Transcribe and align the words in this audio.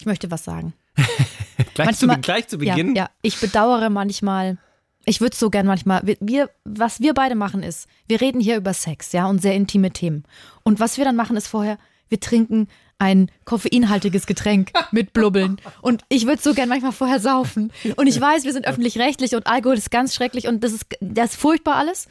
Ich 0.00 0.06
möchte 0.06 0.30
was 0.30 0.44
sagen. 0.44 0.72
gleich, 1.74 1.96
zu, 1.96 2.08
gleich 2.08 2.48
zu 2.48 2.58
Beginn? 2.58 2.96
Ja, 2.96 3.04
ja, 3.04 3.10
ich 3.22 3.38
bedauere 3.38 3.90
manchmal, 3.90 4.56
ich 5.04 5.20
würde 5.20 5.36
so 5.36 5.50
gern 5.50 5.66
manchmal, 5.66 6.02
wir, 6.20 6.50
was 6.64 7.00
wir 7.00 7.14
beide 7.14 7.34
machen 7.34 7.62
ist, 7.62 7.86
wir 8.08 8.20
reden 8.20 8.40
hier 8.40 8.56
über 8.56 8.72
Sex, 8.72 9.12
ja, 9.12 9.26
und 9.26 9.42
sehr 9.42 9.54
intime 9.54 9.90
Themen. 9.90 10.24
Und 10.62 10.80
was 10.80 10.96
wir 10.96 11.04
dann 11.04 11.16
machen 11.16 11.36
ist 11.36 11.48
vorher, 11.48 11.78
wir 12.08 12.18
trinken 12.18 12.68
ein 12.98 13.30
koffeinhaltiges 13.44 14.26
Getränk 14.26 14.72
mit 14.90 15.12
Blubbeln. 15.12 15.60
Und 15.82 16.02
ich 16.08 16.26
würde 16.26 16.40
so 16.40 16.54
gern 16.54 16.68
manchmal 16.68 16.92
vorher 16.92 17.20
saufen. 17.20 17.72
Und 17.96 18.06
ich 18.06 18.20
weiß, 18.20 18.44
wir 18.44 18.52
sind 18.52 18.66
öffentlich-rechtlich 18.66 19.34
und 19.34 19.46
Alkohol 19.46 19.76
ist 19.76 19.90
ganz 19.90 20.14
schrecklich 20.14 20.48
und 20.48 20.64
das 20.64 20.72
ist, 20.72 20.86
das 21.00 21.32
ist 21.32 21.36
furchtbar 21.36 21.76
alles. 21.76 22.08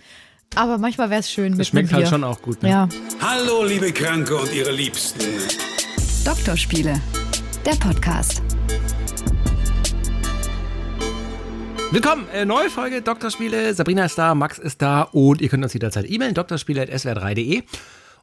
Aber 0.56 0.78
manchmal 0.78 1.10
wäre 1.10 1.20
es 1.20 1.32
schön. 1.32 1.58
Das 1.58 1.68
schmeckt 1.68 1.94
halt 1.94 2.08
schon 2.08 2.24
auch 2.24 2.42
gut. 2.42 2.64
Ne? 2.64 2.70
Ja. 2.70 2.90
Hallo, 3.22 3.64
liebe 3.64 3.92
Kranke 3.92 4.36
und 4.36 4.52
ihre 4.52 4.72
Liebsten. 4.72 5.20
Doktorspiele, 6.26 7.00
der 7.70 7.76
Podcast. 7.76 8.42
Willkommen, 11.92 12.28
äh, 12.34 12.44
neue 12.44 12.70
Folge 12.72 13.04
Doktorspiele. 13.04 13.76
Sabrina 13.76 14.06
ist 14.06 14.18
da, 14.18 14.34
Max 14.34 14.58
ist 14.58 14.82
da 14.82 15.04
und 15.04 15.40
ihr 15.40 15.50
könnt 15.50 15.64
uns 15.64 15.74
jederzeit 15.74 16.10
e-mailen, 16.10 16.34
doktorspiele.swr3.de. 16.34 17.62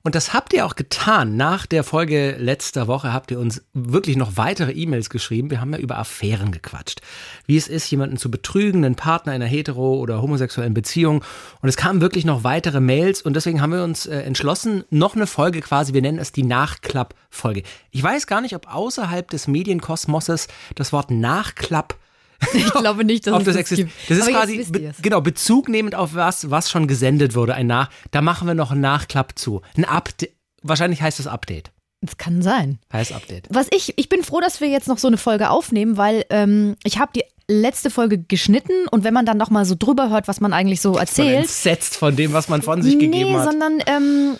Und 0.06 0.15
das 0.15 0.33
habt 0.33 0.52
ihr 0.52 0.65
auch 0.65 0.77
getan. 0.77 1.37
Nach 1.37 1.66
der 1.66 1.83
Folge 1.83 2.37
letzter 2.38 2.87
Woche 2.87 3.12
habt 3.12 3.33
ihr 3.33 3.41
uns 3.41 3.65
wirklich 3.74 4.16
noch 4.16 4.37
weitere 4.37 4.70
E-Mails 4.70 5.10
geschrieben. 5.10 5.51
Wir 5.51 5.60
haben 5.60 5.73
ja 5.73 5.80
über 5.80 5.98
Affären 5.98 6.52
gequatscht. 6.52 7.01
Wie 7.46 7.56
es 7.56 7.66
ist, 7.66 7.91
jemanden 7.91 8.16
zu 8.16 8.30
betrügen, 8.30 8.84
einen 8.84 8.95
Partner 8.95 9.34
in 9.34 9.42
einer 9.42 9.51
hetero- 9.51 9.98
oder 9.98 10.23
homosexuellen 10.23 10.74
Beziehung. 10.74 11.24
Und 11.60 11.69
es 11.69 11.77
kamen 11.77 12.01
wirklich 12.01 12.24
noch 12.24 12.45
weitere 12.45 12.79
Mails 12.79 13.20
und 13.20 13.34
deswegen 13.34 13.60
haben 13.60 13.73
wir 13.73 13.82
uns 13.82 14.06
äh, 14.06 14.20
entschlossen, 14.20 14.84
noch 14.91 15.16
eine 15.16 15.27
Folge 15.27 15.60
quasi, 15.60 15.92
wir 15.92 16.02
nennen 16.02 16.20
es 16.20 16.30
die 16.30 16.45
Nachklapp-Folge. 16.45 17.65
Ich 17.91 18.01
weiß 18.01 18.29
gar 18.29 18.43
nicht, 18.43 18.54
ob 18.54 18.73
außerhalb 18.73 19.29
des 19.29 19.48
Medienkosmoses 19.48 20.46
das 20.77 20.93
Wort 20.93 21.10
Nachklapp 21.10 21.96
ich 22.52 22.70
glaube 22.72 23.04
nicht, 23.04 23.26
dass 23.26 23.34
ob 23.34 23.40
das, 23.40 23.54
das 23.54 23.56
existiert. 23.56 23.90
Das 24.09 24.18
ist 24.18 24.24
Aber 24.24 24.32
quasi 24.32 24.65
be 24.68 24.92
genau 25.02 25.20
Bezug 25.20 25.68
nehmend 25.68 25.95
auf 25.95 26.15
was, 26.15 26.51
was 26.51 26.70
schon 26.70 26.87
gesendet 26.87 27.34
wurde. 27.34 27.54
Ein 27.54 27.66
Nach. 27.66 27.90
Da 28.10 28.23
machen 28.23 28.46
wir 28.46 28.54
noch 28.54 28.73
einen 28.73 28.80
Nachklapp 28.80 29.38
zu. 29.38 29.62
Ein 29.76 29.84
Update. 29.84 30.32
Wahrscheinlich 30.62 31.02
heißt 31.02 31.18
das 31.18 31.26
Update. 31.26 31.70
Das 32.01 32.16
kann 32.16 32.43
sein. 32.43 32.78
Heißt 32.93 33.12
Update. 33.12 33.48
Was 33.51 33.68
ich, 33.70 33.95
ich 33.96 34.09
bin 34.09 34.23
froh, 34.23 34.40
dass 34.40 34.60
wir 34.60 34.68
jetzt 34.68 34.88
noch 34.88 34.98
so 34.98 35.09
eine 35.09 35.16
Folge 35.16 35.51
aufnehmen, 35.51 35.96
weil 35.96 36.24
ähm, 36.30 36.76
ich 36.84 36.98
habe 36.98 37.12
die 37.15 37.24
letzte 37.48 37.90
Folge 37.90 38.18
geschnitten 38.18 38.88
und 38.90 39.04
wenn 39.04 39.15
man 39.15 39.24
dann 39.24 39.38
noch 39.38 39.50
mal 39.50 39.65
so 39.65 39.76
drüber 39.78 40.10
hört, 40.10 40.28
was 40.28 40.40
man 40.40 40.52
eigentlich 40.52 40.80
so 40.80 40.96
erzählt. 40.96 41.28
Man 41.28 41.43
entsetzt 41.43 41.96
von 41.96 42.16
dem, 42.16 42.32
was 42.32 42.48
man 42.48 42.62
von 42.62 42.82
sich 42.82 42.96
nee, 42.96 43.06
gegeben 43.06 43.37
hat. 43.37 43.45
sondern 43.45 43.82
ähm, 43.87 44.37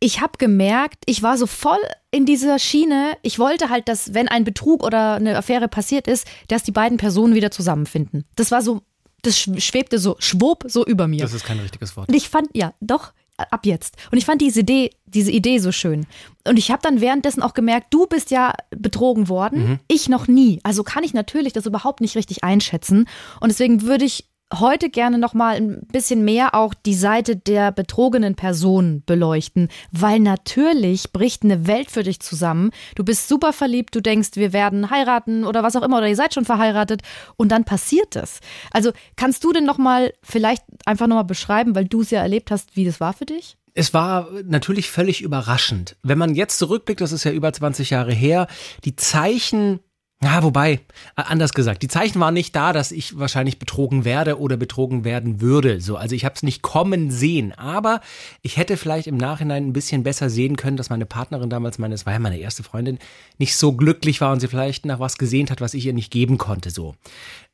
ich 0.00 0.20
habe 0.20 0.38
gemerkt, 0.38 1.04
ich 1.06 1.22
war 1.22 1.38
so 1.38 1.46
voll 1.46 1.78
in 2.10 2.26
dieser 2.26 2.58
Schiene. 2.58 3.16
Ich 3.22 3.38
wollte 3.38 3.70
halt, 3.70 3.88
dass, 3.88 4.14
wenn 4.14 4.28
ein 4.28 4.44
Betrug 4.44 4.82
oder 4.82 5.14
eine 5.14 5.36
Affäre 5.36 5.68
passiert 5.68 6.06
ist, 6.06 6.26
dass 6.48 6.62
die 6.62 6.72
beiden 6.72 6.98
Personen 6.98 7.34
wieder 7.34 7.50
zusammenfinden. 7.50 8.24
Das 8.36 8.50
war 8.50 8.62
so, 8.62 8.82
das 9.22 9.38
schwebte 9.38 9.98
so, 9.98 10.16
schwob 10.18 10.64
so 10.68 10.84
über 10.84 11.08
mir. 11.08 11.22
Das 11.22 11.32
ist 11.32 11.44
kein 11.44 11.58
richtiges 11.58 11.96
Wort. 11.96 12.08
Und 12.08 12.14
ich 12.14 12.28
fand, 12.28 12.48
ja, 12.52 12.74
doch, 12.80 13.12
ab 13.36 13.66
jetzt. 13.66 13.96
Und 14.10 14.18
ich 14.18 14.24
fand 14.24 14.40
diese 14.40 14.60
Idee, 14.60 14.90
diese 15.06 15.30
Idee 15.30 15.58
so 15.58 15.72
schön. 15.72 16.06
Und 16.46 16.58
ich 16.58 16.70
habe 16.70 16.82
dann 16.82 17.00
währenddessen 17.00 17.42
auch 17.42 17.54
gemerkt, 17.54 17.92
du 17.92 18.06
bist 18.06 18.30
ja 18.30 18.54
betrogen 18.70 19.28
worden, 19.28 19.68
mhm. 19.68 19.78
ich 19.88 20.08
noch 20.08 20.28
nie. 20.28 20.60
Also 20.62 20.84
kann 20.84 21.04
ich 21.04 21.14
natürlich 21.14 21.52
das 21.52 21.66
überhaupt 21.66 22.00
nicht 22.00 22.16
richtig 22.16 22.44
einschätzen. 22.44 23.08
Und 23.40 23.48
deswegen 23.48 23.82
würde 23.82 24.04
ich 24.04 24.28
heute 24.60 24.90
gerne 24.90 25.18
noch 25.18 25.34
mal 25.34 25.56
ein 25.56 25.86
bisschen 25.92 26.24
mehr 26.24 26.54
auch 26.54 26.74
die 26.74 26.94
Seite 26.94 27.36
der 27.36 27.72
betrogenen 27.72 28.34
Person 28.34 29.02
beleuchten, 29.06 29.68
weil 29.92 30.20
natürlich 30.20 31.12
bricht 31.12 31.42
eine 31.42 31.66
Welt 31.66 31.90
für 31.90 32.02
dich 32.02 32.20
zusammen. 32.20 32.70
Du 32.94 33.04
bist 33.04 33.28
super 33.28 33.52
verliebt, 33.52 33.94
du 33.94 34.00
denkst, 34.00 34.30
wir 34.34 34.52
werden 34.52 34.90
heiraten 34.90 35.44
oder 35.44 35.62
was 35.62 35.76
auch 35.76 35.82
immer 35.82 35.98
oder 35.98 36.08
ihr 36.08 36.16
seid 36.16 36.34
schon 36.34 36.44
verheiratet 36.44 37.02
und 37.36 37.50
dann 37.50 37.64
passiert 37.64 38.16
es. 38.16 38.40
Also 38.72 38.92
kannst 39.16 39.44
du 39.44 39.52
denn 39.52 39.64
noch 39.64 39.78
mal 39.78 40.12
vielleicht 40.22 40.64
einfach 40.86 41.06
noch 41.06 41.16
mal 41.16 41.22
beschreiben, 41.22 41.74
weil 41.74 41.86
du 41.86 42.00
es 42.02 42.10
ja 42.10 42.20
erlebt 42.20 42.50
hast, 42.50 42.76
wie 42.76 42.84
das 42.84 43.00
war 43.00 43.12
für 43.12 43.26
dich? 43.26 43.56
Es 43.74 43.92
war 43.92 44.28
natürlich 44.44 44.88
völlig 44.88 45.20
überraschend. 45.20 45.96
Wenn 46.02 46.18
man 46.18 46.36
jetzt 46.36 46.58
zurückblickt, 46.58 47.00
das 47.00 47.10
ist 47.10 47.24
ja 47.24 47.32
über 47.32 47.52
20 47.52 47.90
Jahre 47.90 48.12
her, 48.12 48.46
die 48.84 48.94
Zeichen 48.94 49.80
ja, 50.24 50.42
wobei, 50.42 50.80
anders 51.16 51.52
gesagt, 51.52 51.82
die 51.82 51.88
Zeichen 51.88 52.18
waren 52.18 52.32
nicht 52.32 52.56
da, 52.56 52.72
dass 52.72 52.92
ich 52.92 53.18
wahrscheinlich 53.18 53.58
betrogen 53.58 54.06
werde 54.06 54.40
oder 54.40 54.56
betrogen 54.56 55.04
werden 55.04 55.42
würde. 55.42 55.82
So, 55.82 55.96
also 55.96 56.14
ich 56.14 56.24
habe 56.24 56.34
es 56.34 56.42
nicht 56.42 56.62
kommen 56.62 57.10
sehen, 57.10 57.52
aber 57.52 58.00
ich 58.40 58.56
hätte 58.56 58.78
vielleicht 58.78 59.06
im 59.06 59.18
Nachhinein 59.18 59.66
ein 59.66 59.72
bisschen 59.74 60.02
besser 60.02 60.30
sehen 60.30 60.56
können, 60.56 60.78
dass 60.78 60.88
meine 60.88 61.04
Partnerin 61.04 61.50
damals, 61.50 61.78
meine, 61.78 61.94
es 61.94 62.06
war 62.06 62.14
ja 62.14 62.18
meine 62.18 62.38
erste 62.38 62.62
Freundin, 62.62 62.98
nicht 63.36 63.54
so 63.54 63.74
glücklich 63.74 64.22
war 64.22 64.32
und 64.32 64.40
sie 64.40 64.48
vielleicht 64.48 64.86
nach 64.86 64.98
was 64.98 65.18
gesehnt 65.18 65.50
hat, 65.50 65.60
was 65.60 65.74
ich 65.74 65.84
ihr 65.84 65.92
nicht 65.92 66.10
geben 66.10 66.38
konnte. 66.38 66.70
So, 66.70 66.94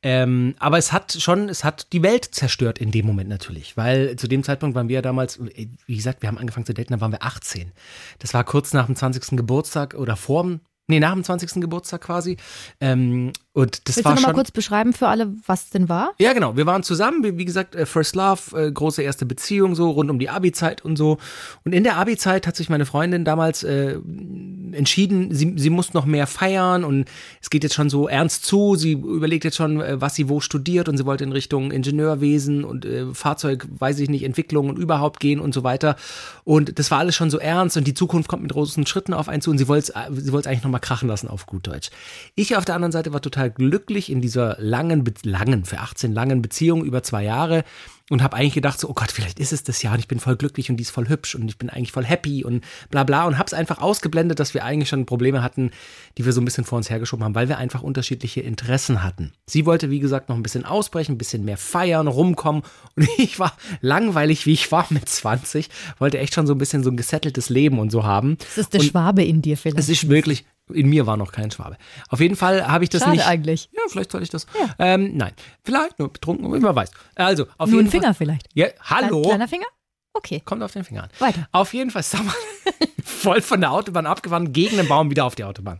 ähm, 0.01 0.55
aber 0.57 0.77
es 0.77 0.93
hat 0.93 1.11
schon, 1.19 1.49
es 1.49 1.65
hat 1.65 1.91
die 1.91 2.03
Welt 2.03 2.23
zerstört 2.31 2.79
in 2.79 2.91
dem 2.91 3.05
Moment 3.05 3.29
natürlich, 3.29 3.75
weil 3.75 4.15
zu 4.15 4.29
dem 4.29 4.43
Zeitpunkt 4.43 4.75
waren 4.75 4.87
wir 4.87 4.95
ja 4.95 5.01
damals, 5.01 5.41
wie 5.41 5.95
gesagt, 5.95 6.21
wir 6.21 6.29
haben 6.29 6.37
angefangen 6.37 6.65
zu 6.65 6.73
daten, 6.73 6.93
da 6.93 7.01
waren 7.01 7.11
wir 7.11 7.23
18. 7.23 7.73
Das 8.19 8.33
war 8.33 8.45
kurz 8.45 8.71
nach 8.71 8.85
dem 8.85 8.95
20. 8.95 9.35
Geburtstag 9.35 9.93
oder 9.93 10.15
vor 10.15 10.43
dem 10.43 10.61
Nee, 10.87 10.99
nach 10.99 11.13
dem 11.13 11.23
20. 11.23 11.61
Geburtstag 11.61 12.01
quasi. 12.01 12.37
Ähm, 12.79 13.31
und 13.53 13.89
das 13.89 13.97
Willst 13.97 14.05
war 14.05 14.15
du 14.15 14.21
noch 14.21 14.27
mal 14.29 14.33
kurz 14.33 14.51
beschreiben 14.51 14.93
für 14.93 15.09
alle, 15.09 15.33
was 15.45 15.69
denn 15.71 15.89
war? 15.89 16.13
Ja, 16.19 16.31
genau. 16.31 16.55
Wir 16.55 16.65
waren 16.65 16.83
zusammen, 16.83 17.21
wie, 17.21 17.37
wie 17.37 17.43
gesagt, 17.43 17.75
äh, 17.75 17.85
First 17.85 18.15
Love, 18.15 18.57
äh, 18.57 18.71
große 18.71 19.01
erste 19.01 19.25
Beziehung, 19.25 19.75
so 19.75 19.89
rund 19.89 20.09
um 20.09 20.19
die 20.19 20.29
Abi-Zeit 20.29 20.85
und 20.85 20.95
so. 20.95 21.17
Und 21.65 21.73
in 21.73 21.83
der 21.83 21.97
Abi-Zeit 21.97 22.47
hat 22.47 22.55
sich 22.55 22.69
meine 22.69 22.85
Freundin 22.85 23.25
damals 23.25 23.63
äh, 23.63 23.97
entschieden, 24.71 25.35
sie, 25.35 25.55
sie 25.57 25.69
muss 25.69 25.93
noch 25.93 26.05
mehr 26.05 26.27
feiern 26.27 26.85
und 26.85 27.09
es 27.41 27.49
geht 27.49 27.63
jetzt 27.63 27.75
schon 27.75 27.89
so 27.89 28.07
ernst 28.07 28.45
zu. 28.45 28.75
Sie 28.75 28.93
überlegt 28.93 29.43
jetzt 29.43 29.57
schon, 29.57 29.81
äh, 29.81 29.99
was 29.99 30.15
sie 30.15 30.29
wo 30.29 30.39
studiert 30.39 30.87
und 30.87 30.95
sie 30.95 31.05
wollte 31.05 31.25
in 31.25 31.33
Richtung 31.33 31.71
Ingenieurwesen 31.71 32.63
und 32.63 32.85
äh, 32.85 33.13
Fahrzeug, 33.13 33.67
weiß 33.69 33.99
ich 33.99 34.09
nicht, 34.09 34.23
Entwicklung 34.23 34.69
und 34.69 34.79
überhaupt 34.79 35.19
gehen 35.19 35.41
und 35.41 35.53
so 35.53 35.65
weiter. 35.65 35.97
Und 36.45 36.79
das 36.79 36.89
war 36.89 36.99
alles 36.99 37.15
schon 37.15 37.29
so 37.29 37.37
ernst 37.37 37.75
und 37.75 37.85
die 37.85 37.93
Zukunft 37.93 38.29
kommt 38.29 38.43
mit 38.43 38.53
großen 38.53 38.85
Schritten 38.85 39.13
auf 39.13 39.27
einen 39.27 39.41
zu 39.41 39.51
und 39.51 39.57
sie 39.57 39.67
wollte 39.67 39.91
sie 40.15 40.31
wollte 40.31 40.49
eigentlich 40.49 40.63
noch 40.63 40.71
mal 40.71 40.79
krachen 40.79 41.09
lassen 41.09 41.27
auf 41.27 41.45
gut 41.45 41.67
Deutsch. 41.67 41.89
Ich 42.35 42.55
auf 42.55 42.63
der 42.63 42.75
anderen 42.75 42.93
Seite 42.93 43.11
war 43.11 43.21
total 43.21 43.40
total 43.41 43.51
glücklich 43.51 44.11
in 44.11 44.21
dieser 44.21 44.57
langen, 44.59 45.03
langen, 45.23 45.65
für 45.65 45.79
18 45.79 46.13
langen 46.13 46.41
Beziehung 46.41 46.83
über 46.83 47.01
zwei 47.01 47.23
Jahre 47.23 47.63
und 48.09 48.21
habe 48.21 48.35
eigentlich 48.35 48.53
gedacht 48.53 48.79
so, 48.79 48.89
oh 48.89 48.93
Gott, 48.93 49.11
vielleicht 49.11 49.39
ist 49.39 49.53
es 49.53 49.63
das 49.63 49.81
ja 49.81 49.93
und 49.93 49.99
ich 49.99 50.07
bin 50.07 50.19
voll 50.19 50.35
glücklich 50.35 50.69
und 50.69 50.77
die 50.77 50.83
ist 50.83 50.91
voll 50.91 51.07
hübsch 51.07 51.33
und 51.33 51.47
ich 51.47 51.57
bin 51.57 51.69
eigentlich 51.69 51.93
voll 51.93 52.03
happy 52.03 52.43
und 52.43 52.63
bla 52.89 53.03
bla 53.03 53.25
und 53.25 53.37
habe 53.37 53.47
es 53.47 53.53
einfach 53.53 53.79
ausgeblendet, 53.79 54.39
dass 54.39 54.53
wir 54.53 54.65
eigentlich 54.65 54.89
schon 54.89 55.05
Probleme 55.05 55.41
hatten, 55.41 55.71
die 56.17 56.25
wir 56.25 56.33
so 56.33 56.41
ein 56.41 56.45
bisschen 56.45 56.65
vor 56.65 56.77
uns 56.77 56.89
hergeschoben 56.89 57.23
haben, 57.23 57.35
weil 57.35 57.47
wir 57.47 57.57
einfach 57.57 57.83
unterschiedliche 57.83 58.41
Interessen 58.41 59.01
hatten. 59.01 59.31
Sie 59.47 59.65
wollte, 59.65 59.89
wie 59.89 59.99
gesagt, 59.99 60.29
noch 60.29 60.35
ein 60.35 60.43
bisschen 60.43 60.65
ausbrechen, 60.65 61.13
ein 61.13 61.17
bisschen 61.17 61.45
mehr 61.45 61.57
feiern, 61.57 62.07
rumkommen 62.07 62.63
und 62.95 63.07
ich 63.17 63.39
war 63.39 63.55
langweilig, 63.79 64.45
wie 64.45 64.53
ich 64.53 64.71
war 64.71 64.85
mit 64.89 65.07
20, 65.07 65.69
wollte 65.97 66.19
echt 66.19 66.35
schon 66.35 66.45
so 66.45 66.53
ein 66.53 66.59
bisschen 66.59 66.83
so 66.83 66.91
ein 66.91 66.97
gesetteltes 66.97 67.49
Leben 67.49 67.79
und 67.79 67.91
so 67.91 68.03
haben. 68.03 68.37
Das 68.37 68.57
ist 68.57 68.73
der 68.73 68.81
und 68.81 68.87
Schwabe 68.87 69.23
in 69.23 69.41
dir 69.41 69.57
vielleicht. 69.57 69.79
Es 69.79 69.89
ist 69.89 70.09
wirklich, 70.09 70.45
in 70.73 70.89
mir 70.89 71.05
war 71.05 71.17
noch 71.17 71.31
kein 71.31 71.51
Schwabe. 71.51 71.77
Auf 72.09 72.19
jeden 72.19 72.35
Fall 72.35 72.67
habe 72.67 72.83
ich 72.83 72.89
das 72.89 73.01
Schade 73.01 73.17
nicht. 73.17 73.27
eigentlich. 73.27 73.69
Ja, 73.71 73.81
vielleicht 73.89 74.11
soll 74.11 74.23
ich 74.23 74.29
das. 74.29 74.45
Ja. 74.59 74.75
Ähm, 74.79 75.15
nein, 75.15 75.33
vielleicht 75.63 75.99
nur 75.99 76.11
betrunken, 76.11 76.51
wer 76.51 76.75
weiß. 76.75 76.91
Also, 77.15 77.45
auf 77.57 77.69
nur 77.69 77.79
jeden 77.79 77.87
ein 77.87 77.91
Finger 77.91 78.03
Fall, 78.05 78.13
vielleicht. 78.13 78.47
Ja, 78.53 78.67
hallo. 78.81 79.21
Kleiner 79.21 79.47
Finger? 79.47 79.67
Okay. 80.13 80.41
Kommt 80.43 80.63
auf 80.63 80.73
den 80.73 80.83
Finger 80.83 81.03
an. 81.03 81.09
Weiter. 81.19 81.47
Auf 81.51 81.73
jeden 81.73 81.91
Fall, 81.91 82.03
sag 82.03 82.23
mal, 82.23 82.33
voll 83.03 83.41
von 83.41 83.61
der 83.61 83.71
Autobahn 83.71 84.05
abgefahren, 84.05 84.53
gegen 84.53 84.77
den 84.77 84.87
Baum 84.87 85.09
wieder 85.09 85.25
auf 85.25 85.35
die 85.35 85.43
Autobahn. 85.43 85.79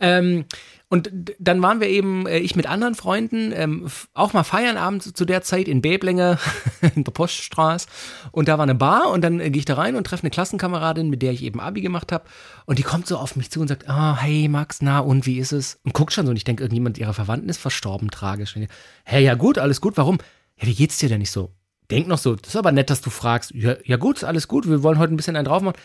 Ähm, 0.00 0.44
und 0.92 1.08
dann 1.38 1.62
waren 1.62 1.80
wir 1.80 1.88
eben, 1.88 2.26
äh, 2.26 2.38
ich 2.38 2.56
mit 2.56 2.66
anderen 2.66 2.96
Freunden, 2.96 3.52
ähm, 3.54 3.88
auch 4.12 4.32
mal 4.32 4.42
feiern 4.42 4.76
abends 4.76 5.12
zu 5.12 5.24
der 5.24 5.42
Zeit 5.42 5.68
in 5.68 5.82
Beblinge, 5.82 6.36
in 6.96 7.04
der 7.04 7.12
Poststraße. 7.12 7.86
Und 8.32 8.48
da 8.48 8.58
war 8.58 8.64
eine 8.64 8.74
Bar 8.74 9.10
und 9.10 9.22
dann 9.22 9.38
äh, 9.38 9.50
gehe 9.50 9.60
ich 9.60 9.64
da 9.64 9.74
rein 9.74 9.94
und 9.94 10.04
treffe 10.04 10.24
eine 10.24 10.30
Klassenkameradin, 10.30 11.08
mit 11.08 11.22
der 11.22 11.30
ich 11.30 11.44
eben 11.44 11.60
Abi 11.60 11.80
gemacht 11.80 12.10
habe. 12.10 12.24
Und 12.66 12.80
die 12.80 12.82
kommt 12.82 13.06
so 13.06 13.18
auf 13.18 13.36
mich 13.36 13.52
zu 13.52 13.60
und 13.60 13.68
sagt, 13.68 13.88
ah, 13.88 14.14
oh, 14.14 14.16
hey 14.20 14.48
Max, 14.48 14.82
na 14.82 14.98
und 14.98 15.26
wie 15.26 15.38
ist 15.38 15.52
es? 15.52 15.78
Und 15.84 15.94
guckt 15.94 16.12
schon 16.12 16.26
so 16.26 16.30
und 16.30 16.36
ich 16.36 16.44
denke, 16.44 16.64
irgendjemand 16.64 16.98
ihrer 16.98 17.14
Verwandten 17.14 17.48
ist 17.48 17.58
verstorben, 17.58 18.10
tragisch. 18.10 18.56
Ich, 18.56 18.68
hey, 19.04 19.22
ja 19.22 19.34
gut, 19.34 19.58
alles 19.58 19.80
gut, 19.80 19.96
warum? 19.96 20.18
Ja, 20.56 20.66
wie 20.66 20.74
geht's 20.74 20.98
dir 20.98 21.08
denn 21.08 21.20
nicht 21.20 21.30
so? 21.30 21.52
Denk 21.90 22.08
noch 22.08 22.18
so, 22.18 22.34
das 22.36 22.50
ist 22.50 22.56
aber 22.56 22.72
nett, 22.72 22.90
dass 22.90 23.00
du 23.00 23.10
fragst. 23.10 23.52
Ja, 23.52 23.76
ja 23.84 23.96
gut, 23.96 24.24
alles 24.24 24.48
gut, 24.48 24.68
wir 24.68 24.82
wollen 24.82 24.98
heute 24.98 25.12
ein 25.12 25.16
bisschen 25.16 25.36
einen 25.36 25.44
drauf 25.44 25.62
machen. 25.62 25.76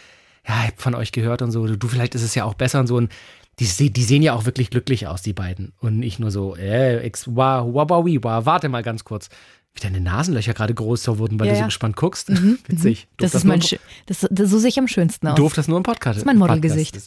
Ja, 0.48 0.62
ich 0.63 0.72
hab 0.72 0.81
von 0.81 0.96
euch 0.96 1.12
gehört 1.12 1.42
und 1.42 1.52
so, 1.52 1.66
du, 1.66 1.88
vielleicht 1.88 2.16
ist 2.16 2.22
es 2.22 2.36
ja 2.36 2.46
auch 2.46 2.54
besser 2.54 2.80
und 2.80 2.88
so. 2.88 2.96
Und 2.98 3.12
die, 3.60 3.92
die 3.92 4.04
sehen 4.04 4.22
ja 4.22 4.34
auch 4.34 4.46
wirklich 4.46 4.69
glücklich 4.69 5.07
aus, 5.07 5.22
die 5.22 5.34
beiden. 5.34 5.74
Und 5.80 6.00
nicht 6.00 6.19
nur 6.19 6.30
so, 6.30 6.56
äh, 6.56 6.98
ex, 7.00 7.28
wa, 7.28 7.66
wa, 7.66 7.90
wa, 7.90 8.06
wa, 8.06 8.46
warte 8.46 8.69
mal 8.69 8.84
ganz 8.84 9.04
kurz. 9.04 9.30
Wie 9.75 9.81
deine 9.81 10.00
Nasenlöcher 10.00 10.54
gerade 10.54 10.74
größer 10.74 11.18
wurden, 11.18 11.38
weil 11.38 11.48
ja, 11.48 11.54
du 11.54 11.60
so 11.60 11.66
gespannt 11.66 11.98
guckst. 11.98 12.30
Mhm, 12.30 12.60
Witzig. 12.68 13.07
Das, 13.18 13.31
das 13.31 13.42
ist 13.42 13.45
mein, 13.45 13.60
das, 14.06 14.25
das, 14.31 14.50
so 14.50 14.57
sehe 14.57 14.69
ich 14.69 14.80
am 14.80 14.88
schönsten 14.88 15.27
aus. 15.27 15.36
Durft 15.36 15.57
das 15.57 15.68
nur 15.68 15.75
im 15.75 15.83
Podcast. 15.83 16.16
Das 16.16 16.22
ist 16.22 16.25
mein 16.25 16.38
Modelgesicht. 16.38 16.98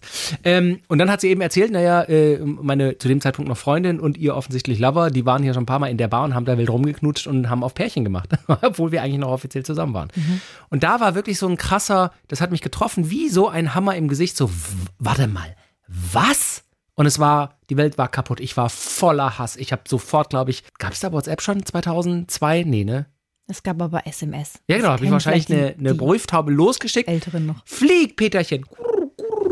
Ähm, 0.44 0.80
und 0.86 0.98
dann 0.98 1.10
hat 1.10 1.22
sie 1.22 1.28
eben 1.28 1.40
erzählt, 1.40 1.70
naja, 1.70 2.02
äh, 2.02 2.38
meine 2.38 2.98
zu 2.98 3.08
dem 3.08 3.22
Zeitpunkt 3.22 3.48
noch 3.48 3.56
Freundin 3.56 3.98
und 3.98 4.18
ihr 4.18 4.36
offensichtlich 4.36 4.78
Lover, 4.78 5.10
die 5.10 5.24
waren 5.24 5.42
hier 5.42 5.54
schon 5.54 5.62
ein 5.62 5.66
paar 5.66 5.78
Mal 5.78 5.88
in 5.88 5.96
der 5.96 6.08
Bar 6.08 6.24
und 6.24 6.34
haben 6.34 6.44
da 6.44 6.58
wild 6.58 6.68
rumgeknutscht 6.68 7.26
und 7.26 7.48
haben 7.48 7.64
auf 7.64 7.72
Pärchen 7.72 8.04
gemacht, 8.04 8.28
obwohl 8.46 8.92
wir 8.92 9.02
eigentlich 9.02 9.20
noch 9.20 9.30
offiziell 9.30 9.64
zusammen 9.64 9.94
waren. 9.94 10.08
Mhm. 10.14 10.42
Und 10.68 10.82
da 10.82 11.00
war 11.00 11.14
wirklich 11.14 11.38
so 11.38 11.48
ein 11.48 11.56
krasser, 11.56 12.12
das 12.28 12.42
hat 12.42 12.50
mich 12.50 12.60
getroffen, 12.60 13.08
wie 13.08 13.30
so 13.30 13.48
ein 13.48 13.74
Hammer 13.74 13.96
im 13.96 14.08
Gesicht, 14.08 14.36
so, 14.36 14.50
warte 14.98 15.26
mal, 15.26 15.56
was? 15.86 16.64
Und 16.98 17.06
es 17.06 17.20
war, 17.20 17.54
die 17.70 17.76
Welt 17.76 17.96
war 17.96 18.08
kaputt. 18.08 18.40
Ich 18.40 18.56
war 18.56 18.68
voller 18.68 19.38
Hass. 19.38 19.54
Ich 19.54 19.70
habe 19.70 19.82
sofort, 19.86 20.30
glaube 20.30 20.50
ich, 20.50 20.64
gab 20.78 20.92
es 20.92 20.98
da 20.98 21.12
WhatsApp 21.12 21.40
schon 21.40 21.64
2002? 21.64 22.64
Nee, 22.64 22.82
ne? 22.82 23.06
Es 23.46 23.62
gab 23.62 23.80
aber 23.80 24.04
SMS. 24.04 24.54
Ja, 24.66 24.78
genau, 24.78 24.88
habe 24.88 25.04
ich 25.04 25.10
wahrscheinlich 25.12 25.48
eine, 25.48 25.76
eine 25.78 25.92
die 25.92 25.96
Brieftaube 25.96 26.50
losgeschickt. 26.50 27.08
Älteren 27.08 27.46
noch. 27.46 27.64
Flieg, 27.64 28.16
Peterchen. 28.16 28.64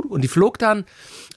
Und 0.08 0.22
die 0.22 0.28
flog 0.28 0.58
dann. 0.58 0.86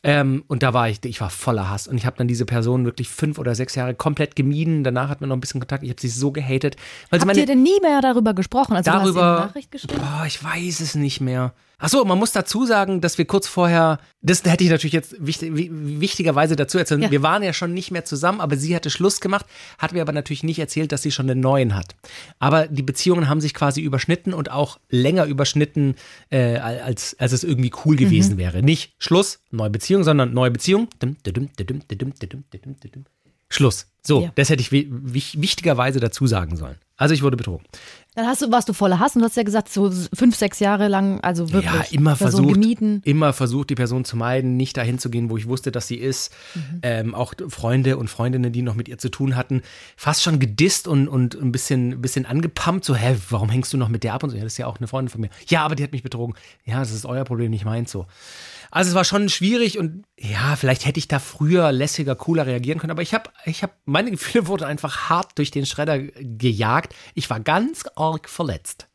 Ähm, 0.01 0.45
und 0.47 0.63
da 0.63 0.73
war 0.73 0.89
ich, 0.89 0.97
ich 1.05 1.21
war 1.21 1.29
voller 1.29 1.69
Hass. 1.69 1.87
Und 1.87 1.95
ich 1.97 2.07
habe 2.07 2.17
dann 2.17 2.27
diese 2.27 2.45
Person 2.45 2.85
wirklich 2.85 3.07
fünf 3.07 3.37
oder 3.37 3.53
sechs 3.53 3.75
Jahre 3.75 3.93
komplett 3.93 4.35
gemieden. 4.35 4.83
Danach 4.83 5.09
hatten 5.09 5.21
wir 5.21 5.27
noch 5.27 5.37
ein 5.37 5.41
bisschen 5.41 5.61
Kontakt. 5.61 5.83
Ich 5.83 5.91
habe 5.91 6.01
sie 6.01 6.07
so 6.07 6.31
gehatet. 6.31 6.75
Weil 7.11 7.19
Habt 7.19 7.27
meine, 7.27 7.39
ihr 7.39 7.45
denn 7.45 7.61
nie 7.61 7.79
mehr 7.83 8.01
darüber 8.01 8.33
gesprochen? 8.33 8.75
Also 8.75 8.89
du 8.89 8.97
hast 8.97 9.03
darüber. 9.03 9.37
eine 9.37 9.45
Nachricht 9.45 9.69
geschrieben? 9.69 10.01
Boah, 10.01 10.23
ich 10.25 10.43
weiß 10.43 10.79
es 10.79 10.95
nicht 10.95 11.21
mehr. 11.21 11.53
Achso, 11.79 12.03
man 12.03 12.19
muss 12.19 12.33
dazu 12.33 12.65
sagen, 12.65 12.99
dass 12.99 13.17
wir 13.17 13.23
kurz 13.23 13.47
vorher, 13.47 13.99
das 14.21 14.43
hätte 14.43 14.65
ich 14.65 14.69
natürlich 14.69 14.93
jetzt 14.93 15.15
wichtig, 15.25 15.51
wichtigerweise 15.53 16.57
dazu 16.57 16.77
erzählen, 16.77 17.01
ja. 17.03 17.11
wir 17.11 17.23
waren 17.23 17.41
ja 17.41 17.53
schon 17.53 17.73
nicht 17.73 17.89
mehr 17.89 18.03
zusammen, 18.03 18.41
aber 18.41 18.57
sie 18.57 18.75
hatte 18.75 18.89
Schluss 18.89 19.21
gemacht, 19.21 19.45
hat 19.77 19.93
mir 19.93 20.01
aber 20.01 20.11
natürlich 20.11 20.43
nicht 20.43 20.59
erzählt, 20.59 20.91
dass 20.91 21.01
sie 21.01 21.11
schon 21.11 21.29
einen 21.29 21.39
neuen 21.39 21.75
hat. 21.75 21.95
Aber 22.37 22.67
die 22.67 22.83
Beziehungen 22.83 23.29
haben 23.29 23.39
sich 23.39 23.53
quasi 23.53 23.79
überschnitten 23.79 24.33
und 24.33 24.51
auch 24.51 24.77
länger 24.89 25.23
überschnitten, 25.23 25.95
äh, 26.29 26.57
als, 26.57 27.15
als 27.17 27.31
es 27.31 27.45
irgendwie 27.45 27.71
cool 27.85 27.95
mhm. 27.95 27.99
gewesen 27.99 28.33
mhm. 28.33 28.39
wäre. 28.39 28.61
Nicht 28.61 28.93
Schluss, 28.99 29.39
neue 29.49 29.69
Beziehung, 29.69 30.03
sondern 30.03 30.33
neue 30.33 30.51
Beziehung. 30.51 30.89
Schluss. 33.49 33.87
So, 34.05 34.23
ja. 34.23 34.31
das 34.35 34.49
hätte 34.49 34.61
ich 34.61 34.71
wichtigerweise 34.71 36.01
dazu 36.01 36.27
sagen 36.27 36.57
sollen. 36.57 36.77
Also 36.99 37.13
ich 37.13 37.23
wurde 37.23 37.37
betrogen. 37.37 37.65
Dann 38.13 38.27
hast 38.27 38.41
du, 38.41 38.51
warst 38.51 38.67
du 38.67 38.73
voller 38.73 38.99
Hass 38.99 39.15
und 39.15 39.21
du 39.21 39.25
hast 39.27 39.37
ja 39.37 39.43
gesagt, 39.43 39.69
so 39.69 39.89
fünf, 40.13 40.35
sechs 40.35 40.59
Jahre 40.59 40.89
lang, 40.89 41.21
also 41.21 41.53
wirklich. 41.53 41.73
Ja, 41.73 41.85
immer 41.91 42.15
Person 42.17 42.43
versucht, 42.43 42.61
gemieden. 42.61 43.01
immer 43.05 43.31
versucht, 43.31 43.69
die 43.69 43.75
Person 43.75 44.03
zu 44.03 44.17
meiden, 44.17 44.57
nicht 44.57 44.75
dahin 44.75 44.99
zu 44.99 45.09
gehen, 45.09 45.29
wo 45.29 45.37
ich 45.37 45.47
wusste, 45.47 45.71
dass 45.71 45.87
sie 45.87 45.95
ist. 45.95 46.33
Mhm. 46.53 46.79
Ähm, 46.81 47.15
auch 47.15 47.33
Freunde 47.47 47.95
und 47.95 48.09
Freundinnen, 48.09 48.51
die 48.51 48.63
noch 48.63 48.75
mit 48.75 48.89
ihr 48.89 48.97
zu 48.97 49.07
tun 49.09 49.37
hatten, 49.37 49.61
fast 49.95 50.23
schon 50.23 50.39
gedisst 50.39 50.89
und, 50.89 51.07
und 51.07 51.35
ein 51.35 51.53
bisschen, 51.53 51.91
ein 51.93 52.01
bisschen 52.01 52.25
angepumpt. 52.25 52.83
So, 52.83 52.95
hä, 52.95 53.15
warum 53.29 53.49
hängst 53.49 53.71
du 53.71 53.77
noch 53.77 53.87
mit 53.87 54.03
der 54.03 54.13
ab? 54.13 54.23
Und 54.23 54.31
so, 54.31 54.35
ja, 54.35 54.43
das 54.43 54.53
ist 54.53 54.57
ja 54.57 54.67
auch 54.67 54.79
eine 54.79 54.87
Freundin 54.87 55.09
von 55.09 55.21
mir. 55.21 55.29
Ja, 55.47 55.63
aber 55.63 55.75
die 55.75 55.83
hat 55.83 55.93
mich 55.93 56.03
betrogen. 56.03 56.35
Ja, 56.65 56.79
das 56.79 56.91
ist 56.91 57.05
euer 57.05 57.23
Problem, 57.23 57.51
nicht 57.51 57.63
meins 57.63 57.89
so. 57.89 58.07
Also 58.71 58.89
es 58.89 58.95
war 58.95 59.03
schon 59.03 59.29
schwierig 59.29 59.77
und 59.79 60.03
ja, 60.19 60.55
vielleicht 60.55 60.85
hätte 60.85 60.99
ich 60.99 61.07
da 61.07 61.19
früher 61.19 61.71
lässiger, 61.71 62.15
cooler 62.15 62.45
reagieren 62.45 62.79
können, 62.79 62.91
aber 62.91 63.01
ich 63.01 63.13
habe, 63.13 63.29
ich 63.45 63.63
habe, 63.63 63.73
meine 63.85 64.11
Gefühle 64.11 64.47
wurden 64.47 64.65
einfach 64.65 65.09
hart 65.09 65.37
durch 65.37 65.51
den 65.51 65.65
Schredder 65.65 65.99
gejagt. 65.99 66.95
Ich 67.15 67.29
war 67.29 67.39
ganz 67.39 67.85
arg 67.95 68.29
verletzt. 68.29 68.87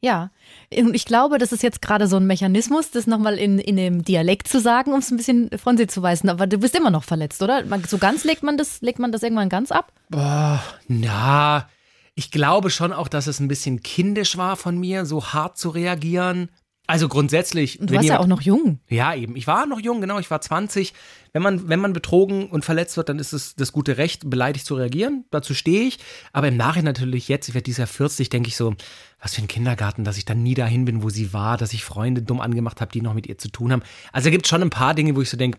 Ja, 0.00 0.30
und 0.76 0.94
ich 0.94 1.06
glaube, 1.06 1.38
das 1.38 1.50
ist 1.50 1.64
jetzt 1.64 1.82
gerade 1.82 2.06
so 2.06 2.16
ein 2.16 2.26
Mechanismus, 2.26 2.92
das 2.92 3.08
nochmal 3.08 3.36
in, 3.36 3.58
in 3.58 3.76
dem 3.76 4.04
Dialekt 4.04 4.46
zu 4.46 4.60
sagen, 4.60 4.92
um 4.92 5.00
es 5.00 5.10
ein 5.10 5.16
bisschen 5.16 5.50
von 5.58 5.76
sich 5.76 5.88
zu 5.88 6.02
weisen. 6.02 6.28
Aber 6.28 6.46
du 6.46 6.58
bist 6.58 6.76
immer 6.76 6.90
noch 6.90 7.02
verletzt, 7.02 7.42
oder? 7.42 7.64
So 7.88 7.98
ganz 7.98 8.22
legt 8.22 8.44
man 8.44 8.56
das, 8.56 8.80
legt 8.80 9.00
man 9.00 9.10
das 9.10 9.24
irgendwann 9.24 9.48
ganz 9.48 9.72
ab? 9.72 9.92
Boah, 10.08 10.62
na, 10.86 11.68
ich 12.14 12.30
glaube 12.30 12.70
schon 12.70 12.92
auch, 12.92 13.08
dass 13.08 13.26
es 13.26 13.40
ein 13.40 13.48
bisschen 13.48 13.82
kindisch 13.82 14.36
war 14.36 14.56
von 14.56 14.78
mir, 14.78 15.04
so 15.04 15.32
hart 15.32 15.58
zu 15.58 15.70
reagieren. 15.70 16.48
Also 16.88 17.06
grundsätzlich. 17.06 17.78
Und 17.78 17.90
du 17.90 17.94
warst 17.94 18.06
ja 18.08 18.14
jemand- 18.14 18.24
auch 18.24 18.36
noch 18.36 18.40
jung. 18.42 18.80
Ja, 18.88 19.14
eben. 19.14 19.36
Ich 19.36 19.46
war 19.46 19.66
noch 19.66 19.78
jung, 19.78 20.00
genau. 20.00 20.18
Ich 20.18 20.30
war 20.30 20.40
20. 20.40 20.94
Wenn 21.34 21.42
man, 21.42 21.68
wenn 21.68 21.78
man 21.80 21.92
betrogen 21.92 22.48
und 22.48 22.64
verletzt 22.64 22.96
wird, 22.96 23.10
dann 23.10 23.18
ist 23.18 23.34
es 23.34 23.54
das 23.54 23.72
gute 23.72 23.98
Recht, 23.98 24.28
beleidigt 24.30 24.64
zu 24.64 24.74
reagieren. 24.74 25.26
Dazu 25.30 25.52
stehe 25.52 25.82
ich. 25.86 25.98
Aber 26.32 26.48
im 26.48 26.56
Nachhinein 26.56 26.86
natürlich 26.86 27.28
jetzt, 27.28 27.46
ich 27.48 27.54
werde 27.54 27.64
dieses 27.64 27.78
Jahr 27.78 27.86
40, 27.86 28.30
denke 28.30 28.48
ich 28.48 28.56
so, 28.56 28.74
was 29.20 29.34
für 29.34 29.42
ein 29.42 29.48
Kindergarten, 29.48 30.02
dass 30.04 30.16
ich 30.16 30.24
dann 30.24 30.42
nie 30.42 30.54
dahin 30.54 30.86
bin, 30.86 31.02
wo 31.02 31.10
sie 31.10 31.34
war, 31.34 31.58
dass 31.58 31.74
ich 31.74 31.84
Freunde 31.84 32.22
dumm 32.22 32.40
angemacht 32.40 32.80
habe, 32.80 32.90
die 32.90 33.02
noch 33.02 33.12
mit 33.12 33.26
ihr 33.26 33.36
zu 33.36 33.50
tun 33.50 33.70
haben. 33.70 33.82
Also 34.12 34.30
es 34.30 34.32
gibt 34.32 34.46
schon 34.48 34.62
ein 34.62 34.70
paar 34.70 34.94
Dinge, 34.94 35.14
wo 35.14 35.20
ich 35.20 35.28
so 35.28 35.36
denke, 35.36 35.58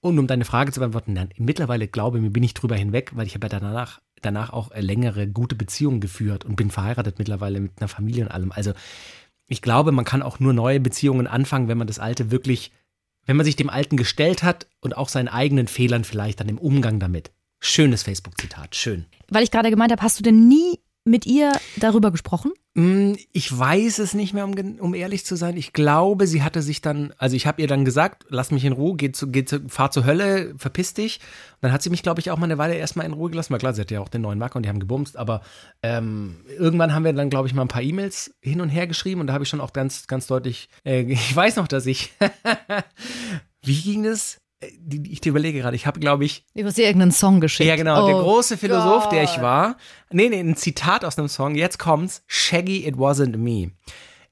und 0.00 0.18
um 0.18 0.26
deine 0.26 0.44
Frage 0.44 0.72
zu 0.72 0.80
beantworten, 0.80 1.12
nein, 1.12 1.28
mittlerweile 1.38 1.86
glaube 1.86 2.18
ich 2.18 2.24
mir, 2.24 2.30
bin 2.30 2.42
ich 2.42 2.54
drüber 2.54 2.74
hinweg, 2.74 3.12
weil 3.14 3.26
ich 3.28 3.34
habe 3.34 3.44
ja 3.46 3.60
danach, 3.60 4.00
danach 4.22 4.50
auch 4.52 4.72
äh, 4.72 4.80
längere, 4.80 5.28
gute 5.28 5.54
Beziehungen 5.54 6.00
geführt 6.00 6.44
und 6.44 6.56
bin 6.56 6.72
verheiratet 6.72 7.20
mittlerweile 7.20 7.60
mit 7.60 7.72
einer 7.78 7.88
Familie 7.88 8.24
und 8.24 8.32
allem. 8.32 8.50
Also 8.50 8.72
ich 9.46 9.62
glaube, 9.62 9.92
man 9.92 10.04
kann 10.04 10.22
auch 10.22 10.40
nur 10.40 10.52
neue 10.52 10.80
Beziehungen 10.80 11.26
anfangen, 11.26 11.68
wenn 11.68 11.78
man 11.78 11.86
das 11.86 11.98
Alte 11.98 12.30
wirklich, 12.30 12.72
wenn 13.24 13.36
man 13.36 13.44
sich 13.44 13.56
dem 13.56 13.70
Alten 13.70 13.96
gestellt 13.96 14.42
hat 14.42 14.66
und 14.80 14.96
auch 14.96 15.08
seinen 15.08 15.28
eigenen 15.28 15.68
Fehlern 15.68 16.04
vielleicht 16.04 16.40
dann 16.40 16.48
im 16.48 16.58
Umgang 16.58 16.98
damit. 16.98 17.32
Schönes 17.60 18.02
Facebook-Zitat, 18.02 18.74
schön. 18.76 19.06
Weil 19.28 19.42
ich 19.42 19.50
gerade 19.50 19.70
gemeint 19.70 19.92
habe, 19.92 20.02
hast 20.02 20.18
du 20.18 20.22
denn 20.22 20.48
nie 20.48 20.78
mit 21.06 21.24
ihr 21.24 21.52
darüber 21.76 22.10
gesprochen? 22.10 22.52
Mm, 22.74 23.14
Ich 23.32 23.56
weiß 23.56 24.00
es 24.00 24.12
nicht 24.12 24.34
mehr, 24.34 24.44
um, 24.44 24.54
um 24.80 24.92
ehrlich 24.92 25.24
zu 25.24 25.36
sein. 25.36 25.56
Ich 25.56 25.72
glaube, 25.72 26.26
sie 26.26 26.42
hatte 26.42 26.60
sich 26.60 26.82
dann, 26.82 27.14
also 27.16 27.36
ich 27.36 27.46
habe 27.46 27.62
ihr 27.62 27.68
dann 27.68 27.84
gesagt, 27.84 28.26
lass 28.28 28.50
mich 28.50 28.64
in 28.64 28.72
Ruhe, 28.72 28.96
geh 28.96 29.12
zu, 29.12 29.30
geh 29.30 29.44
zu, 29.44 29.66
fahr 29.68 29.90
zur 29.90 30.04
Hölle, 30.04 30.54
verpiss 30.58 30.92
dich. 30.92 31.20
Und 31.54 31.62
dann 31.62 31.72
hat 31.72 31.82
sie 31.82 31.90
mich, 31.90 32.02
glaube 32.02 32.20
ich, 32.20 32.30
auch 32.30 32.36
mal 32.36 32.44
eine 32.44 32.58
Weile 32.58 32.74
erstmal 32.74 33.06
in 33.06 33.12
Ruhe 33.14 33.30
gelassen. 33.30 33.52
Weil 33.52 33.60
klar, 33.60 33.72
sie 33.72 33.80
hatte 33.80 33.94
ja 33.94 34.00
auch 34.00 34.08
den 34.10 34.20
neuen 34.22 34.38
Macker 34.38 34.56
und 34.56 34.64
die 34.64 34.68
haben 34.68 34.80
gebumst. 34.80 35.16
Aber 35.16 35.40
ähm, 35.82 36.44
irgendwann 36.58 36.92
haben 36.92 37.04
wir 37.04 37.12
dann, 37.12 37.30
glaube 37.30 37.48
ich, 37.48 37.54
mal 37.54 37.62
ein 37.62 37.68
paar 37.68 37.82
E-Mails 37.82 38.34
hin 38.42 38.60
und 38.60 38.68
her 38.68 38.86
geschrieben. 38.86 39.20
Und 39.22 39.28
da 39.28 39.32
habe 39.32 39.44
ich 39.44 39.48
schon 39.48 39.60
auch 39.60 39.72
ganz, 39.72 40.06
ganz 40.06 40.26
deutlich, 40.26 40.68
äh, 40.84 41.00
ich 41.08 41.34
weiß 41.34 41.56
noch, 41.56 41.68
dass 41.68 41.86
ich, 41.86 42.12
wie 43.62 43.80
ging 43.80 44.02
das? 44.02 44.38
Äh, 44.60 44.68
die- 44.78 45.12
Ich 45.12 45.24
überlege 45.26 45.58
gerade, 45.60 45.76
ich 45.76 45.86
habe, 45.86 46.00
glaube 46.00 46.24
ich, 46.24 46.44
Du 46.54 46.64
hast 46.64 46.78
ihr 46.78 46.86
irgendeinen 46.86 47.12
Song 47.12 47.40
geschickt. 47.40 47.68
ja, 47.68 47.76
genau. 47.76 48.06
der 48.06 48.16
Oh 48.16 48.22
große 48.22 48.56
Philosoph, 48.56 49.04
Gott. 49.04 49.12
der 49.12 49.24
ich 49.24 49.40
war. 49.40 49.76
Nee, 50.10 50.28
nee, 50.28 50.40
ein 50.40 50.56
Zitat 50.56 51.04
aus 51.04 51.18
einem 51.18 51.28
Song. 51.28 51.54
Jetzt 51.54 51.78
kommt's. 51.78 52.22
Shaggy, 52.26 52.86
it 52.86 52.94
wasn't 52.96 53.36
me. 53.36 53.72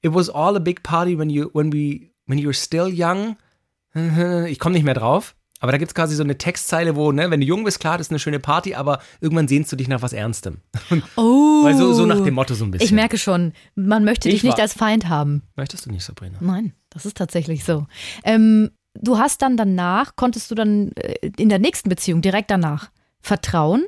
It 0.03 0.15
was 0.15 0.29
all 0.31 0.57
a 0.57 0.61
big 0.61 0.83
party 0.83 1.19
when 1.19 1.31
you, 1.31 1.51
when 1.53 1.73
we, 1.73 2.11
when 2.27 2.39
you 2.39 2.47
were 2.47 2.55
still 2.55 2.89
young. 2.93 3.37
Ich 4.49 4.59
komme 4.59 4.73
nicht 4.75 4.85
mehr 4.85 4.95
drauf. 4.95 5.37
Aber 5.61 5.71
da 5.73 5.79
gibt's 5.79 5.95
quasi 5.95 6.15
so 6.17 6.23
eine 6.25 6.37
Textzeile, 6.37 6.95
wo, 6.97 7.13
ne, 7.13 7.31
wenn 7.31 7.41
du 7.41 7.47
jung 7.47 7.65
bist, 7.65 7.79
klar, 7.81 7.97
das 7.97 8.09
ist 8.09 8.11
eine 8.11 8.19
schöne 8.19 8.39
Party, 8.41 8.75
aber 8.75 8.99
irgendwann 9.21 9.49
sehnst 9.49 9.71
du 9.73 9.77
dich 9.77 9.89
nach 9.89 10.03
was 10.03 10.13
Ernstem. 10.13 10.59
Oh. 11.17 11.21
Weil 11.65 11.75
so, 11.77 11.95
so 11.95 12.05
nach 12.05 12.21
dem 12.23 12.35
Motto 12.35 12.55
so 12.55 12.65
ein 12.65 12.71
bisschen. 12.73 12.85
Ich 12.87 12.93
merke 12.93 13.17
schon, 13.17 13.53
man 13.77 14.05
möchte 14.05 14.29
Ich 14.29 14.35
dich 14.35 14.43
nicht 14.43 14.55
war- 14.59 14.63
als 14.63 14.75
Feind 14.75 15.09
haben. 15.09 15.43
Möchtest 15.57 15.87
du 15.87 15.91
nicht, 15.91 16.05
Sabrina? 16.05 16.37
Nein, 16.41 16.75
das 16.91 17.07
ist 17.07 17.17
tatsächlich 17.17 17.65
so. 17.65 17.87
Ähm, 18.25 18.73
du 18.95 19.19
hast 19.19 19.43
dann 19.43 19.57
danach, 19.57 20.17
konntest 20.17 20.51
du 20.51 20.55
dann 20.55 20.93
äh, 20.93 21.31
in 21.37 21.49
der 21.49 21.59
nächsten 21.59 21.89
Beziehung 21.89 22.23
direkt 22.23 22.51
danach 22.51 22.91
vertrauen? 23.21 23.85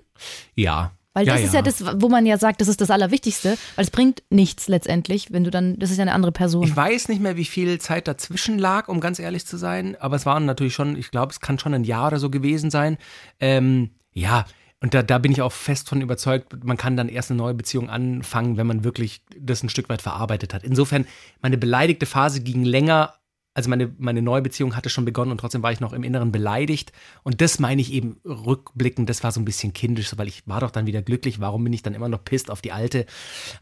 Ja. 0.55 0.93
Weil 1.17 1.27
ja, 1.27 1.33
das 1.33 1.45
ist 1.45 1.55
ja 1.55 1.63
das, 1.63 1.83
wo 2.03 2.11
man 2.11 2.27
ja 2.27 2.37
sagt, 2.37 2.61
das 2.61 2.69
ist 2.69 2.83
das 2.83 2.91
Allerwichtigste, 2.91 3.57
weil 3.75 3.85
es 3.85 3.91
bringt 3.91 4.23
nichts 4.29 4.69
letztendlich, 4.69 5.33
wenn 5.33 5.45
du 5.45 5.51
dann, 5.51 5.79
das 5.79 5.91
ist 5.91 5.97
ja 5.97 6.03
eine 6.03 6.13
andere 6.13 6.31
Person. 6.31 6.63
Ich 6.65 6.77
weiß 6.77 7.09
nicht 7.09 7.23
mehr, 7.23 7.39
wie 7.39 7.47
viel 7.47 7.81
Zeit 7.81 8.07
dazwischen 8.07 8.59
lag, 8.59 8.89
um 8.89 9.01
ganz 9.01 9.19
ehrlich 9.19 9.47
zu 9.47 9.57
sein, 9.57 9.97
aber 9.99 10.17
es 10.17 10.27
waren 10.27 10.45
natürlich 10.45 10.75
schon, 10.75 10.95
ich 10.95 11.11
glaube, 11.11 11.33
es 11.33 11.41
kann 11.41 11.59
schon 11.59 11.73
ein 11.73 11.85
Jahr 11.85 12.09
oder 12.09 12.19
so 12.19 12.29
gewesen 12.29 12.71
sein. 12.71 12.99
Ähm, 13.41 13.93
ja, 14.13 14.45
und 14.83 14.93
da, 14.93 15.03
da 15.03 15.17
bin 15.17 15.33
ich 15.33 15.41
auch 15.41 15.53
fest 15.53 15.89
von 15.89 16.03
überzeugt, 16.03 16.63
man 16.65 16.77
kann 16.77 16.99
dann 16.99 17.09
erst 17.09 17.31
eine 17.31 17.39
neue 17.39 17.55
Beziehung 17.55 17.89
anfangen, 17.89 18.59
wenn 18.59 18.67
man 18.67 18.85
wirklich 18.85 19.23
das 19.41 19.63
ein 19.63 19.71
Stück 19.71 19.89
weit 19.89 20.03
verarbeitet 20.03 20.53
hat. 20.53 20.65
Insofern, 20.65 21.07
meine 21.41 21.57
beleidigte 21.57 22.05
Phase 22.05 22.43
ging 22.43 22.63
länger, 22.63 23.15
also 23.57 23.71
meine, 23.71 23.91
meine 23.97 24.21
neue 24.21 24.43
Beziehung 24.43 24.77
hatte 24.77 24.91
schon 24.91 25.07
begonnen 25.07 25.33
und 25.33 25.39
trotzdem 25.39 25.63
war 25.63 25.73
ich 25.73 25.81
noch 25.81 25.95
im 25.95 26.03
Inneren 26.05 26.31
beleidigt. 26.31 26.93
Und 27.23 27.41
das 27.41 27.59
meine 27.59 27.81
ich 27.81 27.91
eben 27.91 28.21
rückblickend, 28.23 29.09
das 29.09 29.25
war 29.25 29.33
so 29.33 29.41
ein 29.41 29.47
bisschen 29.47 29.73
kindisch, 29.73 30.13
weil 30.19 30.29
ich 30.29 30.47
war 30.47 30.61
doch 30.61 30.71
dann 30.71 30.87
wieder 30.87 31.01
glücklich, 31.01 31.41
warum 31.41 31.65
bin 31.65 31.73
ich 31.73 31.83
dann 31.83 31.95
immer 31.95 32.11
noch 32.11 32.23
pisst 32.23 32.51
auf 32.51 32.61
die 32.61 32.73
alte? 32.73 33.07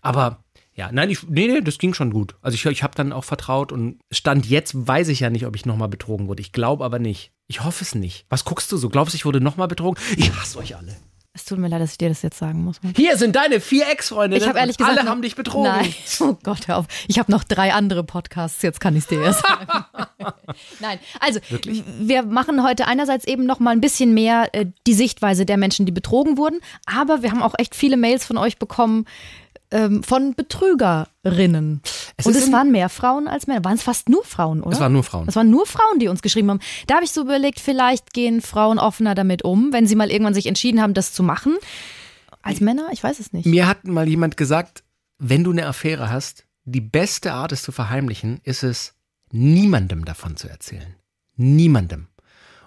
Aber 0.00 0.42
ja, 0.74 0.90
nein, 0.90 1.10
ich, 1.10 1.22
nee, 1.28 1.46
nee, 1.46 1.60
das 1.60 1.78
ging 1.78 1.94
schon 1.94 2.10
gut. 2.10 2.34
Also 2.42 2.56
ich, 2.56 2.66
ich 2.66 2.82
habe 2.82 2.96
dann 2.96 3.12
auch 3.12 3.22
vertraut 3.22 3.70
und 3.70 4.00
Stand 4.10 4.46
jetzt 4.46 4.74
weiß 4.74 5.06
ich 5.06 5.20
ja 5.20 5.30
nicht, 5.30 5.46
ob 5.46 5.54
ich 5.54 5.64
nochmal 5.64 5.88
betrogen 5.88 6.26
wurde. 6.26 6.40
Ich 6.40 6.50
glaube 6.50 6.84
aber 6.84 6.98
nicht. 6.98 7.30
Ich 7.46 7.62
hoffe 7.62 7.84
es 7.84 7.94
nicht. 7.94 8.26
Was 8.28 8.44
guckst 8.44 8.72
du 8.72 8.76
so? 8.76 8.88
Glaubst 8.88 9.14
du, 9.14 9.16
ich 9.16 9.24
wurde 9.24 9.40
nochmal 9.40 9.68
betrogen? 9.68 10.02
Ich 10.16 10.34
hasse 10.34 10.58
euch 10.58 10.74
alle. 10.74 10.96
Es 11.36 11.44
tut 11.44 11.58
mir 11.58 11.66
leid, 11.66 11.80
dass 11.80 11.92
ich 11.92 11.98
dir 11.98 12.08
das 12.08 12.22
jetzt 12.22 12.38
sagen 12.38 12.62
muss. 12.62 12.80
Hier 12.94 13.16
sind 13.16 13.34
deine 13.34 13.58
vier 13.58 13.88
Ex-Freundinnen. 13.90 14.40
Ich 14.40 14.48
habe 14.48 14.60
ehrlich 14.60 14.76
gesagt. 14.76 14.98
Alle 14.98 15.10
haben 15.10 15.20
dich 15.20 15.34
betrogen. 15.34 15.64
Nein. 15.70 15.94
Oh 16.20 16.38
Gott, 16.42 16.68
hör 16.68 16.78
auf. 16.78 16.86
Ich 17.08 17.18
habe 17.18 17.30
noch 17.32 17.42
drei 17.42 17.72
andere 17.72 18.04
Podcasts, 18.04 18.62
jetzt 18.62 18.80
kann 18.80 18.94
ich 18.94 19.02
es 19.02 19.08
dir 19.08 19.20
erst 19.20 19.42
sagen. 19.44 19.66
Nein, 20.80 21.00
also 21.18 21.40
wir 21.98 22.22
machen 22.22 22.62
heute 22.62 22.86
einerseits 22.86 23.24
eben 23.26 23.46
noch 23.46 23.58
mal 23.58 23.72
ein 23.72 23.80
bisschen 23.80 24.14
mehr 24.14 24.48
äh, 24.52 24.66
die 24.86 24.94
Sichtweise 24.94 25.44
der 25.44 25.56
Menschen, 25.56 25.86
die 25.86 25.92
betrogen 25.92 26.38
wurden, 26.38 26.60
aber 26.86 27.22
wir 27.22 27.32
haben 27.32 27.42
auch 27.42 27.54
echt 27.58 27.74
viele 27.74 27.96
Mails 27.96 28.24
von 28.24 28.38
euch 28.38 28.58
bekommen 28.58 29.06
ähm, 29.74 30.02
von 30.04 30.34
Betrügerinnen. 30.34 31.82
Es 32.16 32.26
Und 32.26 32.36
es 32.36 32.50
waren 32.52 32.70
mehr 32.70 32.88
Frauen 32.88 33.26
als 33.26 33.46
Männer. 33.48 33.64
Waren 33.64 33.74
es 33.74 33.82
fast 33.82 34.08
nur 34.08 34.24
Frauen, 34.24 34.62
oder? 34.62 34.72
Es 34.72 34.80
waren 34.80 34.92
nur 34.92 35.02
Frauen. 35.02 35.28
Es 35.28 35.36
waren 35.36 35.50
nur 35.50 35.66
Frauen, 35.66 35.98
die 35.98 36.08
uns 36.08 36.22
geschrieben 36.22 36.48
haben. 36.48 36.60
Da 36.86 36.94
habe 36.94 37.04
ich 37.04 37.10
so 37.10 37.20
überlegt, 37.20 37.58
vielleicht 37.58 38.14
gehen 38.14 38.40
Frauen 38.40 38.78
offener 38.78 39.14
damit 39.14 39.44
um, 39.44 39.72
wenn 39.72 39.86
sie 39.86 39.96
mal 39.96 40.10
irgendwann 40.10 40.32
sich 40.34 40.46
entschieden 40.46 40.80
haben, 40.80 40.94
das 40.94 41.12
zu 41.12 41.24
machen. 41.24 41.56
Als 42.40 42.60
Männer? 42.60 42.88
Ich 42.92 43.02
weiß 43.02 43.18
es 43.18 43.32
nicht. 43.32 43.46
Mir 43.46 43.66
hat 43.66 43.84
mal 43.84 44.08
jemand 44.08 44.36
gesagt, 44.36 44.84
wenn 45.18 45.42
du 45.42 45.50
eine 45.50 45.66
Affäre 45.66 46.10
hast, 46.10 46.44
die 46.64 46.80
beste 46.80 47.32
Art, 47.32 47.52
es 47.52 47.62
zu 47.62 47.72
verheimlichen, 47.72 48.40
ist 48.44 48.62
es, 48.62 48.94
niemandem 49.32 50.04
davon 50.04 50.36
zu 50.36 50.48
erzählen. 50.48 50.94
Niemandem. 51.36 52.06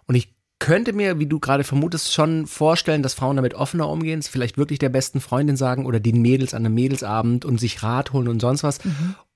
Und 0.06 0.16
ich 0.16 0.36
könnte 0.60 0.94
mir, 0.94 1.20
wie 1.20 1.28
du 1.28 1.40
gerade 1.40 1.64
vermutest, 1.64 2.14
schon 2.14 2.48
vorstellen, 2.48 3.04
dass 3.04 3.14
Frauen 3.14 3.36
damit 3.36 3.54
offener 3.54 3.90
umgehen, 3.90 4.20
es 4.20 4.28
vielleicht 4.28 4.58
wirklich 4.58 4.80
der 4.80 4.90
besten 4.90 5.22
Freundin 5.22 5.56
sagen 5.56 5.86
oder 5.86 6.00
den 6.00 6.22
Mädels 6.22 6.54
an 6.54 6.66
einem 6.66 6.76
Mädelsabend 6.76 7.46
und 7.46 7.60
sich 7.60 7.84
Rat 7.84 8.14
holen 8.14 8.28
und 8.28 8.42
sonst 8.42 8.64
was. 8.64 8.80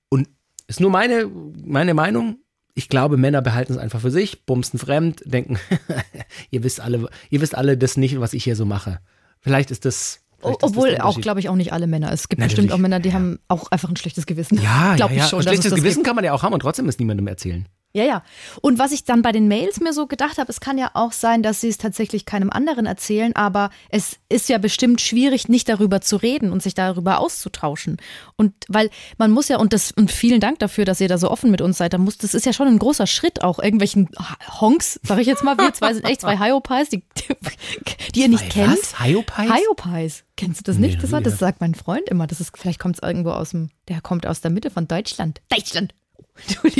Und 0.08 0.28
ist 0.66 0.80
nur 0.80 0.90
meine, 0.90 1.30
meine 1.64 1.94
Meinung. 1.94 2.38
ich 2.74 2.88
glaube, 2.88 3.16
Männer 3.16 3.42
behalten 3.42 3.72
es 3.72 3.78
einfach 3.78 4.00
für 4.00 4.10
sich, 4.10 4.46
bumsen 4.46 4.78
fremd, 4.78 5.22
denken, 5.24 5.58
ihr 6.50 6.62
wisst 6.62 6.80
alle, 6.80 7.08
ihr 7.30 7.40
wisst 7.40 7.54
alle 7.54 7.76
das 7.76 7.96
nicht, 7.96 8.18
was 8.20 8.32
ich 8.32 8.44
hier 8.44 8.56
so 8.56 8.64
mache. 8.64 9.00
Vielleicht 9.40 9.70
ist 9.70 9.84
das. 9.84 10.20
Ist 10.44 10.62
Obwohl 10.62 10.98
auch, 10.98 11.20
glaube 11.20 11.38
ich, 11.38 11.48
auch 11.48 11.54
nicht 11.54 11.72
alle 11.72 11.86
Männer. 11.86 12.10
Es 12.10 12.28
gibt 12.28 12.40
Natürlich. 12.40 12.56
bestimmt 12.56 12.72
auch 12.72 12.78
Männer, 12.78 12.98
die 12.98 13.12
haben 13.12 13.38
auch 13.46 13.70
einfach 13.70 13.88
ein 13.88 13.96
schlechtes 13.96 14.26
Gewissen. 14.26 14.60
Ja, 14.60 14.96
glaube 14.96 15.12
ja, 15.12 15.18
ja. 15.18 15.24
ich 15.24 15.30
schon. 15.30 15.38
Es 15.38 15.46
schlechtes 15.46 15.74
Gewissen 15.74 15.98
gibt. 15.98 16.06
kann 16.06 16.16
man 16.16 16.24
ja 16.24 16.32
auch 16.32 16.42
haben 16.42 16.52
und 16.52 16.60
trotzdem 16.60 16.88
es 16.88 16.98
niemandem 16.98 17.28
erzählen. 17.28 17.68
Ja, 17.94 18.04
ja. 18.04 18.22
Und 18.62 18.78
was 18.78 18.92
ich 18.92 19.04
dann 19.04 19.20
bei 19.20 19.32
den 19.32 19.48
Mails 19.48 19.78
mir 19.80 19.92
so 19.92 20.06
gedacht 20.06 20.38
habe, 20.38 20.50
es 20.50 20.60
kann 20.60 20.78
ja 20.78 20.90
auch 20.94 21.12
sein, 21.12 21.42
dass 21.42 21.60
sie 21.60 21.68
es 21.68 21.76
tatsächlich 21.76 22.24
keinem 22.24 22.48
anderen 22.48 22.86
erzählen, 22.86 23.36
aber 23.36 23.68
es 23.90 24.16
ist 24.30 24.48
ja 24.48 24.56
bestimmt 24.56 25.02
schwierig, 25.02 25.48
nicht 25.48 25.68
darüber 25.68 26.00
zu 26.00 26.16
reden 26.16 26.52
und 26.52 26.62
sich 26.62 26.72
darüber 26.72 27.18
auszutauschen. 27.18 27.98
Und 28.36 28.54
weil 28.68 28.88
man 29.18 29.30
muss 29.30 29.48
ja, 29.48 29.58
und 29.58 29.74
das, 29.74 29.92
und 29.92 30.10
vielen 30.10 30.40
Dank 30.40 30.58
dafür, 30.58 30.86
dass 30.86 31.02
ihr 31.02 31.08
da 31.08 31.18
so 31.18 31.30
offen 31.30 31.50
mit 31.50 31.60
uns 31.60 31.76
seid, 31.76 31.92
da 31.92 31.98
muss, 31.98 32.16
das 32.16 32.32
ist 32.32 32.46
ja 32.46 32.54
schon 32.54 32.66
ein 32.66 32.78
großer 32.78 33.06
Schritt, 33.06 33.42
auch 33.42 33.58
irgendwelchen 33.58 34.08
Honks, 34.60 34.98
sag 35.02 35.18
ich 35.18 35.26
jetzt 35.26 35.44
mal, 35.44 35.58
wir 35.58 35.74
zwei 35.74 35.92
sind 35.92 36.06
echt 36.06 36.22
zwei 36.22 36.38
Hyopies, 36.38 36.88
die, 36.88 37.04
die 38.14 38.20
ihr 38.20 38.28
nicht 38.28 38.52
Zwei 38.52 38.66
kennt. 38.66 38.78
was? 38.78 39.00
Hyopies? 39.00 39.50
Hyopies. 39.50 40.24
Kennst 40.36 40.60
du 40.60 40.64
das 40.64 40.78
nicht? 40.78 40.96
Nee, 40.96 41.02
das, 41.02 41.12
war, 41.12 41.20
das 41.20 41.38
sagt 41.38 41.60
mein 41.60 41.74
Freund 41.74 42.08
immer. 42.08 42.26
Das 42.26 42.40
ist, 42.40 42.56
vielleicht 42.56 42.78
kommt 42.78 42.96
es 42.96 43.02
irgendwo 43.06 43.30
aus 43.32 43.50
dem, 43.50 43.68
der 43.88 44.00
kommt 44.00 44.26
aus 44.26 44.40
der 44.40 44.50
Mitte 44.50 44.70
von 44.70 44.88
Deutschland. 44.88 45.42
Deutschland. 45.50 45.94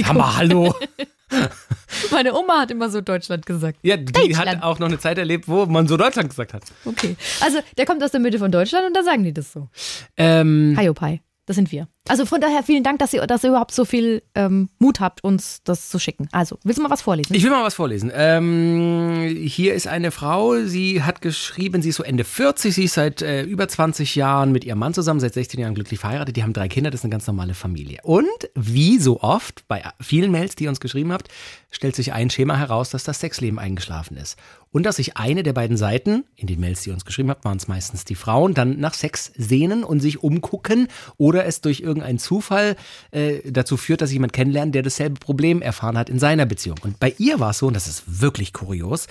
Aber 0.09 0.37
hallo. 0.37 0.75
Meine 2.11 2.35
Oma 2.35 2.61
hat 2.61 2.71
immer 2.71 2.90
so 2.90 3.00
Deutschland 3.00 3.47
gesagt. 3.47 3.78
Ja, 3.82 3.97
die 3.97 4.06
Deutschland. 4.06 4.49
hat 4.49 4.62
auch 4.62 4.78
noch 4.78 4.88
eine 4.88 4.99
Zeit 4.99 5.18
erlebt, 5.18 5.49
wo 5.49 5.66
man 5.66 5.88
so 5.88 5.97
Deutschland 5.97 6.30
gesagt 6.30 6.54
hat. 6.54 6.62
Okay. 6.85 7.16
Also, 7.40 7.59
der 7.76 7.87
kommt 7.87 8.02
aus 8.02 8.11
der 8.11 8.21
Mitte 8.21 8.38
von 8.38 8.50
Deutschland 8.50 8.87
und 8.87 8.97
da 8.97 9.02
sagen 9.02 9.25
die 9.25 9.32
das 9.32 9.52
so. 9.52 9.68
Ähm, 10.16 10.76
Hiopai. 10.78 11.21
Das 11.47 11.56
sind 11.56 11.73
wir. 11.73 11.88
Also 12.09 12.26
von 12.26 12.40
daher 12.40 12.64
vielen 12.64 12.82
Dank, 12.82 12.99
dass 12.99 13.14
ihr, 13.14 13.25
dass 13.28 13.44
ihr 13.44 13.50
überhaupt 13.50 13.73
so 13.73 13.85
viel 13.85 14.23
ähm, 14.35 14.68
Mut 14.80 14.99
habt, 14.99 15.23
uns 15.23 15.62
das 15.62 15.88
zu 15.88 16.00
schicken. 16.00 16.28
Also, 16.32 16.59
willst 16.64 16.78
du 16.78 16.82
mal 16.82 16.90
was 16.90 17.02
vorlesen? 17.02 17.32
Ich 17.32 17.44
will 17.44 17.50
mal 17.50 17.62
was 17.62 17.75
vorlesen. 17.75 18.11
Ähm, 18.12 19.23
hier 19.47 19.75
ist 19.75 19.87
eine 19.87 20.11
Frau, 20.11 20.56
sie 20.64 21.04
hat 21.04 21.23
geschrieben, 21.23 21.80
sie 21.80 21.90
ist 21.90 21.97
so 21.97 22.02
Ende 22.02 22.25
40, 22.25 22.75
sie 22.75 22.85
ist 22.85 22.94
seit 22.94 23.23
äh, 23.23 23.44
über 23.44 23.68
20 23.68 24.16
Jahren 24.16 24.50
mit 24.50 24.64
ihrem 24.64 24.80
Mann 24.80 24.94
zusammen, 24.94 25.21
seit 25.21 25.35
16 25.35 25.61
Jahren 25.61 25.75
glücklich 25.75 26.00
verheiratet, 26.00 26.37
die 26.37 26.42
haben 26.42 26.52
drei 26.52 26.66
Kinder, 26.66 26.90
das 26.90 27.00
ist 27.00 27.04
eine 27.04 27.12
ganz 27.12 27.28
normale 27.28 27.54
Familie. 27.54 28.00
Und 28.02 28.26
wie 28.56 28.99
so 28.99 29.21
oft 29.21 29.66
bei 29.68 29.85
vielen 30.00 30.32
Mails, 30.32 30.56
die 30.56 30.64
ihr 30.64 30.71
uns 30.71 30.80
geschrieben 30.80 31.12
habt, 31.12 31.28
stellt 31.71 31.94
sich 31.94 32.12
ein 32.12 32.30
Schema 32.30 32.56
heraus, 32.56 32.90
dass 32.90 33.04
das 33.04 33.21
Sexleben 33.21 33.61
eingeschlafen 33.61 34.16
ist. 34.16 34.37
Und 34.73 34.85
dass 34.85 34.97
sich 34.97 35.18
eine 35.18 35.42
der 35.42 35.52
beiden 35.52 35.76
Seiten, 35.76 36.25
in 36.35 36.47
den 36.47 36.59
Mails, 36.59 36.82
die 36.82 36.90
ihr 36.90 36.94
uns 36.94 37.04
geschrieben 37.04 37.28
habt, 37.28 37.44
waren 37.44 37.59
es 37.59 37.68
meistens 37.68 38.04
die 38.04 38.14
Frauen, 38.14 38.54
dann 38.54 38.80
nach 38.80 38.94
Sex 38.94 39.30
sehnen 39.37 39.85
und 39.85 40.00
sich 40.00 40.23
umgucken 40.23 40.88
oder 41.18 41.44
es 41.44 41.61
durch 41.61 41.80
irgendeinen 41.92 42.18
Zufall 42.18 42.76
äh, 43.11 43.40
dazu 43.50 43.76
führt, 43.76 44.00
dass 44.00 44.12
jemand 44.12 44.32
kennenlernen, 44.32 44.72
der 44.72 44.82
dasselbe 44.82 45.20
Problem 45.20 45.62
erfahren 45.62 45.99
hat 45.99 46.08
in 46.08 46.18
seiner 46.18 46.46
Beziehung. 46.46 46.78
Und 46.82 46.99
bei 46.99 47.14
ihr 47.18 47.38
war 47.38 47.50
es 47.50 47.58
so, 47.58 47.66
und 47.66 47.75
das 47.75 47.87
ist 47.87 48.20
wirklich 48.20 48.52
kurios, 48.52 49.06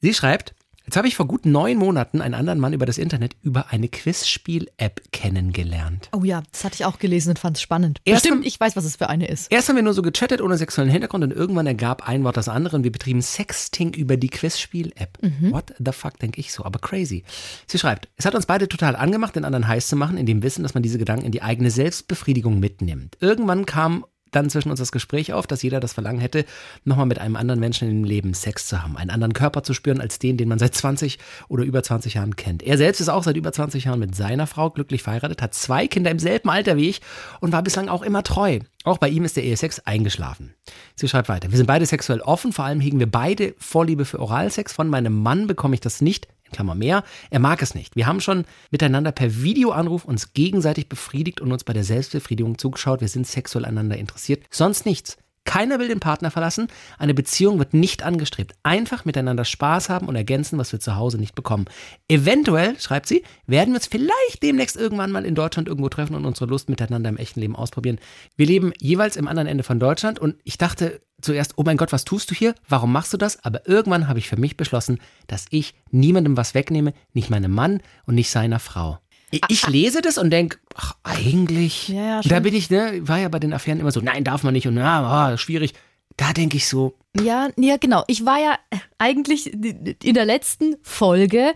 sie 0.00 0.14
schreibt, 0.14 0.54
jetzt 0.86 0.96
habe 0.96 1.08
ich 1.08 1.16
vor 1.16 1.26
gut 1.26 1.46
neun 1.46 1.76
Monaten 1.78 2.20
einen 2.20 2.34
anderen 2.34 2.58
Mann 2.60 2.72
über 2.72 2.86
das 2.86 2.98
Internet 2.98 3.36
über 3.42 3.70
eine 3.70 3.88
Quizspiel-App 3.88 5.02
kennengelernt. 5.12 6.08
oh 6.12 6.24
ja, 6.24 6.42
das 6.52 6.64
hatte 6.64 6.74
ich 6.74 6.84
auch 6.84 6.98
gelesen 6.98 7.30
und 7.30 7.38
fand 7.38 7.56
es 7.56 7.62
spannend. 7.62 8.00
Erst 8.04 8.24
Stimmt, 8.24 8.38
haben- 8.40 8.46
ich 8.46 8.58
weiß, 8.58 8.76
was 8.76 8.84
es 8.84 8.96
für 8.96 9.08
eine 9.08 9.26
ist. 9.26 9.50
Erst 9.50 9.68
haben 9.68 9.76
wir 9.76 9.82
nur 9.82 9.94
so 9.94 10.02
gechattet 10.02 10.40
ohne 10.40 10.56
sexuellen 10.56 10.90
Hintergrund 10.90 11.24
und 11.24 11.32
irgendwann 11.32 11.66
ergab 11.66 12.08
ein 12.08 12.24
Wort 12.24 12.36
das 12.36 12.48
andere 12.48 12.76
und 12.76 12.84
wir 12.84 12.92
betrieben 12.92 13.22
Sexting 13.22 13.94
über 13.94 14.16
die 14.16 14.28
Quizspiel-App. 14.28 15.18
What 15.50 15.74
the 15.78 15.92
fuck, 15.92 16.18
denke 16.18 16.40
ich 16.40 16.52
so, 16.52 16.64
aber 16.64 16.78
crazy. 16.78 17.24
Sie 17.66 17.78
schreibt, 17.78 18.08
es 18.16 18.24
hat 18.26 18.34
uns 18.34 18.46
beide 18.46 18.68
total 18.68 18.96
angemacht, 18.96 19.36
den 19.36 19.44
anderen 19.44 19.66
heiß 19.68 19.88
zu 19.88 19.96
machen, 19.96 20.16
in 20.16 20.26
dem 20.26 20.42
Wissen, 20.42 20.62
dass 20.62 20.74
man 20.74 20.82
diese 20.82 20.98
Gedanken 20.98 21.26
in 21.26 21.32
die 21.32 21.42
eigene 21.42 21.70
Selbstbefriedigung 21.70 22.58
mitnimmt. 22.60 23.16
Irgendwann 23.20 23.66
kam 23.66 24.04
dann 24.34 24.50
zwischen 24.50 24.70
uns 24.70 24.78
das 24.78 24.92
Gespräch 24.92 25.32
auf, 25.32 25.46
dass 25.46 25.62
jeder 25.62 25.80
das 25.80 25.92
Verlangen 25.92 26.20
hätte, 26.20 26.44
nochmal 26.84 27.06
mit 27.06 27.18
einem 27.18 27.36
anderen 27.36 27.60
Menschen 27.60 27.90
im 27.90 28.04
Leben 28.04 28.34
Sex 28.34 28.66
zu 28.66 28.82
haben, 28.82 28.96
einen 28.96 29.10
anderen 29.10 29.32
Körper 29.32 29.62
zu 29.62 29.74
spüren 29.74 30.00
als 30.00 30.18
den, 30.18 30.36
den 30.36 30.48
man 30.48 30.58
seit 30.58 30.74
20 30.74 31.18
oder 31.48 31.64
über 31.64 31.82
20 31.82 32.14
Jahren 32.14 32.36
kennt. 32.36 32.62
Er 32.62 32.78
selbst 32.78 33.00
ist 33.00 33.08
auch 33.08 33.22
seit 33.22 33.36
über 33.36 33.52
20 33.52 33.84
Jahren 33.84 34.00
mit 34.00 34.14
seiner 34.14 34.46
Frau 34.46 34.70
glücklich 34.70 35.02
verheiratet, 35.02 35.42
hat 35.42 35.54
zwei 35.54 35.86
Kinder 35.86 36.10
im 36.10 36.18
selben 36.18 36.50
Alter 36.50 36.76
wie 36.76 36.88
ich 36.88 37.00
und 37.40 37.52
war 37.52 37.62
bislang 37.62 37.88
auch 37.88 38.02
immer 38.02 38.22
treu. 38.22 38.60
Auch 38.84 38.98
bei 38.98 39.08
ihm 39.08 39.24
ist 39.24 39.36
der 39.36 39.44
Ehesex 39.44 39.80
eingeschlafen. 39.80 40.54
Sie 40.94 41.08
schreibt 41.08 41.30
weiter. 41.30 41.50
Wir 41.50 41.56
sind 41.56 41.66
beide 41.66 41.86
sexuell 41.86 42.20
offen, 42.20 42.52
vor 42.52 42.66
allem 42.66 42.80
hegen 42.80 42.98
wir 42.98 43.10
beide 43.10 43.54
Vorliebe 43.58 44.04
für 44.04 44.20
Oralsex. 44.20 44.74
Von 44.74 44.88
meinem 44.88 45.22
Mann 45.22 45.46
bekomme 45.46 45.74
ich 45.74 45.80
das 45.80 46.02
nicht, 46.02 46.28
in 46.44 46.52
Klammer 46.52 46.74
mehr. 46.74 47.04
Er 47.30 47.40
mag 47.40 47.62
es 47.62 47.74
nicht. 47.74 47.96
Wir 47.96 48.06
haben 48.06 48.20
schon 48.20 48.44
miteinander 48.70 49.12
per 49.12 49.42
Videoanruf 49.42 50.04
uns 50.04 50.32
gegenseitig 50.32 50.88
befriedigt 50.88 51.40
und 51.40 51.52
uns 51.52 51.64
bei 51.64 51.72
der 51.72 51.84
Selbstbefriedigung 51.84 52.58
zugeschaut. 52.58 53.00
Wir 53.00 53.08
sind 53.08 53.26
sexuell 53.26 53.64
aneinander 53.64 53.96
interessiert. 53.96 54.44
Sonst 54.50 54.86
nichts. 54.86 55.16
Keiner 55.44 55.78
will 55.78 55.88
den 55.88 56.00
Partner 56.00 56.30
verlassen. 56.30 56.68
Eine 56.98 57.14
Beziehung 57.14 57.58
wird 57.58 57.74
nicht 57.74 58.02
angestrebt. 58.02 58.54
Einfach 58.62 59.04
miteinander 59.04 59.44
Spaß 59.44 59.88
haben 59.88 60.08
und 60.08 60.16
ergänzen, 60.16 60.58
was 60.58 60.72
wir 60.72 60.80
zu 60.80 60.96
Hause 60.96 61.18
nicht 61.18 61.34
bekommen. 61.34 61.66
Eventuell, 62.08 62.78
schreibt 62.80 63.06
sie, 63.06 63.22
werden 63.46 63.70
wir 63.70 63.76
uns 63.76 63.86
vielleicht 63.86 64.42
demnächst 64.42 64.76
irgendwann 64.76 65.12
mal 65.12 65.24
in 65.24 65.34
Deutschland 65.34 65.68
irgendwo 65.68 65.88
treffen 65.88 66.14
und 66.14 66.24
unsere 66.24 66.46
Lust 66.46 66.68
miteinander 66.68 67.10
im 67.10 67.18
echten 67.18 67.40
Leben 67.40 67.56
ausprobieren. 67.56 67.98
Wir 68.36 68.46
leben 68.46 68.72
jeweils 68.78 69.16
im 69.16 69.28
anderen 69.28 69.48
Ende 69.48 69.64
von 69.64 69.78
Deutschland 69.78 70.18
und 70.18 70.36
ich 70.44 70.58
dachte 70.58 71.00
zuerst, 71.20 71.54
oh 71.56 71.62
mein 71.64 71.76
Gott, 71.76 71.92
was 71.92 72.04
tust 72.04 72.30
du 72.30 72.34
hier? 72.34 72.54
Warum 72.68 72.92
machst 72.92 73.12
du 73.12 73.16
das? 73.16 73.44
Aber 73.44 73.66
irgendwann 73.68 74.08
habe 74.08 74.18
ich 74.18 74.28
für 74.28 74.36
mich 74.38 74.56
beschlossen, 74.56 74.98
dass 75.26 75.46
ich 75.50 75.74
niemandem 75.90 76.36
was 76.36 76.54
wegnehme, 76.54 76.94
nicht 77.12 77.30
meinem 77.30 77.52
Mann 77.52 77.80
und 78.06 78.14
nicht 78.14 78.30
seiner 78.30 78.58
Frau. 78.58 78.98
Ich, 79.30 79.40
ich 79.48 79.66
lese 79.66 80.00
das 80.00 80.18
und 80.18 80.30
denke, 80.30 80.58
ach, 80.74 80.94
eigentlich. 81.02 81.88
Ja, 81.88 82.02
ja, 82.02 82.20
da 82.22 82.40
bin 82.40 82.54
ich, 82.54 82.70
ne, 82.70 83.00
war 83.06 83.18
ja 83.18 83.28
bei 83.28 83.38
den 83.38 83.52
Affären 83.52 83.80
immer 83.80 83.90
so, 83.90 84.00
nein, 84.00 84.24
darf 84.24 84.42
man 84.42 84.54
nicht 84.54 84.66
und 84.66 84.74
na, 84.74 85.32
ah, 85.32 85.36
schwierig. 85.36 85.74
Da 86.16 86.32
denke 86.32 86.56
ich 86.56 86.68
so, 86.68 86.94
Ja, 87.20 87.48
ja, 87.56 87.76
genau. 87.76 88.04
Ich 88.06 88.24
war 88.24 88.38
ja 88.38 88.56
eigentlich 88.98 89.52
in 89.52 90.14
der 90.14 90.24
letzten 90.24 90.76
Folge 90.82 91.54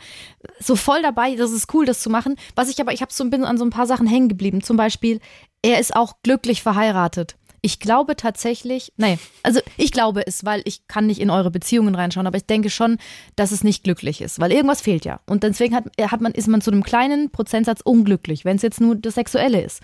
so 0.59 0.75
voll 0.75 1.01
dabei. 1.03 1.37
Das 1.37 1.53
ist 1.53 1.73
cool, 1.73 1.87
das 1.87 2.01
zu 2.01 2.11
machen. 2.11 2.35
Was 2.57 2.69
ich 2.69 2.81
aber, 2.81 2.93
ich 2.93 3.01
habe 3.01 3.13
so 3.13 3.25
bin 3.31 3.45
an 3.45 3.59
so 3.59 3.65
ein 3.65 3.71
paar 3.71 3.87
Sachen 3.87 4.09
hängen 4.09 4.29
geblieben. 4.29 4.63
Zum 4.63 4.77
Beispiel, 4.77 5.21
er 5.63 5.79
ist 5.79 5.95
auch 5.95 6.15
glücklich 6.23 6.63
verheiratet. 6.63 7.37
Ich 7.69 7.81
glaube 7.81 8.17
tatsächlich, 8.17 8.95
nee, 8.97 9.19
also 9.43 9.61
ich 9.77 9.93
glaube 9.93 10.27
es, 10.27 10.47
weil 10.47 10.63
ich 10.65 10.89
kann 10.89 11.07
nicht 11.07 11.21
in 11.21 11.29
eure 11.29 11.51
Beziehungen 11.51 11.95
reinschauen, 11.95 12.27
aber 12.27 12.39
ich 12.39 12.47
denke 12.47 12.71
schon, 12.71 12.97
dass 13.37 13.53
es 13.53 13.63
nicht 13.63 13.85
glücklich 13.85 14.23
ist, 14.23 14.41
weil 14.41 14.53
irgendwas 14.53 14.81
fehlt 14.81 15.05
ja. 15.05 15.21
Und 15.27 15.43
deswegen 15.43 15.75
hat, 15.75 15.85
hat 16.01 16.23
man, 16.23 16.33
ist 16.33 16.49
man 16.49 16.63
zu 16.63 16.71
einem 16.71 16.83
kleinen 16.83 17.31
Prozentsatz 17.31 17.83
unglücklich, 17.83 18.47
wenn 18.47 18.57
es 18.57 18.63
jetzt 18.63 18.81
nur 18.81 18.97
das 18.97 19.17
Sexuelle 19.17 19.61
ist. 19.61 19.83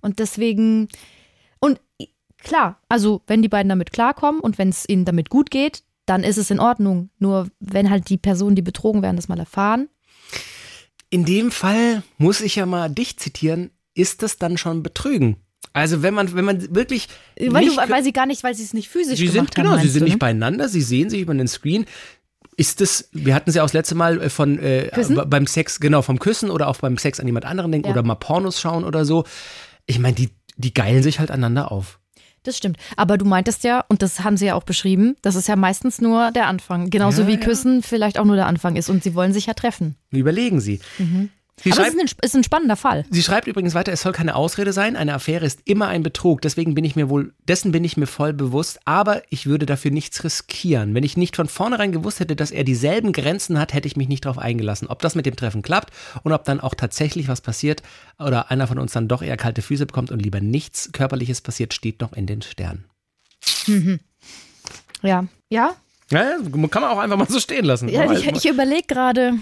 Und 0.00 0.18
deswegen, 0.18 0.88
und 1.60 1.78
klar, 2.38 2.80
also 2.88 3.20
wenn 3.26 3.42
die 3.42 3.50
beiden 3.50 3.68
damit 3.68 3.92
klarkommen 3.92 4.40
und 4.40 4.56
wenn 4.56 4.70
es 4.70 4.88
ihnen 4.88 5.04
damit 5.04 5.28
gut 5.28 5.50
geht, 5.50 5.82
dann 6.06 6.24
ist 6.24 6.38
es 6.38 6.50
in 6.50 6.58
Ordnung. 6.58 7.10
Nur 7.18 7.50
wenn 7.60 7.90
halt 7.90 8.08
die 8.08 8.16
Personen, 8.16 8.56
die 8.56 8.62
betrogen 8.62 9.02
werden, 9.02 9.16
das 9.16 9.28
mal 9.28 9.38
erfahren. 9.38 9.90
in 11.10 11.26
dem 11.26 11.50
Fall 11.50 12.02
muss 12.16 12.40
ich 12.40 12.56
ja 12.56 12.64
mal 12.64 12.88
dich 12.88 13.18
zitieren, 13.18 13.72
ist 13.92 14.22
das 14.22 14.38
dann 14.38 14.56
schon 14.56 14.82
Betrügen? 14.82 15.36
Also 15.72 16.02
wenn 16.02 16.14
man, 16.14 16.34
wenn 16.34 16.44
man 16.44 16.74
wirklich 16.74 17.08
Weil, 17.38 17.64
nicht, 17.64 17.76
du, 17.78 17.88
weil 17.90 18.02
sie 18.02 18.12
gar 18.12 18.24
nicht, 18.26 18.42
weil 18.44 18.54
sie 18.54 18.62
es 18.62 18.72
nicht 18.72 18.88
physisch 18.88 19.18
sie 19.18 19.28
sind, 19.28 19.54
genau, 19.54 19.70
haben. 19.70 19.76
sie 19.76 19.80
meinst 19.82 19.92
sind 19.92 20.00
du, 20.00 20.04
nicht 20.04 20.14
ne? 20.14 20.18
beieinander, 20.18 20.68
sie 20.68 20.80
sehen 20.80 21.10
sich 21.10 21.20
über 21.20 21.34
den 21.34 21.48
Screen. 21.48 21.84
Ist 22.56 22.80
das, 22.80 23.10
wir 23.12 23.34
hatten 23.34 23.50
es 23.50 23.56
ja 23.56 23.62
auch 23.62 23.66
das 23.66 23.74
letzte 23.74 23.94
Mal 23.94 24.22
äh, 24.22 24.30
von 24.30 24.58
äh, 24.58 24.90
beim 25.26 25.46
Sex, 25.46 25.78
genau, 25.78 26.00
vom 26.00 26.18
Küssen 26.18 26.50
oder 26.50 26.68
auch 26.68 26.78
beim 26.78 26.96
Sex 26.96 27.20
an 27.20 27.26
jemand 27.26 27.44
anderen 27.44 27.72
denken 27.72 27.88
Ja. 27.88 27.92
oder 27.92 28.02
mal 28.02 28.14
Pornos 28.14 28.58
schauen 28.60 28.84
oder 28.84 29.04
so. 29.04 29.24
Ich 29.84 29.98
meine, 29.98 30.14
die, 30.14 30.30
die 30.56 30.72
geilen 30.72 31.02
sich 31.02 31.18
halt 31.18 31.30
aneinander 31.30 31.70
auf. 31.70 31.98
Das 32.42 32.56
stimmt. 32.56 32.78
Aber 32.96 33.18
du 33.18 33.24
meintest 33.26 33.62
ja, 33.64 33.84
und 33.88 34.00
das 34.02 34.20
haben 34.20 34.36
sie 34.38 34.46
ja 34.46 34.54
auch 34.54 34.62
beschrieben, 34.62 35.16
dass 35.20 35.34
es 35.34 35.48
ja 35.48 35.56
meistens 35.56 36.00
nur 36.00 36.30
der 36.30 36.46
Anfang, 36.46 36.88
genauso 36.88 37.22
Ja, 37.22 37.28
wie. 37.28 37.38
Küssen 37.38 37.82
vielleicht 37.82 38.18
auch 38.18 38.24
nur 38.24 38.36
der 38.36 38.46
Anfang 38.46 38.76
ist 38.76 38.88
und 38.88 39.02
sie 39.02 39.14
wollen 39.14 39.32
sich 39.34 39.46
ja 39.46 39.52
treffen. 39.54 39.96
Überlegen 40.12 40.60
Sie. 40.60 40.80
Sie 41.62 41.70
Mhm. 41.70 41.74
Aber 41.74 41.88
es 41.88 41.94
ist 41.94 42.00
ein, 42.00 42.18
ist 42.22 42.36
ein 42.36 42.44
spannender 42.44 42.76
Fall. 42.76 43.06
Sie 43.10 43.22
schreibt 43.22 43.46
übrigens 43.46 43.74
weiter, 43.74 43.92
es 43.92 44.02
soll 44.02 44.12
keine 44.12 44.36
Ausrede 44.36 44.72
sein, 44.72 44.94
eine 44.94 45.14
Affäre 45.14 45.46
ist 45.46 45.60
immer 45.64 45.88
ein 45.88 46.02
Betrug, 46.02 46.42
deswegen 46.42 46.74
bin 46.74 46.84
ich 46.84 46.96
mir 46.96 47.08
wohl, 47.08 47.32
dessen 47.48 47.72
bin 47.72 47.82
ich 47.82 47.96
mir 47.96 48.06
voll 48.06 48.32
bewusst, 48.32 48.80
aber 48.84 49.22
ich 49.30 49.46
würde 49.46 49.64
dafür 49.64 49.90
nichts 49.90 50.22
riskieren. 50.22 50.94
Wenn 50.94 51.04
ich 51.04 51.16
nicht 51.16 51.36
von 51.36 51.48
vornherein 51.48 51.92
gewusst 51.92 52.20
hätte, 52.20 52.36
dass 52.36 52.50
er 52.50 52.64
dieselben 52.64 53.12
Grenzen 53.12 53.58
hat, 53.58 53.72
hätte 53.72 53.88
ich 53.88 53.96
mich 53.96 54.08
nicht 54.08 54.26
darauf 54.26 54.38
eingelassen. 54.38 54.88
Ob 54.88 55.00
das 55.00 55.14
mit 55.14 55.24
dem 55.24 55.36
Treffen 55.36 55.62
klappt 55.62 55.92
und 56.22 56.32
ob 56.32 56.44
dann 56.44 56.60
auch 56.60 56.74
tatsächlich 56.74 57.28
was 57.28 57.40
passiert 57.40 57.82
oder 58.18 58.50
einer 58.50 58.66
von 58.66 58.78
uns 58.78 58.92
dann 58.92 59.08
doch 59.08 59.22
eher 59.22 59.36
kalte 59.36 59.62
Füße 59.62 59.86
bekommt 59.86 60.10
und 60.10 60.20
lieber 60.20 60.40
nichts 60.40 60.92
Körperliches 60.92 61.40
passiert, 61.40 61.72
steht 61.72 62.00
noch 62.00 62.12
in 62.12 62.26
den 62.26 62.42
Sternen. 62.42 62.84
Ja. 65.02 65.24
Ja? 65.50 65.74
Ja, 66.10 66.36
kann 66.70 66.82
man 66.82 66.90
auch 66.90 66.98
einfach 66.98 67.16
mal 67.16 67.28
so 67.28 67.40
stehen 67.40 67.64
lassen. 67.64 67.88
ja 67.88 68.10
ich 68.12 68.26
ich 68.26 68.48
überlege 68.48 68.86
gerade, 68.86 69.34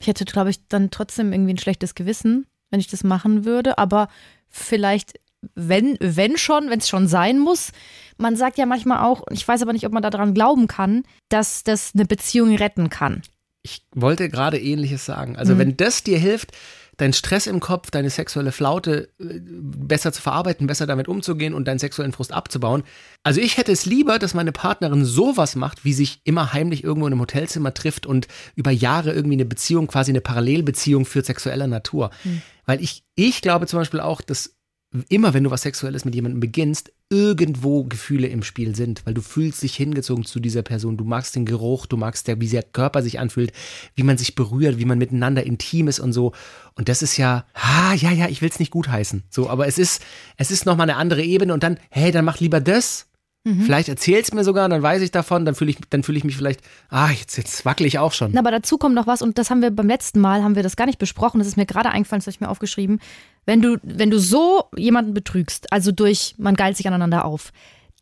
ich 0.00 0.06
hätte, 0.06 0.24
glaube 0.24 0.50
ich, 0.50 0.66
dann 0.68 0.90
trotzdem 0.90 1.32
irgendwie 1.32 1.54
ein 1.54 1.58
schlechtes 1.58 1.94
Gewissen, 1.94 2.46
wenn 2.70 2.80
ich 2.80 2.88
das 2.88 3.04
machen 3.04 3.44
würde, 3.44 3.78
aber 3.78 4.08
vielleicht, 4.48 5.20
wenn, 5.54 5.96
wenn 6.00 6.36
schon, 6.36 6.70
wenn 6.70 6.78
es 6.78 6.88
schon 6.88 7.06
sein 7.06 7.38
muss. 7.38 7.72
Man 8.16 8.34
sagt 8.36 8.58
ja 8.58 8.66
manchmal 8.66 9.04
auch, 9.04 9.24
ich 9.30 9.46
weiß 9.46 9.62
aber 9.62 9.72
nicht, 9.72 9.86
ob 9.86 9.92
man 9.92 10.02
daran 10.02 10.34
glauben 10.34 10.66
kann, 10.66 11.04
dass 11.28 11.64
das 11.64 11.92
eine 11.94 12.06
Beziehung 12.06 12.54
retten 12.54 12.90
kann. 12.90 13.22
Ich 13.62 13.82
wollte 13.94 14.30
gerade 14.30 14.58
ähnliches 14.58 15.04
sagen. 15.04 15.36
Also 15.36 15.58
wenn 15.58 15.76
das 15.76 16.02
dir 16.02 16.18
hilft, 16.18 16.52
deinen 17.00 17.12
Stress 17.12 17.46
im 17.46 17.60
Kopf, 17.60 17.90
deine 17.90 18.10
sexuelle 18.10 18.52
Flaute 18.52 19.08
äh, 19.18 19.40
besser 19.40 20.12
zu 20.12 20.20
verarbeiten, 20.20 20.66
besser 20.66 20.86
damit 20.86 21.08
umzugehen 21.08 21.54
und 21.54 21.66
deinen 21.66 21.78
sexuellen 21.78 22.12
Frust 22.12 22.32
abzubauen. 22.32 22.82
Also 23.22 23.40
ich 23.40 23.56
hätte 23.56 23.72
es 23.72 23.86
lieber, 23.86 24.18
dass 24.18 24.34
meine 24.34 24.52
Partnerin 24.52 25.04
sowas 25.04 25.56
macht, 25.56 25.84
wie 25.84 25.92
sich 25.92 26.20
immer 26.24 26.52
heimlich 26.52 26.84
irgendwo 26.84 27.06
in 27.06 27.12
einem 27.12 27.20
Hotelzimmer 27.22 27.74
trifft 27.74 28.06
und 28.06 28.28
über 28.54 28.70
Jahre 28.70 29.12
irgendwie 29.12 29.36
eine 29.36 29.44
Beziehung, 29.44 29.86
quasi 29.86 30.10
eine 30.10 30.20
Parallelbeziehung 30.20 31.04
führt 31.06 31.26
sexueller 31.26 31.66
Natur. 31.66 32.10
Mhm. 32.24 32.42
Weil 32.66 32.82
ich, 32.82 33.04
ich 33.14 33.42
glaube 33.42 33.66
zum 33.66 33.78
Beispiel 33.78 34.00
auch, 34.00 34.20
dass 34.20 34.59
immer 35.08 35.34
wenn 35.34 35.44
du 35.44 35.50
was 35.50 35.62
Sexuelles 35.62 36.04
mit 36.04 36.14
jemandem 36.14 36.40
beginnst, 36.40 36.92
irgendwo 37.10 37.84
Gefühle 37.84 38.26
im 38.28 38.42
Spiel 38.42 38.74
sind, 38.74 39.04
weil 39.04 39.14
du 39.14 39.20
fühlst 39.20 39.62
dich 39.62 39.76
hingezogen 39.76 40.24
zu 40.24 40.40
dieser 40.40 40.62
Person, 40.62 40.96
du 40.96 41.04
magst 41.04 41.36
den 41.36 41.44
Geruch, 41.44 41.86
du 41.86 41.96
magst 41.96 42.26
der, 42.28 42.40
wie 42.40 42.48
der 42.48 42.62
Körper 42.62 43.02
sich 43.02 43.18
anfühlt, 43.18 43.52
wie 43.94 44.02
man 44.02 44.18
sich 44.18 44.34
berührt, 44.34 44.78
wie 44.78 44.84
man 44.84 44.98
miteinander 44.98 45.44
intim 45.44 45.88
ist 45.88 46.00
und 46.00 46.12
so. 46.12 46.32
Und 46.74 46.88
das 46.88 47.02
ist 47.02 47.16
ja, 47.16 47.44
ah, 47.54 47.94
ja, 47.94 48.10
ja, 48.10 48.28
ich 48.28 48.42
will 48.42 48.48
es 48.48 48.58
nicht 48.58 48.72
gutheißen, 48.72 49.22
so, 49.30 49.48
aber 49.48 49.66
es 49.66 49.78
ist, 49.78 50.02
es 50.36 50.50
ist 50.50 50.66
nochmal 50.66 50.90
eine 50.90 50.98
andere 50.98 51.22
Ebene 51.22 51.54
und 51.54 51.62
dann, 51.62 51.78
hey, 51.90 52.10
dann 52.10 52.24
mach 52.24 52.40
lieber 52.40 52.60
das 52.60 53.09
Mhm. 53.44 53.62
Vielleicht 53.62 53.88
erzählst 53.88 54.34
mir 54.34 54.44
sogar, 54.44 54.68
dann 54.68 54.82
weiß 54.82 55.00
ich 55.00 55.10
davon, 55.10 55.44
dann 55.44 55.54
fühle 55.54 55.70
ich, 55.70 55.78
dann 55.88 56.02
fühle 56.02 56.18
ich 56.18 56.24
mich 56.24 56.36
vielleicht, 56.36 56.60
ah, 56.90 57.10
jetzt, 57.10 57.38
jetzt 57.38 57.64
wackel 57.64 57.86
ich 57.86 57.98
auch 57.98 58.12
schon. 58.12 58.32
Na, 58.32 58.40
aber 58.40 58.50
dazu 58.50 58.76
kommt 58.76 58.94
noch 58.94 59.06
was, 59.06 59.22
und 59.22 59.38
das 59.38 59.48
haben 59.48 59.62
wir 59.62 59.70
beim 59.70 59.86
letzten 59.86 60.20
Mal, 60.20 60.42
haben 60.42 60.56
wir 60.56 60.62
das 60.62 60.76
gar 60.76 60.86
nicht 60.86 60.98
besprochen, 60.98 61.38
das 61.38 61.48
ist 61.48 61.56
mir 61.56 61.66
gerade 61.66 61.90
eingefallen, 61.90 62.20
das 62.20 62.26
habe 62.26 62.34
ich 62.34 62.40
mir 62.40 62.50
aufgeschrieben. 62.50 63.00
Wenn 63.46 63.62
du, 63.62 63.78
wenn 63.82 64.10
du 64.10 64.18
so 64.18 64.64
jemanden 64.76 65.14
betrügst, 65.14 65.72
also 65.72 65.90
durch, 65.90 66.34
man 66.36 66.54
geilt 66.54 66.76
sich 66.76 66.86
aneinander 66.86 67.24
auf, 67.24 67.52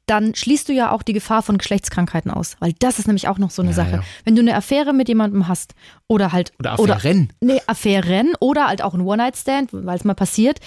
dann 0.06 0.34
schließt 0.34 0.68
du 0.68 0.72
ja 0.72 0.90
auch 0.90 1.02
die 1.02 1.12
Gefahr 1.12 1.42
von 1.42 1.58
Geschlechtskrankheiten 1.58 2.30
aus. 2.30 2.56
Weil 2.60 2.72
das 2.78 2.98
ist 2.98 3.06
nämlich 3.06 3.28
auch 3.28 3.38
noch 3.38 3.50
so 3.50 3.62
eine 3.62 3.72
ja, 3.72 3.76
Sache. 3.76 3.96
Ja. 3.96 4.02
Wenn 4.24 4.34
du 4.34 4.40
eine 4.40 4.56
Affäre 4.56 4.92
mit 4.92 5.08
jemandem 5.08 5.48
hast 5.48 5.74
oder 6.06 6.32
halt. 6.32 6.52
Oder 6.58 6.72
Affären. 6.72 7.32
Oder, 7.42 7.52
nee, 7.52 7.60
Affären 7.66 8.32
oder 8.40 8.68
halt 8.68 8.82
auch 8.82 8.94
ein 8.94 9.02
One-Night-Stand, 9.02 9.70
weil 9.72 9.96
es 9.96 10.04
mal 10.04 10.14
passiert. 10.14 10.60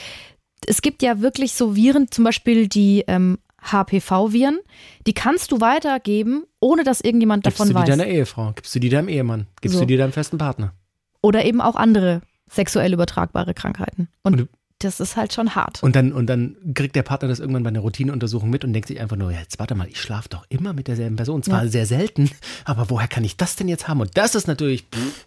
Es 0.68 0.84
gibt 0.84 1.02
ja 1.02 1.22
wirklich 1.22 1.54
so 1.54 1.76
Viren, 1.76 2.12
zum 2.12 2.24
Beispiel 2.24 2.68
die 2.68 3.04
ähm, 3.08 3.40
HPV-Viren, 3.62 4.60
die 5.08 5.14
kannst 5.14 5.52
du 5.52 5.62
weitergeben, 5.62 6.44
ohne 6.60 6.84
dass 6.84 7.02
irgendjemand 7.02 7.44
Gibst 7.44 7.60
davon 7.60 7.74
weiß. 7.74 7.86
Gibst 7.86 8.00
du 8.00 8.04
die 8.04 8.10
deiner 8.10 8.18
Ehefrau? 8.18 8.52
Gibst 8.54 8.76
du 8.76 8.80
die 8.80 8.90
deinem 8.90 9.08
Ehemann? 9.08 9.48
Gibst 9.62 9.76
so. 9.76 9.82
du 9.82 9.88
die 9.88 9.98
deinem 9.98 10.12
festen 10.14 10.38
Partner? 10.38 10.74
Oder 11.22 11.46
eben 11.46 11.62
auch 11.62 11.76
andere 11.76 12.22
sexuell 12.50 12.94
übertragbare 12.94 13.54
Krankheiten. 13.54 14.10
Und, 14.24 14.42
Und 14.42 14.50
das 14.84 15.00
ist 15.00 15.16
halt 15.16 15.34
schon 15.34 15.56
hart. 15.56 15.82
Und 15.84 15.96
dann, 15.96 16.12
und 16.14 16.28
dann 16.28 16.56
kriegt 16.74 16.96
der 16.96 17.04
Partner 17.04 17.28
das 17.28 17.40
irgendwann 17.40 17.64
bei 17.64 17.70
einer 17.70 17.80
Routineuntersuchung 17.80 18.50
mit 18.50 18.64
und 18.64 18.74
denkt 18.74 18.88
sich 18.88 19.00
einfach 19.00 19.16
nur, 19.16 19.32
jetzt 19.32 19.60
warte 19.60 19.76
mal, 19.76 19.88
ich 19.88 20.00
schlafe 20.00 20.30
doch 20.30 20.46
immer 20.50 20.74
mit 20.74 20.88
derselben 20.88 21.16
Person. 21.16 21.44
Zwar 21.44 21.64
ja. 21.64 21.70
sehr 21.70 21.86
selten, 21.86 22.30
aber 22.66 22.90
woher 22.90 23.08
kann 23.08 23.24
ich 23.24 23.38
das 23.38 23.56
denn 23.56 23.68
jetzt 23.68 23.88
haben? 23.88 24.02
Und 24.02 24.12
das 24.16 24.36
ist 24.36 24.48
natürlich. 24.48 24.86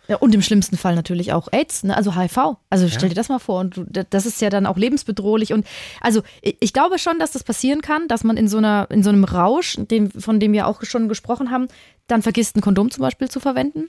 Ja, 0.08 0.16
und 0.16 0.34
im 0.34 0.42
schlimmsten 0.42 0.76
Fall 0.76 0.94
natürlich 0.94 1.32
auch 1.32 1.48
AIDS, 1.52 1.84
ne? 1.84 1.96
also 1.96 2.16
HIV. 2.16 2.56
Also 2.70 2.88
stell 2.88 3.08
dir 3.08 3.14
das 3.14 3.28
mal 3.28 3.38
vor. 3.38 3.60
Und 3.60 3.82
das 4.10 4.26
ist 4.26 4.40
ja 4.40 4.50
dann 4.50 4.66
auch 4.66 4.76
lebensbedrohlich. 4.76 5.52
Und 5.52 5.66
also 6.00 6.22
ich 6.42 6.72
glaube 6.72 6.98
schon, 6.98 7.18
dass 7.18 7.32
das 7.32 7.44
passieren 7.44 7.80
kann, 7.80 8.08
dass 8.08 8.24
man 8.24 8.36
in 8.36 8.48
so 8.48 8.58
einer, 8.58 8.88
in 8.90 9.02
so 9.02 9.10
einem 9.10 9.24
Rausch, 9.24 9.76
dem, 9.78 10.10
von 10.10 10.40
dem 10.40 10.52
wir 10.52 10.66
auch 10.66 10.82
schon 10.84 11.08
gesprochen 11.08 11.50
haben, 11.50 11.68
dann 12.06 12.22
vergisst, 12.22 12.56
ein 12.56 12.60
Kondom 12.60 12.90
zum 12.90 13.02
Beispiel 13.02 13.30
zu 13.30 13.40
verwenden. 13.40 13.88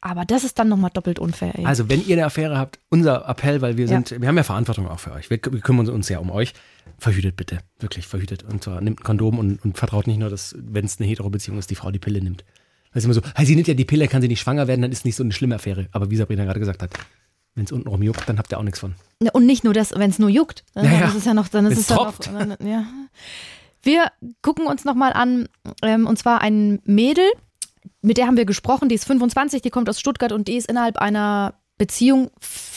Aber 0.00 0.24
das 0.24 0.44
ist 0.44 0.58
dann 0.58 0.68
nochmal 0.68 0.90
doppelt 0.92 1.18
unfair. 1.18 1.58
Ey. 1.58 1.64
Also, 1.64 1.88
wenn 1.88 2.06
ihr 2.06 2.16
eine 2.16 2.26
Affäre 2.26 2.56
habt, 2.56 2.78
unser 2.88 3.28
Appell, 3.28 3.60
weil 3.62 3.76
wir 3.76 3.88
sind, 3.88 4.10
ja. 4.10 4.20
wir 4.20 4.28
haben 4.28 4.36
ja 4.36 4.44
Verantwortung 4.44 4.88
auch 4.88 5.00
für 5.00 5.12
euch. 5.12 5.28
Wir, 5.28 5.38
wir, 5.50 5.60
kümmern 5.60 5.88
uns 5.88 6.08
ja 6.08 6.18
um 6.18 6.30
euch. 6.30 6.54
Verhütet 6.98 7.36
bitte, 7.36 7.58
wirklich 7.80 8.06
verhütet. 8.06 8.44
Und 8.44 8.62
zwar 8.62 8.80
nimmt 8.80 9.00
ein 9.00 9.04
Kondom 9.04 9.38
und, 9.38 9.64
und 9.64 9.76
vertraut 9.76 10.06
nicht 10.06 10.18
nur, 10.18 10.30
dass, 10.30 10.54
wenn 10.58 10.84
es 10.84 11.00
eine 11.00 11.08
Hetero-Beziehung 11.08 11.58
ist, 11.58 11.70
die 11.70 11.74
Frau 11.74 11.90
die 11.90 11.98
Pille 11.98 12.22
nimmt. 12.22 12.44
Weil 12.92 13.00
es 13.00 13.04
immer 13.04 13.14
so, 13.14 13.22
hey, 13.34 13.44
sie 13.44 13.54
nimmt 13.54 13.68
ja 13.68 13.74
die 13.74 13.84
Pille, 13.84 14.08
kann 14.08 14.22
sie 14.22 14.28
nicht 14.28 14.40
schwanger 14.40 14.68
werden, 14.68 14.82
dann 14.82 14.92
ist 14.92 14.98
es 14.98 15.04
nicht 15.04 15.16
so 15.16 15.22
eine 15.22 15.32
schlimme 15.32 15.56
Affäre. 15.56 15.88
Aber 15.92 16.10
wie 16.10 16.16
Sabrina 16.16 16.44
gerade 16.44 16.60
gesagt 16.60 16.82
hat, 16.82 16.90
wenn 17.54 17.64
es 17.64 17.72
untenrum 17.72 18.02
juckt, 18.02 18.28
dann 18.28 18.38
habt 18.38 18.52
ihr 18.52 18.58
auch 18.58 18.62
nichts 18.62 18.78
von. 18.78 18.94
Und 19.32 19.46
nicht 19.46 19.64
nur 19.64 19.74
das, 19.74 19.92
wenn 19.96 20.10
es 20.10 20.20
nur 20.20 20.28
juckt. 20.28 20.64
Dann 20.74 20.84
ja, 20.84 21.08
ist 21.08 21.16
es 21.16 21.24
ja 21.24 21.34
noch, 21.34 21.48
dann 21.48 21.66
ist 21.66 21.78
es 21.78 21.88
ja 21.88 21.96
noch. 21.96 22.60
Ja. 22.60 22.86
Wir 23.82 24.12
gucken 24.42 24.66
uns 24.66 24.84
nochmal 24.84 25.12
an, 25.12 25.48
ähm, 25.82 26.06
und 26.06 26.18
zwar 26.18 26.40
ein 26.40 26.80
Mädel, 26.84 27.28
mit 28.02 28.16
der 28.16 28.26
haben 28.26 28.36
wir 28.36 28.44
gesprochen, 28.44 28.88
die 28.88 28.94
ist 28.94 29.06
25, 29.06 29.62
die 29.62 29.70
kommt 29.70 29.88
aus 29.88 30.00
Stuttgart 30.00 30.32
und 30.32 30.48
die 30.48 30.56
ist 30.56 30.68
innerhalb 30.68 30.98
einer 30.98 31.54
Beziehung, 31.78 32.30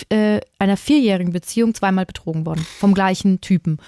äh, 0.09 0.39
einer 0.59 0.77
vierjährigen 0.77 1.33
Beziehung 1.33 1.73
zweimal 1.73 2.05
betrogen 2.05 2.45
worden, 2.45 2.65
vom 2.79 2.93
gleichen 2.93 3.41
Typen. 3.41 3.79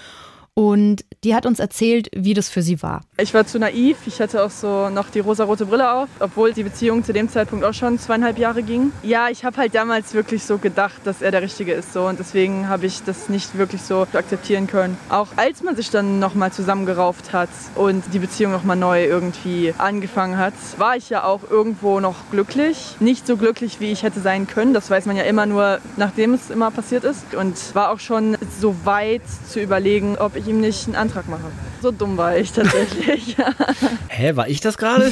Und 0.56 1.04
die 1.24 1.34
hat 1.34 1.46
uns 1.46 1.58
erzählt, 1.58 2.08
wie 2.14 2.32
das 2.32 2.48
für 2.48 2.62
sie 2.62 2.80
war. 2.80 3.00
Ich 3.18 3.34
war 3.34 3.44
zu 3.44 3.58
naiv. 3.58 3.96
Ich 4.06 4.20
hatte 4.20 4.44
auch 4.44 4.50
so 4.50 4.88
noch 4.88 5.10
die 5.10 5.18
rosarote 5.18 5.66
Brille 5.66 5.92
auf, 5.92 6.08
obwohl 6.20 6.52
die 6.52 6.62
Beziehung 6.62 7.02
zu 7.02 7.12
dem 7.12 7.28
Zeitpunkt 7.28 7.64
auch 7.64 7.74
schon 7.74 7.98
zweieinhalb 7.98 8.38
Jahre 8.38 8.62
ging. 8.62 8.92
Ja, 9.02 9.28
ich 9.30 9.44
habe 9.44 9.56
halt 9.56 9.74
damals 9.74 10.14
wirklich 10.14 10.44
so 10.44 10.58
gedacht, 10.58 11.00
dass 11.04 11.22
er 11.22 11.32
der 11.32 11.42
Richtige 11.42 11.72
ist. 11.72 11.92
So. 11.92 12.06
Und 12.06 12.20
deswegen 12.20 12.68
habe 12.68 12.86
ich 12.86 13.02
das 13.02 13.28
nicht 13.28 13.58
wirklich 13.58 13.82
so 13.82 14.06
akzeptieren 14.12 14.68
können. 14.68 14.96
Auch 15.08 15.28
als 15.34 15.64
man 15.64 15.74
sich 15.74 15.90
dann 15.90 16.20
nochmal 16.20 16.52
zusammengerauft 16.52 17.32
hat 17.32 17.50
und 17.74 18.04
die 18.12 18.20
Beziehung 18.20 18.52
nochmal 18.52 18.76
neu 18.76 19.04
irgendwie 19.04 19.74
angefangen 19.78 20.38
hat, 20.38 20.54
war 20.76 20.96
ich 20.96 21.10
ja 21.10 21.24
auch 21.24 21.40
irgendwo 21.50 21.98
noch 21.98 22.30
glücklich. 22.30 22.96
Nicht 23.00 23.26
so 23.26 23.36
glücklich, 23.36 23.80
wie 23.80 23.90
ich 23.90 24.04
hätte 24.04 24.20
sein 24.20 24.46
können. 24.46 24.72
Das 24.72 24.88
weiß 24.88 25.06
man 25.06 25.16
ja 25.16 25.24
immer 25.24 25.46
nur, 25.46 25.80
nachdem 25.96 26.32
es 26.32 26.50
immer 26.50 26.70
passiert 26.70 27.02
ist. 27.02 27.34
Und 27.34 27.56
war 27.74 27.90
auch 27.90 27.98
schon 27.98 28.36
so 28.60 28.76
weit 28.84 29.22
zu 29.48 29.58
überlegen, 29.58 30.16
ob 30.16 30.36
ich 30.36 30.43
ich 30.44 30.50
ihm 30.50 30.60
nicht 30.60 30.86
einen 30.86 30.96
Antrag 30.96 31.28
mache. 31.28 31.50
So 31.82 31.90
dumm 31.90 32.16
war 32.16 32.36
ich 32.36 32.52
tatsächlich. 32.52 33.36
Hä, 34.08 34.36
war 34.36 34.48
ich 34.48 34.60
das 34.60 34.78
gerade? 34.78 35.10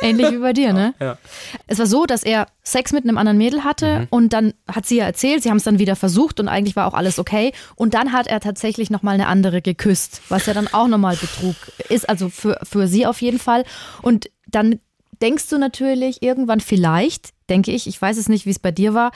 Ähnlich 0.00 0.30
wie 0.30 0.38
bei 0.38 0.52
dir, 0.52 0.72
ne? 0.72 0.94
Ja. 1.00 1.18
Es 1.66 1.78
war 1.78 1.86
so, 1.86 2.06
dass 2.06 2.22
er 2.22 2.46
Sex 2.62 2.92
mit 2.92 3.04
einem 3.04 3.18
anderen 3.18 3.38
Mädel 3.38 3.64
hatte 3.64 4.00
mhm. 4.00 4.06
und 4.10 4.32
dann 4.32 4.54
hat 4.68 4.86
sie 4.86 4.96
ja 4.96 5.04
erzählt, 5.04 5.42
sie 5.42 5.50
haben 5.50 5.56
es 5.56 5.64
dann 5.64 5.78
wieder 5.78 5.96
versucht 5.96 6.40
und 6.40 6.48
eigentlich 6.48 6.76
war 6.76 6.86
auch 6.86 6.94
alles 6.94 7.18
okay. 7.18 7.52
Und 7.74 7.94
dann 7.94 8.12
hat 8.12 8.26
er 8.26 8.40
tatsächlich 8.40 8.90
nochmal 8.90 9.14
eine 9.14 9.26
andere 9.26 9.62
geküsst, 9.62 10.22
was 10.28 10.46
ja 10.46 10.54
dann 10.54 10.68
auch 10.72 10.88
nochmal 10.88 11.16
Betrug 11.16 11.56
ist, 11.88 12.08
also 12.08 12.28
für, 12.28 12.60
für 12.62 12.86
sie 12.86 13.06
auf 13.06 13.20
jeden 13.22 13.38
Fall. 13.38 13.64
Und 14.02 14.30
dann 14.46 14.80
denkst 15.20 15.48
du 15.48 15.58
natürlich 15.58 16.22
irgendwann 16.22 16.60
vielleicht, 16.60 17.30
denke 17.48 17.70
ich, 17.70 17.86
ich 17.86 18.00
weiß 18.00 18.18
es 18.18 18.28
nicht, 18.28 18.46
wie 18.46 18.50
es 18.50 18.58
bei 18.58 18.70
dir 18.70 18.94
war, 18.94 19.12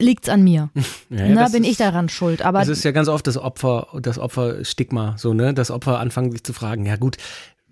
liegt's 0.00 0.28
an 0.28 0.42
mir. 0.42 0.70
Ja, 1.10 1.28
Na, 1.28 1.48
bin 1.48 1.64
ist, 1.64 1.72
ich 1.72 1.76
daran 1.76 2.08
schuld. 2.08 2.42
Aber 2.42 2.60
das 2.60 2.68
ist 2.68 2.84
ja 2.84 2.92
ganz 2.92 3.08
oft 3.08 3.26
das 3.26 3.36
Opfer, 3.36 3.88
das 4.00 4.18
Opferstigma, 4.18 5.16
so, 5.18 5.34
ne? 5.34 5.52
Das 5.52 5.72
Opfer 5.72 5.98
anfangen 5.98 6.30
sich 6.30 6.44
zu 6.44 6.52
fragen, 6.52 6.86
ja 6.86 6.96
gut, 6.96 7.16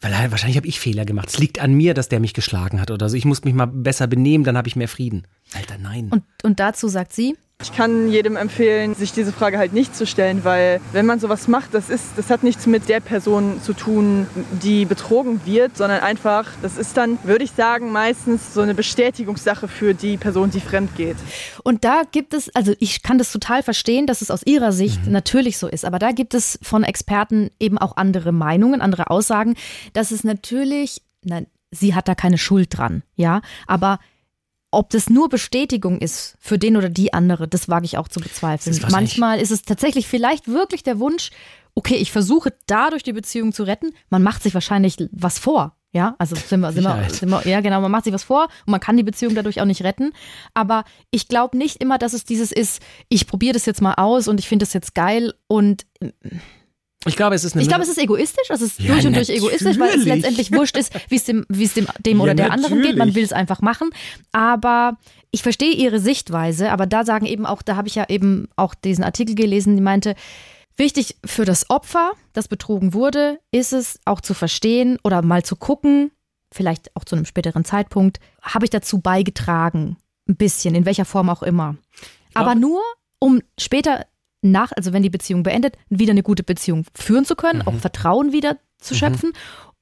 weil 0.00 0.12
wahrscheinlich 0.30 0.56
habe 0.56 0.66
ich 0.66 0.80
Fehler 0.80 1.04
gemacht. 1.04 1.28
Es 1.28 1.38
liegt 1.38 1.60
an 1.60 1.72
mir, 1.72 1.94
dass 1.94 2.08
der 2.08 2.20
mich 2.20 2.34
geschlagen 2.34 2.80
hat 2.80 2.90
oder 2.90 3.08
so. 3.08 3.16
Ich 3.16 3.24
muss 3.24 3.44
mich 3.44 3.54
mal 3.54 3.66
besser 3.66 4.06
benehmen, 4.06 4.44
dann 4.44 4.56
habe 4.56 4.68
ich 4.68 4.76
mehr 4.76 4.88
Frieden. 4.88 5.26
Alter, 5.54 5.78
nein. 5.78 6.08
Und, 6.10 6.24
und 6.42 6.60
dazu 6.60 6.88
sagt 6.88 7.12
sie, 7.12 7.36
ich 7.61 7.73
kann 7.73 8.09
jedem 8.09 8.37
empfehlen, 8.37 8.94
sich 8.94 9.11
diese 9.11 9.33
Frage 9.33 9.59
halt 9.59 9.73
nicht 9.73 9.97
zu 9.97 10.07
stellen, 10.07 10.44
weil 10.44 10.81
wenn 10.92 11.07
man 11.07 11.18
sowas 11.18 11.49
macht, 11.49 11.75
das, 11.75 11.90
ist, 11.90 12.05
das 12.14 12.31
hat 12.31 12.44
nichts 12.44 12.68
mit 12.68 12.88
der 12.88 13.01
Person 13.01 13.61
zu 13.61 13.73
tun, 13.73 14.29
die 14.62 14.85
betrogen 14.85 15.40
wird, 15.44 15.77
sondern 15.77 16.01
einfach, 16.01 16.47
das 16.62 16.79
ist 16.79 16.97
dann, 16.97 17.18
würde 17.25 17.42
ich 17.42 17.51
sagen, 17.51 17.90
meistens 17.90 18.55
so 18.55 18.61
eine 18.61 18.77
Bestätigungssache 18.77 19.66
für 19.66 19.92
die 19.92 20.18
Person, 20.18 20.51
die 20.51 20.61
fremd 20.61 20.94
geht. 20.94 21.16
Und 21.64 21.83
da 21.83 22.03
gibt 22.09 22.33
es, 22.33 22.49
also 22.55 22.75
ich 22.79 23.03
kann 23.03 23.18
das 23.18 23.33
total 23.33 23.64
verstehen, 23.64 24.07
dass 24.07 24.23
es 24.23 24.31
aus 24.31 24.44
ihrer 24.44 24.71
Sicht 24.71 25.07
mhm. 25.07 25.12
natürlich 25.12 25.59
so 25.59 25.66
ist, 25.66 25.85
aber 25.85 25.99
da 25.99 26.12
gibt 26.12 26.35
es 26.35 26.61
von 26.62 26.85
Experten 26.85 27.51
eben 27.59 27.77
auch 27.77 27.97
andere 27.97 28.31
Meinungen, 28.31 28.81
andere 28.81 29.11
Aussagen, 29.11 29.57
dass 29.94 30.12
es 30.12 30.23
natürlich, 30.23 31.03
nein, 31.25 31.49
sie 31.73 31.97
hat 31.97 32.07
da 32.07 32.14
keine 32.14 32.38
Schuld 32.38 32.79
dran, 32.79 33.03
ja, 33.16 33.42
aber 33.66 33.99
ob 34.70 34.90
das 34.90 35.09
nur 35.09 35.28
Bestätigung 35.28 35.98
ist 35.98 36.37
für 36.40 36.59
den 36.59 36.76
oder 36.76 36.88
die 36.88 37.12
andere, 37.12 37.48
das 37.48 37.68
wage 37.68 37.87
ich 37.87 37.96
auch 37.96 38.09
zu 38.09 38.20
bezweifeln. 38.20 38.78
Manchmal 38.90 39.40
ist 39.40 39.50
es 39.50 39.62
tatsächlich 39.62 40.07
vielleicht 40.07 40.48
wirklich 40.48 40.83
der 40.83 40.98
Wunsch, 40.98 41.31
okay, 41.74 41.94
ich 41.94 42.12
versuche 42.12 42.52
dadurch 42.66 43.02
die 43.02 43.12
Beziehung 43.12 43.52
zu 43.52 43.62
retten. 43.62 43.92
Man 44.11 44.22
macht 44.22 44.42
sich 44.42 44.54
wahrscheinlich 44.54 44.96
was 45.12 45.38
vor. 45.38 45.74
Ja, 45.92 46.16
also 46.18 46.37
sind 46.37 46.61
wir, 46.61 46.70
sind 46.70 46.85
wir, 46.85 47.09
sind 47.09 47.31
wir, 47.31 47.46
ja 47.46 47.62
genau, 47.62 47.81
man 47.81 47.90
macht 47.90 48.04
sich 48.04 48.12
was 48.12 48.24
vor 48.24 48.48
und 48.66 48.70
man 48.72 48.81
kann 48.81 48.98
die 48.98 49.02
Beziehung 49.02 49.35
dadurch 49.35 49.62
auch 49.62 49.64
nicht 49.64 49.85
retten. 49.85 50.12
Aber 50.52 50.85
ich 51.11 51.28
glaube 51.28 51.57
nicht 51.57 51.81
immer, 51.81 51.96
dass 51.96 52.12
es 52.12 52.24
dieses 52.24 52.52
ist, 52.52 52.83
ich 53.09 53.26
probiere 53.26 53.54
das 53.54 53.64
jetzt 53.64 53.81
mal 53.81 53.94
aus 53.94 54.28
und 54.28 54.38
ich 54.38 54.48
finde 54.48 54.66
das 54.66 54.74
jetzt 54.74 54.94
geil 54.94 55.33
und 55.46 55.87
ich 57.06 57.16
glaube, 57.16 57.37
es 57.37 57.44
ist 57.44 57.54
eine 57.54 57.62
Ich 57.62 57.68
glaube, 57.68 57.84
es 57.84 57.88
ist 57.88 57.98
egoistisch. 57.98 58.50
Es 58.50 58.61
ist 58.61 58.80
ja, 58.80 58.92
durch 58.92 59.06
und 59.06 59.14
durch 59.14 59.28
egoistisch, 59.28 59.78
weil 59.78 59.98
es 59.98 60.04
letztendlich 60.04 60.52
wurscht 60.52 60.76
ist, 60.76 60.92
wie 61.08 61.16
es 61.16 61.24
dem, 61.24 61.46
wie 61.48 61.64
es 61.64 61.74
dem, 61.74 61.87
dem 62.04 62.18
ja, 62.18 62.22
oder 62.24 62.34
der 62.34 62.48
natürlich. 62.48 62.66
anderen 62.66 62.82
geht. 62.82 62.96
Man 62.96 63.14
will 63.14 63.24
es 63.24 63.32
einfach 63.32 63.61
machen. 63.61 63.90
Aber 64.32 64.98
ich 65.30 65.42
verstehe 65.42 65.72
ihre 65.72 66.00
Sichtweise. 66.00 66.72
Aber 66.72 66.87
da 66.87 67.04
sagen 67.04 67.26
eben 67.26 67.46
auch, 67.46 67.62
da 67.62 67.76
habe 67.76 67.88
ich 67.88 67.94
ja 67.94 68.06
eben 68.08 68.48
auch 68.56 68.74
diesen 68.74 69.04
Artikel 69.04 69.37
gelesen, 69.37 69.76
die 69.76 69.82
meinte, 69.82 70.16
wichtig 70.76 71.16
für 71.24 71.44
das 71.44 71.70
Opfer, 71.70 72.12
das 72.32 72.48
betrogen 72.48 72.94
wurde, 72.94 73.38
ist 73.52 73.72
es 73.72 74.00
auch 74.04 74.20
zu 74.20 74.34
verstehen 74.34 74.98
oder 75.04 75.22
mal 75.22 75.44
zu 75.44 75.56
gucken, 75.56 76.11
vielleicht 76.52 76.94
auch 76.96 77.04
zu 77.04 77.14
einem 77.14 77.26
späteren 77.26 77.64
Zeitpunkt, 77.64 78.20
habe 78.42 78.64
ich 78.64 78.70
dazu 78.70 79.00
beigetragen, 79.00 79.96
ein 80.28 80.37
bisschen, 80.37 80.74
in 80.74 80.84
welcher 80.84 81.04
Form 81.04 81.28
auch 81.30 81.42
immer. 81.42 81.76
Aber 82.34 82.54
nur, 82.54 82.80
um 83.18 83.40
später 83.58 84.06
nach, 84.42 84.72
also 84.77 84.92
wenn 84.92 85.03
die 85.03 85.11
Beziehung 85.11 85.42
beendet, 85.42 85.77
wieder 85.88 86.12
eine 86.12 86.22
gute 86.22 86.42
Beziehung 86.42 86.85
führen 86.94 87.24
zu 87.24 87.37
können, 87.37 87.61
mhm. 87.61 87.68
auch 87.68 87.74
Vertrauen 87.74 88.33
wieder 88.33 88.57
zu 88.79 88.94
mhm. 88.94 88.98
schöpfen. 88.98 89.33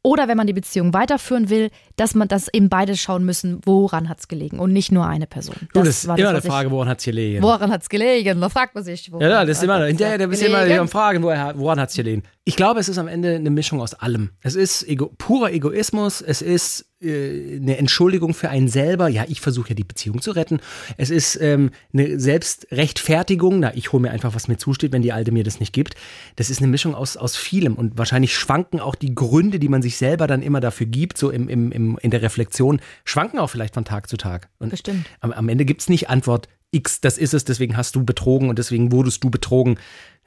Oder 0.02 0.28
wenn 0.28 0.36
man 0.36 0.46
die 0.46 0.52
Beziehung 0.52 0.94
weiterführen 0.94 1.50
will, 1.50 1.70
dass 1.96 2.14
man 2.14 2.28
das 2.28 2.46
eben 2.52 2.68
beide 2.68 2.96
schauen 2.96 3.24
müssen, 3.24 3.60
woran 3.64 4.08
hat 4.08 4.20
es 4.20 4.28
gelegen 4.28 4.60
und 4.60 4.72
nicht 4.72 4.92
nur 4.92 5.04
eine 5.04 5.26
Person. 5.26 5.56
Das, 5.74 5.82
das 5.82 5.88
ist 5.88 6.04
immer 6.04 6.28
eine 6.28 6.42
Frage, 6.42 6.70
woran 6.70 6.88
hat 6.88 7.00
es 7.00 7.04
gelegen? 7.04 7.42
Woran 7.42 7.72
hat 7.72 7.82
es 7.82 7.88
gelegen? 7.88 8.40
Da 8.40 8.48
fragt 8.48 8.76
man 8.76 8.84
sich. 8.84 9.10
Ja, 9.18 9.44
das 9.44 9.58
ist 9.58 9.64
immer, 9.64 9.84
hinterher, 9.84 10.16
der 10.16 10.28
bist 10.28 10.44
immer 10.44 10.60
am 10.60 10.86
Fragen, 10.86 11.24
woran 11.24 11.80
hat 11.80 11.90
es 11.90 11.96
gelegen? 11.96 12.22
Ich 12.48 12.54
glaube, 12.54 12.78
es 12.78 12.88
ist 12.88 12.98
am 12.98 13.08
Ende 13.08 13.34
eine 13.34 13.50
Mischung 13.50 13.80
aus 13.80 13.94
allem. 13.94 14.30
Es 14.40 14.54
ist 14.54 14.86
ego, 14.86 15.12
purer 15.18 15.50
Egoismus, 15.50 16.20
es 16.20 16.42
ist 16.42 16.86
äh, 17.02 17.56
eine 17.56 17.76
Entschuldigung 17.76 18.34
für 18.34 18.50
einen 18.50 18.68
selber. 18.68 19.08
Ja, 19.08 19.24
ich 19.26 19.40
versuche 19.40 19.70
ja 19.70 19.74
die 19.74 19.82
Beziehung 19.82 20.22
zu 20.22 20.30
retten. 20.30 20.60
Es 20.96 21.10
ist 21.10 21.36
ähm, 21.42 21.72
eine 21.92 22.20
Selbstrechtfertigung. 22.20 23.58
Na, 23.58 23.74
ich 23.74 23.92
hole 23.92 24.00
mir 24.00 24.12
einfach, 24.12 24.36
was 24.36 24.46
mir 24.46 24.58
zusteht, 24.58 24.92
wenn 24.92 25.02
die 25.02 25.12
Alte 25.12 25.32
mir 25.32 25.42
das 25.42 25.58
nicht 25.58 25.72
gibt. 25.72 25.96
Das 26.36 26.48
ist 26.48 26.58
eine 26.60 26.68
Mischung 26.68 26.94
aus, 26.94 27.16
aus 27.16 27.34
vielem. 27.34 27.74
Und 27.74 27.98
wahrscheinlich 27.98 28.36
schwanken 28.36 28.78
auch 28.78 28.94
die 28.94 29.12
Gründe, 29.12 29.58
die 29.58 29.68
man 29.68 29.82
sich 29.82 29.96
selber 29.96 30.28
dann 30.28 30.40
immer 30.40 30.60
dafür 30.60 30.86
gibt, 30.86 31.18
so 31.18 31.30
im, 31.30 31.48
im, 31.48 31.72
im, 31.72 31.98
in 32.00 32.12
der 32.12 32.22
Reflexion, 32.22 32.80
schwanken 33.04 33.40
auch 33.40 33.48
vielleicht 33.48 33.74
von 33.74 33.84
Tag 33.84 34.08
zu 34.08 34.16
Tag. 34.16 34.50
Und 34.60 34.70
Bestimmt. 34.70 35.06
Am, 35.18 35.32
am 35.32 35.48
Ende 35.48 35.64
gibt 35.64 35.80
es 35.80 35.88
nicht 35.88 36.08
Antwort 36.10 36.48
X, 36.72 37.00
das 37.00 37.16
ist 37.18 37.34
es, 37.34 37.44
deswegen 37.44 37.76
hast 37.76 37.94
du 37.96 38.04
betrogen 38.04 38.48
und 38.48 38.58
deswegen 38.58 38.92
wurdest 38.92 39.22
du 39.24 39.30
betrogen. 39.30 39.78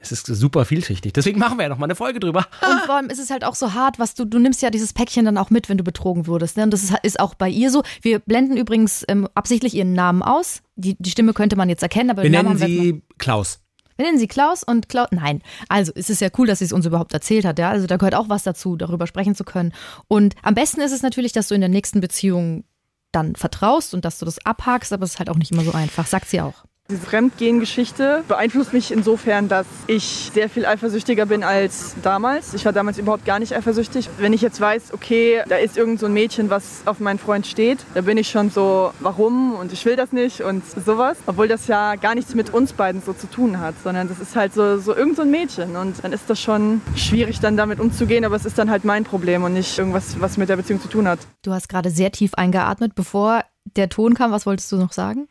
Es 0.02 0.12
ist 0.12 0.26
super 0.26 0.64
vielschichtig. 0.64 1.12
Deswegen 1.12 1.38
machen 1.38 1.58
wir 1.58 1.64
ja 1.64 1.68
noch 1.68 1.76
mal 1.76 1.84
eine 1.84 1.94
Folge 1.94 2.20
drüber. 2.20 2.46
Und 2.62 2.80
vor 2.86 2.94
allem 2.94 3.10
ist 3.10 3.18
es 3.18 3.28
halt 3.28 3.44
auch 3.44 3.54
so 3.54 3.74
hart, 3.74 3.98
was 3.98 4.14
du, 4.14 4.24
du 4.24 4.38
nimmst 4.38 4.62
ja 4.62 4.70
dieses 4.70 4.94
Päckchen 4.94 5.26
dann 5.26 5.36
auch 5.36 5.50
mit, 5.50 5.68
wenn 5.68 5.76
du 5.76 5.84
betrogen 5.84 6.26
wurdest. 6.26 6.56
Ne? 6.56 6.62
Und 6.62 6.70
das 6.72 6.82
ist, 6.82 6.94
ist, 7.02 7.20
auch 7.20 7.34
bei 7.34 7.50
ihr 7.50 7.70
so. 7.70 7.82
Wir 8.00 8.18
blenden 8.18 8.56
übrigens 8.56 9.04
ähm, 9.08 9.28
absichtlich 9.34 9.74
ihren 9.74 9.92
Namen 9.92 10.22
aus. 10.22 10.62
Die, 10.76 10.96
die 10.98 11.10
Stimme 11.10 11.34
könnte 11.34 11.54
man 11.54 11.68
jetzt 11.68 11.82
erkennen, 11.82 12.08
aber 12.08 12.22
wir 12.22 12.30
nennen 12.30 12.56
sie 12.56 13.02
Klaus. 13.18 13.60
Wir 14.00 14.06
nennen 14.06 14.18
sie 14.18 14.28
Klaus 14.28 14.62
und 14.62 14.88
Klaus. 14.88 15.08
Nein, 15.10 15.42
also 15.68 15.92
es 15.94 16.08
ist 16.08 16.22
ja 16.22 16.30
cool, 16.38 16.46
dass 16.46 16.60
sie 16.60 16.64
es 16.64 16.72
uns 16.72 16.86
überhaupt 16.86 17.12
erzählt 17.12 17.44
hat. 17.44 17.58
Ja, 17.58 17.68
also 17.68 17.86
da 17.86 17.98
gehört 17.98 18.14
auch 18.14 18.30
was 18.30 18.44
dazu, 18.44 18.76
darüber 18.76 19.06
sprechen 19.06 19.34
zu 19.34 19.44
können. 19.44 19.74
Und 20.08 20.34
am 20.42 20.54
besten 20.54 20.80
ist 20.80 20.92
es 20.92 21.02
natürlich, 21.02 21.32
dass 21.32 21.48
du 21.48 21.54
in 21.54 21.60
der 21.60 21.68
nächsten 21.68 22.00
Beziehung 22.00 22.64
dann 23.12 23.34
vertraust 23.36 23.94
und 23.94 24.04
dass 24.04 24.18
du 24.18 24.24
das 24.24 24.44
abhakst, 24.44 24.92
aber 24.92 25.04
es 25.04 25.12
ist 25.12 25.18
halt 25.18 25.30
auch 25.30 25.36
nicht 25.36 25.50
immer 25.50 25.64
so 25.64 25.72
einfach, 25.72 26.06
sagt 26.06 26.28
sie 26.28 26.40
auch. 26.40 26.64
Diese 26.90 27.02
Fremdgehen-Geschichte 27.02 28.24
beeinflusst 28.26 28.72
mich 28.72 28.90
insofern, 28.90 29.46
dass 29.48 29.66
ich 29.86 30.32
sehr 30.34 30.48
viel 30.48 30.66
eifersüchtiger 30.66 31.24
bin 31.24 31.44
als 31.44 31.94
damals. 32.02 32.52
Ich 32.52 32.64
war 32.64 32.72
damals 32.72 32.98
überhaupt 32.98 33.24
gar 33.24 33.38
nicht 33.38 33.54
eifersüchtig. 33.54 34.10
Wenn 34.18 34.32
ich 34.32 34.40
jetzt 34.40 34.60
weiß, 34.60 34.92
okay, 34.92 35.42
da 35.48 35.56
ist 35.56 35.76
irgend 35.76 36.00
so 36.00 36.06
ein 36.06 36.12
Mädchen, 36.12 36.50
was 36.50 36.82
auf 36.86 36.98
meinen 36.98 37.20
Freund 37.20 37.46
steht, 37.46 37.78
da 37.94 38.00
bin 38.00 38.18
ich 38.18 38.28
schon 38.28 38.50
so, 38.50 38.92
warum 38.98 39.54
und 39.54 39.72
ich 39.72 39.84
will 39.84 39.94
das 39.94 40.10
nicht 40.10 40.40
und 40.40 40.64
sowas. 40.84 41.16
Obwohl 41.26 41.46
das 41.46 41.68
ja 41.68 41.94
gar 41.94 42.16
nichts 42.16 42.34
mit 42.34 42.52
uns 42.52 42.72
beiden 42.72 43.00
so 43.02 43.12
zu 43.12 43.28
tun 43.28 43.60
hat, 43.60 43.76
sondern 43.84 44.08
das 44.08 44.18
ist 44.18 44.34
halt 44.34 44.52
so, 44.52 44.78
so 44.78 44.92
irgend 44.92 45.14
so 45.14 45.22
ein 45.22 45.30
Mädchen. 45.30 45.76
Und 45.76 46.02
dann 46.02 46.12
ist 46.12 46.28
das 46.28 46.40
schon 46.40 46.80
schwierig, 46.96 47.38
dann 47.38 47.56
damit 47.56 47.78
umzugehen, 47.78 48.24
aber 48.24 48.34
es 48.34 48.44
ist 48.44 48.58
dann 48.58 48.68
halt 48.68 48.84
mein 48.84 49.04
Problem 49.04 49.44
und 49.44 49.52
nicht 49.52 49.78
irgendwas, 49.78 50.20
was 50.20 50.38
mit 50.38 50.48
der 50.48 50.56
Beziehung 50.56 50.80
zu 50.80 50.88
tun 50.88 51.06
hat. 51.06 51.20
Du 51.42 51.52
hast 51.52 51.68
gerade 51.68 51.90
sehr 51.90 52.10
tief 52.10 52.34
eingeatmet, 52.34 52.96
bevor 52.96 53.44
der 53.76 53.88
Ton 53.88 54.14
kam. 54.14 54.32
Was 54.32 54.46
wolltest 54.46 54.70
du 54.72 54.76
noch 54.76 54.92
sagen? 54.92 55.28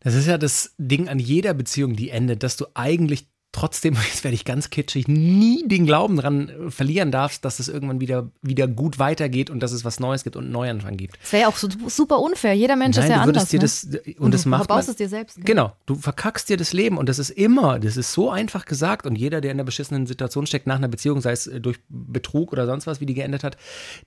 Das 0.00 0.14
ist 0.14 0.26
ja 0.26 0.38
das 0.38 0.74
Ding 0.78 1.08
an 1.08 1.18
jeder 1.18 1.54
Beziehung, 1.54 1.96
die 1.96 2.10
endet, 2.10 2.42
dass 2.42 2.56
du 2.56 2.66
eigentlich 2.74 3.28
trotzdem, 3.52 3.94
jetzt 4.08 4.24
werde 4.24 4.34
ich 4.34 4.44
ganz 4.44 4.70
kitschig, 4.70 5.08
nie 5.08 5.66
den 5.66 5.86
Glauben 5.86 6.16
dran 6.16 6.48
äh, 6.48 6.70
verlieren 6.70 7.10
darfst, 7.10 7.44
dass 7.44 7.58
es 7.60 7.68
irgendwann 7.68 8.00
wieder, 8.00 8.30
wieder 8.42 8.66
gut 8.68 8.98
weitergeht 8.98 9.50
und 9.50 9.60
dass 9.60 9.72
es 9.72 9.84
was 9.84 10.00
Neues 10.00 10.24
gibt 10.24 10.36
und 10.36 10.44
einen 10.44 10.52
Neuanfang 10.52 10.96
gibt. 10.96 11.18
Das 11.20 11.32
wäre 11.32 11.42
ja 11.42 11.48
auch 11.48 11.56
so 11.56 11.68
super 11.88 12.20
unfair. 12.20 12.54
Jeder 12.54 12.76
Mensch 12.76 12.96
Nein, 12.96 13.06
ist 13.06 13.10
ja 13.10 13.22
anders. 13.22 13.48
Dir 13.48 13.58
ne? 13.58 13.62
das, 13.62 13.84
und, 13.84 14.18
und 14.18 14.34
das 14.34 14.42
du 14.44 14.48
macht 14.48 14.66
verbaust 14.66 14.88
man, 14.88 14.92
es 14.92 14.96
dir 14.96 15.08
selbst. 15.08 15.38
Ne? 15.38 15.44
Genau, 15.44 15.72
du 15.86 15.94
verkackst 15.94 16.48
dir 16.48 16.56
das 16.56 16.72
Leben 16.72 16.98
und 16.98 17.08
das 17.08 17.18
ist 17.18 17.30
immer, 17.30 17.78
das 17.78 17.96
ist 17.96 18.12
so 18.12 18.30
einfach 18.30 18.64
gesagt 18.64 19.06
und 19.06 19.16
jeder, 19.16 19.40
der 19.40 19.50
in 19.50 19.56
einer 19.56 19.64
beschissenen 19.64 20.06
Situation 20.06 20.46
steckt 20.46 20.66
nach 20.66 20.76
einer 20.76 20.88
Beziehung, 20.88 21.20
sei 21.20 21.32
es 21.32 21.46
äh, 21.46 21.60
durch 21.60 21.78
Betrug 21.88 22.52
oder 22.52 22.66
sonst 22.66 22.86
was, 22.86 23.00
wie 23.00 23.06
die 23.06 23.14
geendet 23.14 23.44
hat, 23.44 23.56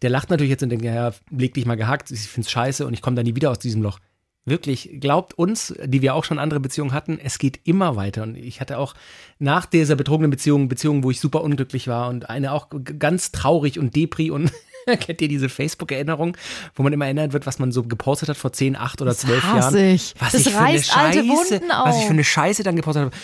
der 0.01 0.09
lacht 0.09 0.29
natürlich 0.29 0.51
jetzt 0.51 0.63
und 0.63 0.69
denkt, 0.69 0.85
ja, 0.85 1.11
leg 1.29 1.53
dich 1.53 1.65
mal 1.65 1.75
gehackt, 1.75 2.11
ich 2.11 2.21
finde 2.21 2.45
es 2.45 2.51
scheiße 2.51 2.85
und 2.85 2.93
ich 2.93 3.01
komme 3.01 3.15
da 3.15 3.23
nie 3.23 3.35
wieder 3.35 3.51
aus 3.51 3.59
diesem 3.59 3.81
Loch. 3.81 3.99
Wirklich, 4.45 4.89
glaubt 4.99 5.33
uns, 5.37 5.73
die 5.85 6.01
wir 6.01 6.15
auch 6.15 6.25
schon 6.25 6.37
andere 6.37 6.59
Beziehungen 6.59 6.91
hatten, 6.91 7.17
es 7.17 7.37
geht 7.37 7.61
immer 7.63 7.95
weiter. 7.95 8.23
Und 8.23 8.35
ich 8.35 8.59
hatte 8.59 8.77
auch 8.77 8.93
nach 9.39 9.65
dieser 9.65 9.95
betrogenen 9.95 10.31
Beziehung 10.31 10.67
Beziehungen, 10.67 11.03
wo 11.03 11.11
ich 11.11 11.19
super 11.21 11.41
unglücklich 11.41 11.87
war 11.87 12.09
und 12.09 12.29
eine 12.29 12.51
auch 12.51 12.67
ganz 12.99 13.31
traurig 13.31 13.79
und 13.79 13.95
depri 13.95 14.31
und 14.31 14.51
kennt 14.99 15.21
ihr 15.21 15.29
diese 15.29 15.47
Facebook-Erinnerung, 15.47 16.35
wo 16.75 16.83
man 16.83 16.91
immer 16.91 17.05
erinnert 17.05 17.31
wird, 17.31 17.45
was 17.45 17.57
man 17.57 17.71
so 17.71 17.83
gepostet 17.83 18.27
hat 18.27 18.35
vor 18.37 18.51
10, 18.51 18.75
8 18.75 19.01
oder 19.01 19.15
12 19.15 19.41
das 19.41 19.53
Jahren? 19.73 19.77
Ich. 19.77 20.13
Was 20.19 20.33
das 20.33 20.45
ich 20.45 20.51
für 20.53 20.59
reißt 20.59 20.97
eine 20.97 21.13
Scheiße, 21.13 21.19
alte 21.19 21.27
Wunden 21.29 21.71
auf. 21.71 21.87
Was 21.87 21.97
ich 21.99 22.03
für 22.05 22.09
eine 22.09 22.23
Scheiße 22.25 22.63
dann 22.63 22.75
gepostet 22.75 23.05
habe. 23.05 23.15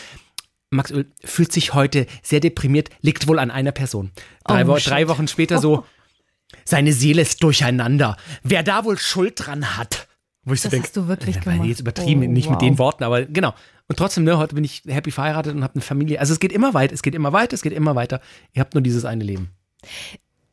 Max 0.72 0.92
Öl 0.92 1.06
fühlt 1.26 1.52
sich 1.52 1.74
heute 1.74 2.06
sehr 2.22 2.40
deprimiert, 2.40 2.92
liegt 3.02 3.28
wohl 3.28 3.40
an 3.40 3.52
einer 3.52 3.72
Person. 3.72 4.12
Drei, 4.46 4.64
Oh, 4.64 4.68
Wo 4.68 4.78
shit. 4.78 4.92
drei 4.92 5.08
Wochen 5.10 5.28
später 5.28 5.58
so, 5.58 5.84
seine 6.64 6.94
Seele 6.94 7.24
ist 7.24 7.44
durcheinander. 7.44 8.16
Wer 8.44 8.64
da 8.64 8.86
wohl 8.86 8.98
Schuld 8.98 9.34
dran 9.36 9.76
hat? 9.78 10.08
Wo 10.50 10.54
ich 10.54 10.62
so 10.62 10.66
Das 10.68 10.72
denke, 10.72 10.88
hast 10.88 10.98
du 10.98 11.08
wirklich 11.08 11.38
äh, 11.38 11.40
gemacht. 11.40 11.66
jetzt 11.68 11.80
übertrieben, 11.80 12.24
Oh, 12.24 12.28
nicht 12.28 12.50
mit 12.50 12.56
wow. 12.60 12.68
den 12.68 12.78
Worten, 12.78 13.04
aber 13.04 13.24
genau. 13.26 13.54
Und 13.88 13.98
trotzdem, 13.98 14.24
ne, 14.24 14.38
heute 14.38 14.56
bin 14.56 14.64
ich 14.64 14.84
happy 14.88 15.12
verheiratet 15.12 15.56
und 15.56 15.64
habe 15.64 15.76
eine 15.76 15.82
Familie. 15.82 16.20
Also 16.20 16.34
es 16.34 16.40
geht 16.40 16.52
immer 16.52 16.74
weit, 16.74 16.92
es 16.92 17.02
geht 17.02 17.14
immer 17.16 17.32
weiter, 17.34 17.54
es 17.54 17.62
geht 17.62 17.74
immer 17.74 17.96
weiter. 17.96 18.20
Ihr 18.54 18.60
habt 18.60 18.74
nur 18.74 18.82
dieses 18.84 19.06
eine 19.06 19.24
Leben. 19.24 19.50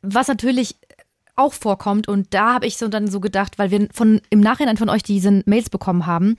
Was 0.03 0.29
natürlich 0.29 0.77
auch 1.35 1.53
vorkommt, 1.53 2.09
und 2.09 2.33
da 2.33 2.55
habe 2.55 2.67
ich 2.67 2.79
so 2.79 2.89
dann 2.89 3.09
so 3.09 3.21
gedacht, 3.21 3.59
weil 3.59 3.71
wir 3.71 3.89
von 3.93 4.23
im 4.31 4.41
Nachhinein 4.41 4.77
von 4.79 4.89
euch 4.89 5.03
diese 5.03 5.43
Mails 5.45 5.69
bekommen 5.69 6.07
haben, 6.07 6.37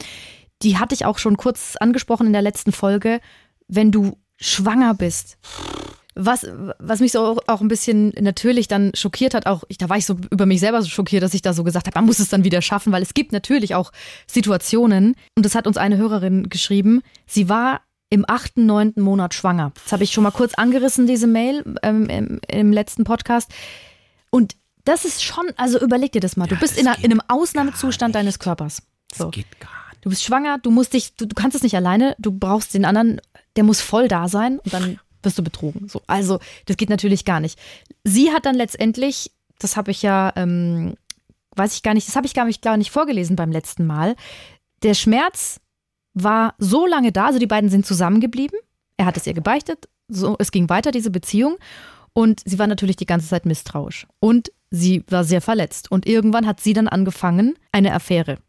die 0.64 0.78
hatte 0.80 0.96
ich 0.96 1.06
auch 1.06 1.20
schon 1.20 1.38
kurz 1.38 1.76
angesprochen 1.80 2.26
in 2.28 2.34
der 2.34 2.42
letzten 2.42 2.72
Folge, 2.72 3.20
wenn 3.68 3.92
du 3.92 4.18
schwanger 4.38 4.94
bist. 4.96 5.38
Was, 6.20 6.48
was 6.80 7.00
mich 7.00 7.12
so 7.12 7.40
auch, 7.46 7.62
ein 7.62 7.68
bisschen 7.68 8.12
natürlich 8.20 8.68
dann 8.68 8.92
schockiert 8.96 9.34
hat, 9.36 9.46
auch 9.46 9.64
ich, 9.68 9.78
da 9.78 9.88
war 9.90 9.98
ich 9.98 10.06
so 10.06 10.18
über 10.32 10.46
mich 10.48 10.60
selber 10.60 10.82
so 10.82 10.90
schockiert, 10.90 11.22
dass 11.22 11.34
ich 11.34 11.42
da 11.44 11.54
so 11.54 11.64
gesagt 11.64 11.86
habe, 11.88 11.96
man 11.98 12.06
muss 12.06 12.20
es 12.20 12.30
dann 12.30 12.44
wieder 12.44 12.62
schaffen, 12.62 12.92
weil 12.92 13.04
es 13.04 13.14
gibt 13.14 13.32
natürlich 13.32 13.76
auch 13.76 13.92
Situationen, 14.26 15.16
und 15.36 15.46
das 15.46 15.56
hat 15.56 15.68
uns 15.68 15.78
eine 15.78 15.98
Hörerin 15.98 16.50
geschrieben, 16.50 17.02
sie 17.26 17.50
war 17.50 17.82
im 18.10 18.24
achten, 18.28 18.66
neunten 18.66 19.02
Monat 19.02 19.34
schwanger. 19.34 19.74
Das 19.84 19.92
habe 19.92 20.04
ich 20.06 20.12
schon 20.12 20.24
mal 20.24 20.32
kurz 20.32 20.54
angerissen, 20.54 21.08
diese 21.08 21.28
Mail 21.28 21.64
ähm, 21.84 22.08
im, 22.10 22.40
im 22.48 22.72
letzten 22.72 23.04
Podcast. 23.04 23.52
Und 24.30 24.56
das 24.86 25.04
ist 25.06 25.24
schon, 25.24 25.46
also 25.58 25.80
überleg 25.80 26.14
dir 26.14 26.22
das 26.22 26.38
mal. 26.38 26.48
Du 26.48 26.56
Ja, 26.56 26.62
bist 26.62 26.74
das 26.76 26.82
in, 26.82 26.88
einer, 26.88 26.98
in 27.04 27.12
einem 27.12 27.22
Ausnahmezustand 27.28 28.16
deines 28.16 28.40
Körpers. 28.40 28.82
Das 29.10 29.20
So. 29.20 29.30
geht 29.30 29.60
gar 29.60 29.70
nicht. 29.90 30.06
Du 30.06 30.10
bist 30.10 30.24
schwanger, 30.24 30.58
du 30.60 30.72
musst 30.72 30.94
dich, 30.94 31.16
du, 31.18 31.26
du 31.26 31.36
kannst 31.36 31.56
es 31.58 31.64
nicht 31.64 31.76
alleine, 31.76 32.16
du 32.18 32.32
brauchst 32.32 32.74
den 32.74 32.86
anderen, 32.86 33.20
der 33.58 33.66
muss 33.66 33.82
voll 33.82 34.08
da 34.08 34.30
sein 34.30 34.60
und 34.60 34.72
dann 34.74 35.00
wirst 35.24 35.38
du 35.38 35.44
betrogen. 35.44 35.88
So, 35.88 36.02
also 36.08 36.40
das 36.66 36.78
geht 36.78 36.90
natürlich 36.90 37.26
gar 37.26 37.40
nicht. 37.40 37.60
Sie 38.04 38.32
hat 38.32 38.46
dann 38.46 38.56
letztendlich, 38.56 39.32
das 39.60 39.78
habe 39.78 39.92
ich 39.92 40.02
ja, 40.02 40.34
ähm, 40.36 40.96
weiß 41.56 41.76
ich 41.76 41.84
gar 41.84 41.94
nicht, 41.94 42.08
das 42.08 42.16
habe 42.16 42.28
ich 42.28 42.34
gar 42.34 42.46
nicht, 42.46 42.62
gar 42.62 42.78
nicht 42.78 42.92
vorgelesen 42.92 43.36
beim 43.36 43.52
letzten 43.52 43.86
Mal. 43.86 44.16
Der 44.84 44.94
Schmerz 44.94 45.60
war 46.14 46.56
so 46.58 46.86
lange 46.86 47.12
da, 47.12 47.28
also 47.28 47.40
die 47.40 47.48
beiden 47.48 47.70
sind 47.70 47.86
zusammengeblieben. 47.86 48.60
Er 48.98 49.06
hat 49.06 49.18
es 49.18 49.28
ihr 49.28 49.34
gebeichtet, 49.34 49.88
so, 50.08 50.36
es 50.40 50.52
ging 50.52 50.70
weiter, 50.70 50.92
diese 50.92 51.12
Beziehung. 51.12 51.58
Und 52.14 52.42
sie 52.46 52.58
war 52.58 52.68
natürlich 52.68 52.96
die 52.96 53.06
ganze 53.06 53.28
Zeit 53.28 53.46
misstrauisch. 53.46 54.08
Und 54.20 54.52
sie 54.72 55.04
war 55.08 55.24
sehr 55.24 55.42
verletzt. 55.42 55.92
Und 55.92 56.08
irgendwann 56.08 56.48
hat 56.48 56.60
sie 56.60 56.74
dann 56.74 56.88
angefangen, 56.88 57.56
eine 57.72 57.94
Affäre 57.94 58.40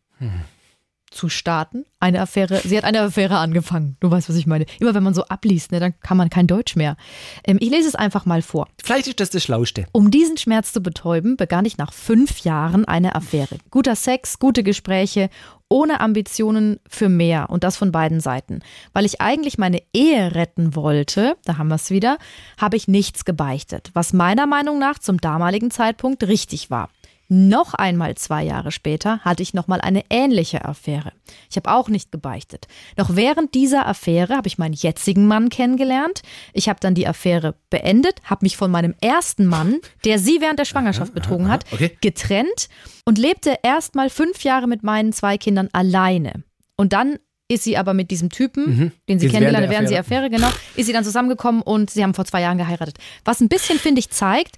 zu 1.10 1.28
starten. 1.28 1.84
Eine 2.00 2.20
Affäre, 2.20 2.60
sie 2.64 2.76
hat 2.76 2.84
eine 2.84 3.00
Affäre 3.00 3.38
angefangen. 3.38 3.96
Du 4.00 4.10
weißt, 4.10 4.28
was 4.28 4.36
ich 4.36 4.46
meine. 4.46 4.66
Immer 4.78 4.94
wenn 4.94 5.02
man 5.02 5.14
so 5.14 5.24
abliest, 5.24 5.72
ne, 5.72 5.80
dann 5.80 5.98
kann 6.00 6.16
man 6.16 6.30
kein 6.30 6.46
Deutsch 6.46 6.76
mehr. 6.76 6.96
Ähm, 7.44 7.58
ich 7.60 7.70
lese 7.70 7.88
es 7.88 7.94
einfach 7.94 8.26
mal 8.26 8.42
vor. 8.42 8.68
Vielleicht 8.82 9.08
ist 9.08 9.20
das 9.20 9.30
das 9.30 9.42
Schlauste. 9.42 9.86
Um 9.92 10.10
diesen 10.10 10.36
Schmerz 10.36 10.72
zu 10.72 10.80
betäuben, 10.80 11.36
begann 11.36 11.64
ich 11.64 11.78
nach 11.78 11.92
fünf 11.92 12.40
Jahren 12.40 12.84
eine 12.84 13.14
Affäre. 13.14 13.58
Guter 13.70 13.96
Sex, 13.96 14.38
gute 14.38 14.62
Gespräche, 14.62 15.30
ohne 15.68 16.00
Ambitionen 16.00 16.80
für 16.88 17.08
mehr 17.08 17.50
und 17.50 17.64
das 17.64 17.76
von 17.76 17.92
beiden 17.92 18.20
Seiten. 18.20 18.60
Weil 18.92 19.04
ich 19.04 19.20
eigentlich 19.20 19.58
meine 19.58 19.82
Ehe 19.92 20.34
retten 20.34 20.74
wollte, 20.74 21.36
da 21.44 21.58
haben 21.58 21.68
wir 21.68 21.74
es 21.74 21.90
wieder, 21.90 22.18
habe 22.58 22.76
ich 22.76 22.88
nichts 22.88 23.24
gebeichtet, 23.24 23.90
was 23.92 24.12
meiner 24.12 24.46
Meinung 24.46 24.78
nach 24.78 24.98
zum 24.98 25.20
damaligen 25.20 25.70
Zeitpunkt 25.70 26.24
richtig 26.24 26.70
war. 26.70 26.88
Noch 27.30 27.74
einmal 27.74 28.14
zwei 28.14 28.42
Jahre 28.42 28.72
später 28.72 29.18
hatte 29.20 29.42
ich 29.42 29.52
nochmal 29.52 29.82
eine 29.82 30.02
ähnliche 30.08 30.64
Affäre. 30.64 31.12
Ich 31.50 31.56
habe 31.56 31.70
auch 31.70 31.90
nicht 31.90 32.10
gebeichtet. 32.10 32.68
Noch 32.96 33.16
während 33.16 33.54
dieser 33.54 33.86
Affäre 33.86 34.34
habe 34.34 34.48
ich 34.48 34.56
meinen 34.56 34.72
jetzigen 34.72 35.26
Mann 35.26 35.50
kennengelernt. 35.50 36.22
Ich 36.54 36.70
habe 36.70 36.80
dann 36.80 36.94
die 36.94 37.06
Affäre 37.06 37.54
beendet, 37.68 38.22
habe 38.24 38.46
mich 38.46 38.56
von 38.56 38.70
meinem 38.70 38.94
ersten 39.02 39.44
Mann, 39.44 39.76
der 40.06 40.18
sie 40.18 40.40
während 40.40 40.58
der 40.58 40.64
Schwangerschaft 40.64 41.12
betrogen 41.12 41.48
hat, 41.48 41.66
okay. 41.70 41.90
getrennt 42.00 42.70
und 43.04 43.18
lebte 43.18 43.56
erst 43.62 43.94
mal 43.94 44.08
fünf 44.08 44.42
Jahre 44.42 44.66
mit 44.66 44.82
meinen 44.82 45.12
zwei 45.12 45.36
Kindern 45.36 45.68
alleine. 45.72 46.44
Und 46.76 46.94
dann 46.94 47.18
ist 47.48 47.64
sie 47.64 47.76
aber 47.76 47.94
mit 47.94 48.10
diesem 48.10 48.28
Typen, 48.28 48.64
den 48.64 48.74
sie 48.74 48.84
Mhm. 48.84 48.92
Den 49.08 49.18
sie 49.18 49.28
kennengelernt 49.28 49.66
hat, 49.66 49.70
während 49.70 49.88
sie 49.88 49.98
Affäre, 49.98 50.30
genau, 50.30 50.48
ist 50.76 50.86
sie 50.86 50.92
dann 50.92 51.04
zusammengekommen 51.04 51.62
und 51.62 51.90
sie 51.90 52.02
haben 52.02 52.14
vor 52.14 52.26
zwei 52.26 52.42
Jahren 52.42 52.58
geheiratet. 52.58 52.98
Was 53.24 53.40
ein 53.40 53.48
bisschen, 53.48 53.78
finde 53.78 54.00
ich, 54.00 54.10
zeigt, 54.10 54.56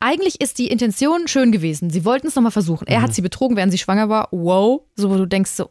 eigentlich 0.00 0.40
ist 0.40 0.58
die 0.58 0.68
Intention 0.68 1.28
schön 1.28 1.52
gewesen. 1.52 1.90
Sie 1.90 2.04
wollten 2.04 2.26
es 2.26 2.34
nochmal 2.34 2.52
versuchen. 2.52 2.86
Er 2.86 2.98
Mhm. 3.00 3.02
hat 3.04 3.14
sie 3.14 3.22
betrogen, 3.22 3.56
während 3.56 3.72
sie 3.72 3.78
schwanger 3.78 4.08
war. 4.08 4.28
Wow. 4.30 4.82
So, 4.96 5.10
wo 5.10 5.16
du 5.16 5.26
denkst 5.26 5.50
so? 5.52 5.70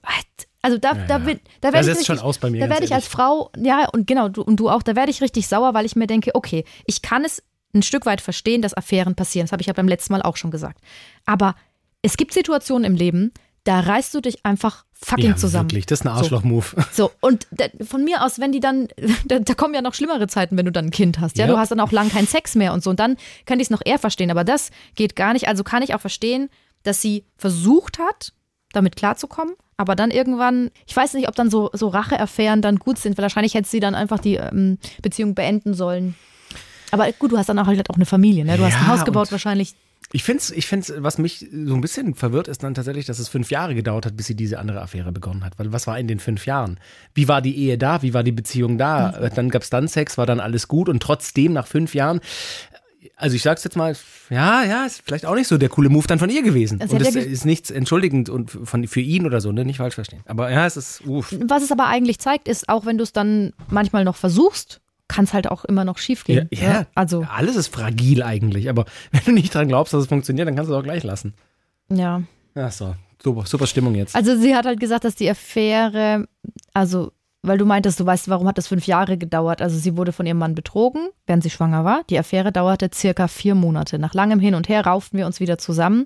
Also 0.62 0.78
da, 0.78 0.94
da, 0.94 1.18
bin- 1.18 1.40
da 1.62 1.72
Da 1.72 1.74
werde 1.74 1.92
ich, 1.92 2.10
richtig- 2.10 2.20
Da 2.22 2.70
werde 2.70 2.86
ich 2.86 2.94
als. 2.94 3.06
Frau, 3.08 3.52
ja, 3.58 3.88
und 3.92 4.08
genau, 4.08 4.30
du, 4.30 4.42
und 4.42 4.58
du 4.58 4.70
auch, 4.70 4.82
da 4.82 4.96
werde 4.96 5.12
ich 5.12 5.22
richtig 5.22 5.48
sauer, 5.48 5.74
weil 5.74 5.86
ich 5.86 5.96
mir 5.98 6.08
denke, 6.08 6.32
okay, 6.36 6.64
ich 6.86 7.02
kann 7.02 7.26
es 7.26 7.44
ein 7.76 7.84
Stück 7.84 8.06
weit 8.06 8.22
verstehen, 8.22 8.62
dass 8.62 8.74
Affären 8.74 9.16
passieren. 9.16 9.46
Das 9.46 9.52
habe 9.52 9.62
ich 9.62 9.68
ja 9.68 9.74
beim 9.74 9.88
letzten 9.88 10.14
Mal 10.14 10.22
auch 10.22 10.38
schon 10.38 10.52
gesagt. 10.52 10.80
Aber 11.26 11.56
es 12.02 12.16
gibt 12.18 12.34
Situationen 12.34 12.86
im 12.86 12.96
Leben, 12.96 13.34
da 13.64 13.80
reißt 13.80 14.14
du 14.14 14.22
dich 14.22 14.46
einfach 14.46 14.86
fucking 14.94 15.32
ja, 15.32 15.36
zusammen. 15.36 15.70
Wirklich, 15.70 15.86
das 15.86 16.00
ist 16.02 16.06
ein 16.06 16.10
Arschloch-Move. 16.12 16.66
So, 16.92 17.12
und 17.22 17.48
da, 17.52 17.66
von 17.86 18.04
mir 18.04 18.24
aus, 18.24 18.40
wenn 18.40 18.52
die 18.52 18.60
dann, 18.60 18.88
da, 19.26 19.40
da, 19.40 19.54
kommen 19.54 19.74
ja 19.74 19.82
noch 19.82 19.94
schlimmere 19.94 20.28
Zeiten, 20.28 20.58
wenn 20.58 20.66
du 20.66 20.72
dann 20.72 20.86
ein 20.86 20.92
Kind 20.92 21.20
hast. 21.20 21.38
Ja, 21.38 21.46
Ja. 21.46 21.52
du 21.52 21.58
hast 21.58 21.70
dann 21.70 21.80
auch 21.80 21.92
lang 21.92 22.10
keinen 22.10 22.28
Sex 22.28 22.56
mehr 22.56 22.74
und 22.74 22.84
so. 22.84 22.90
Und 22.90 23.00
dann 23.00 23.18
kann 23.46 23.60
ich 23.60 23.66
es 23.68 23.70
noch 23.70 23.82
eher 23.84 24.00
verstehen. 24.00 24.32
Aber 24.32 24.44
das 24.44 24.70
geht 24.96 25.16
gar 25.16 25.34
nicht. 25.34 25.48
Also 25.48 25.64
kann 25.64 25.84
ich 25.84 25.94
auch 25.96 26.02
verstehen, 26.02 26.50
dass 26.84 27.02
sie 27.02 27.26
versucht 27.38 28.00
hat, 28.00 28.34
damit 28.74 28.96
klarzukommen. 28.96 29.56
Aber 29.78 29.96
dann 29.96 30.12
irgendwann, 30.12 30.70
ich 30.86 30.96
weiß 30.96 31.14
nicht, 31.16 31.28
ob 31.28 31.36
dann 31.36 31.50
so, 31.50 31.70
so 31.74 31.88
Racheaffären 31.88 32.62
dann 32.62 32.78
gut 32.78 32.98
sind. 32.98 33.18
weil 33.18 33.24
Wahrscheinlich 33.24 33.54
hätte 33.54 33.68
sie 33.70 33.80
dann 33.80 33.96
einfach 33.96 34.20
die 34.20 34.36
ähm, 34.36 34.78
Beziehung 35.02 35.36
beenden 35.36 35.74
sollen. 35.74 36.16
Aber 36.92 37.12
gut, 37.14 37.32
du 37.32 37.38
hast 37.38 37.50
dann 37.50 37.58
auch 37.60 37.66
halt 37.66 37.90
auch 37.90 37.96
eine 37.96 38.06
Familie, 38.06 38.46
ne? 38.46 38.56
Du 38.58 38.64
hast 38.64 38.76
ein 38.76 38.82
Ja, 38.84 38.88
Haus 38.88 39.04
gebaut, 39.04 39.32
wahrscheinlich. 39.32 39.74
Ich 40.12 40.24
finde 40.24 40.40
es, 40.40 40.52
ich 40.52 40.68
find's, 40.68 40.94
was 40.98 41.18
mich 41.18 41.48
so 41.52 41.74
ein 41.74 41.82
bisschen 41.82 42.14
verwirrt, 42.14 42.48
ist 42.48 42.62
dann 42.64 42.74
tatsächlich, 42.76 43.06
dass 43.06 43.18
es 43.20 43.30
fünf 43.30 43.50
Jahre 43.50 43.74
gedauert 43.74 44.06
hat, 44.06 44.16
bis 44.16 44.28
sie 44.28 44.36
diese 44.36 44.60
andere 44.60 44.82
Affäre 44.82 45.12
begonnen 45.12 45.44
hat. 45.44 45.58
Weil 45.58 45.74
was 45.74 45.88
war 45.88 45.98
in 45.98 46.08
den 46.08 46.20
fünf 46.20 46.46
Jahren? 46.46 46.80
Wie 47.16 47.28
war 47.28 47.42
die 47.42 47.58
Ehe 47.58 47.78
da? 47.80 48.02
Wie 48.04 48.14
war 48.14 48.24
die 48.24 48.32
Beziehung 48.32 48.78
da? 48.78 49.16
Mhm. 49.20 49.30
Dann 49.36 49.50
gab 49.50 49.64
es 49.64 49.70
dann 49.72 49.88
Sex, 49.88 50.18
war 50.18 50.26
dann 50.28 50.40
alles 50.40 50.68
gut 50.68 50.88
und 50.90 51.02
trotzdem 51.02 51.54
nach 51.54 51.66
fünf 51.68 51.96
Jahren. 51.96 52.20
Also 53.16 53.36
ich 53.36 53.42
sag's 53.42 53.64
jetzt 53.64 53.76
mal, 53.76 53.96
ja, 54.30 54.64
ja, 54.64 54.86
ist 54.86 55.02
vielleicht 55.06 55.26
auch 55.26 55.36
nicht 55.36 55.48
so 55.48 55.58
der 55.58 55.70
coole 55.70 55.90
Move 55.90 56.08
dann 56.08 56.20
von 56.20 56.30
ihr 56.30 56.42
gewesen. 56.42 56.80
Sie 56.80 56.94
und 56.94 57.00
das 57.02 57.14
ja 57.14 57.22
ge- 57.22 57.32
ist 57.32 57.46
nichts 57.46 57.70
entschuldigend 57.70 58.30
und 58.30 58.52
von, 58.52 58.88
für 58.88 59.02
ihn 59.02 59.26
oder 59.26 59.42
so, 59.42 59.52
ne? 59.52 59.66
Nicht 59.66 59.78
falsch 59.78 59.96
verstehen. 59.96 60.22
Aber 60.26 60.52
ja, 60.52 60.66
es 60.66 60.78
ist, 60.78 61.02
uff. 61.06 61.34
Was 61.48 61.64
es 61.64 61.72
aber 61.72 61.88
eigentlich 61.88 62.20
zeigt, 62.20 62.48
ist, 62.48 62.70
auch 62.70 62.86
wenn 62.86 62.98
du 62.98 63.04
es 63.04 63.14
dann 63.14 63.54
manchmal 63.70 64.04
noch 64.04 64.16
versuchst, 64.16 64.80
kann 65.14 65.26
es 65.26 65.34
halt 65.34 65.50
auch 65.50 65.64
immer 65.66 65.86
noch 65.86 66.00
schief 66.00 66.24
Ja, 66.28 66.44
ja, 66.52 66.86
Also, 66.96 67.26
alles 67.30 67.56
ist 67.56 67.68
fragil 67.68 68.24
eigentlich. 68.24 68.70
Aber 68.70 68.86
wenn 69.12 69.22
du 69.26 69.32
nicht 69.32 69.54
dran 69.54 69.68
glaubst, 69.68 69.94
dass 69.94 70.02
es 70.02 70.08
funktioniert, 70.08 70.48
dann 70.48 70.56
kannst 70.56 70.70
du 70.70 70.74
es 70.74 70.80
auch 70.80 70.84
gleich 70.84 71.04
lassen. 71.04 71.34
ja. 71.90 72.24
Ach 72.56 72.72
so, 72.72 72.96
super, 73.24 73.48
super 73.48 73.66
Stimmung 73.66 73.96
jetzt. 73.96 74.16
Also 74.16 74.36
sie 74.36 74.56
hat 74.56 74.68
halt 74.68 74.80
gesagt, 74.80 75.06
dass 75.06 75.16
die 75.16 75.28
Affäre, 75.28 76.28
also 76.72 77.12
weil 77.42 77.58
du 77.58 77.66
meintest, 77.66 78.00
du 78.00 78.06
weißt, 78.06 78.30
warum 78.30 78.48
hat 78.48 78.60
das 78.60 78.68
fünf 78.68 78.86
Jahre 78.86 79.18
gedauert? 79.18 79.60
Also 79.60 79.78
sie 79.78 79.98
wurde 79.98 80.12
von 80.12 80.28
ihrem 80.28 80.38
Mann 80.38 80.54
betrogen, 80.54 81.10
während 81.26 81.42
sie 81.42 81.50
schwanger 81.50 81.84
war. 81.84 82.04
Die 82.12 82.20
Affäre 82.20 82.52
dauerte 82.52 82.92
circa 82.94 83.28
vier 83.28 83.56
Monate. 83.56 83.98
Nach 83.98 84.14
langem 84.14 84.40
Hin 84.40 84.54
und 84.54 84.70
Her 84.70 84.86
rauften 84.86 85.18
wir 85.18 85.26
uns 85.26 85.40
wieder 85.40 85.58
zusammen 85.58 86.06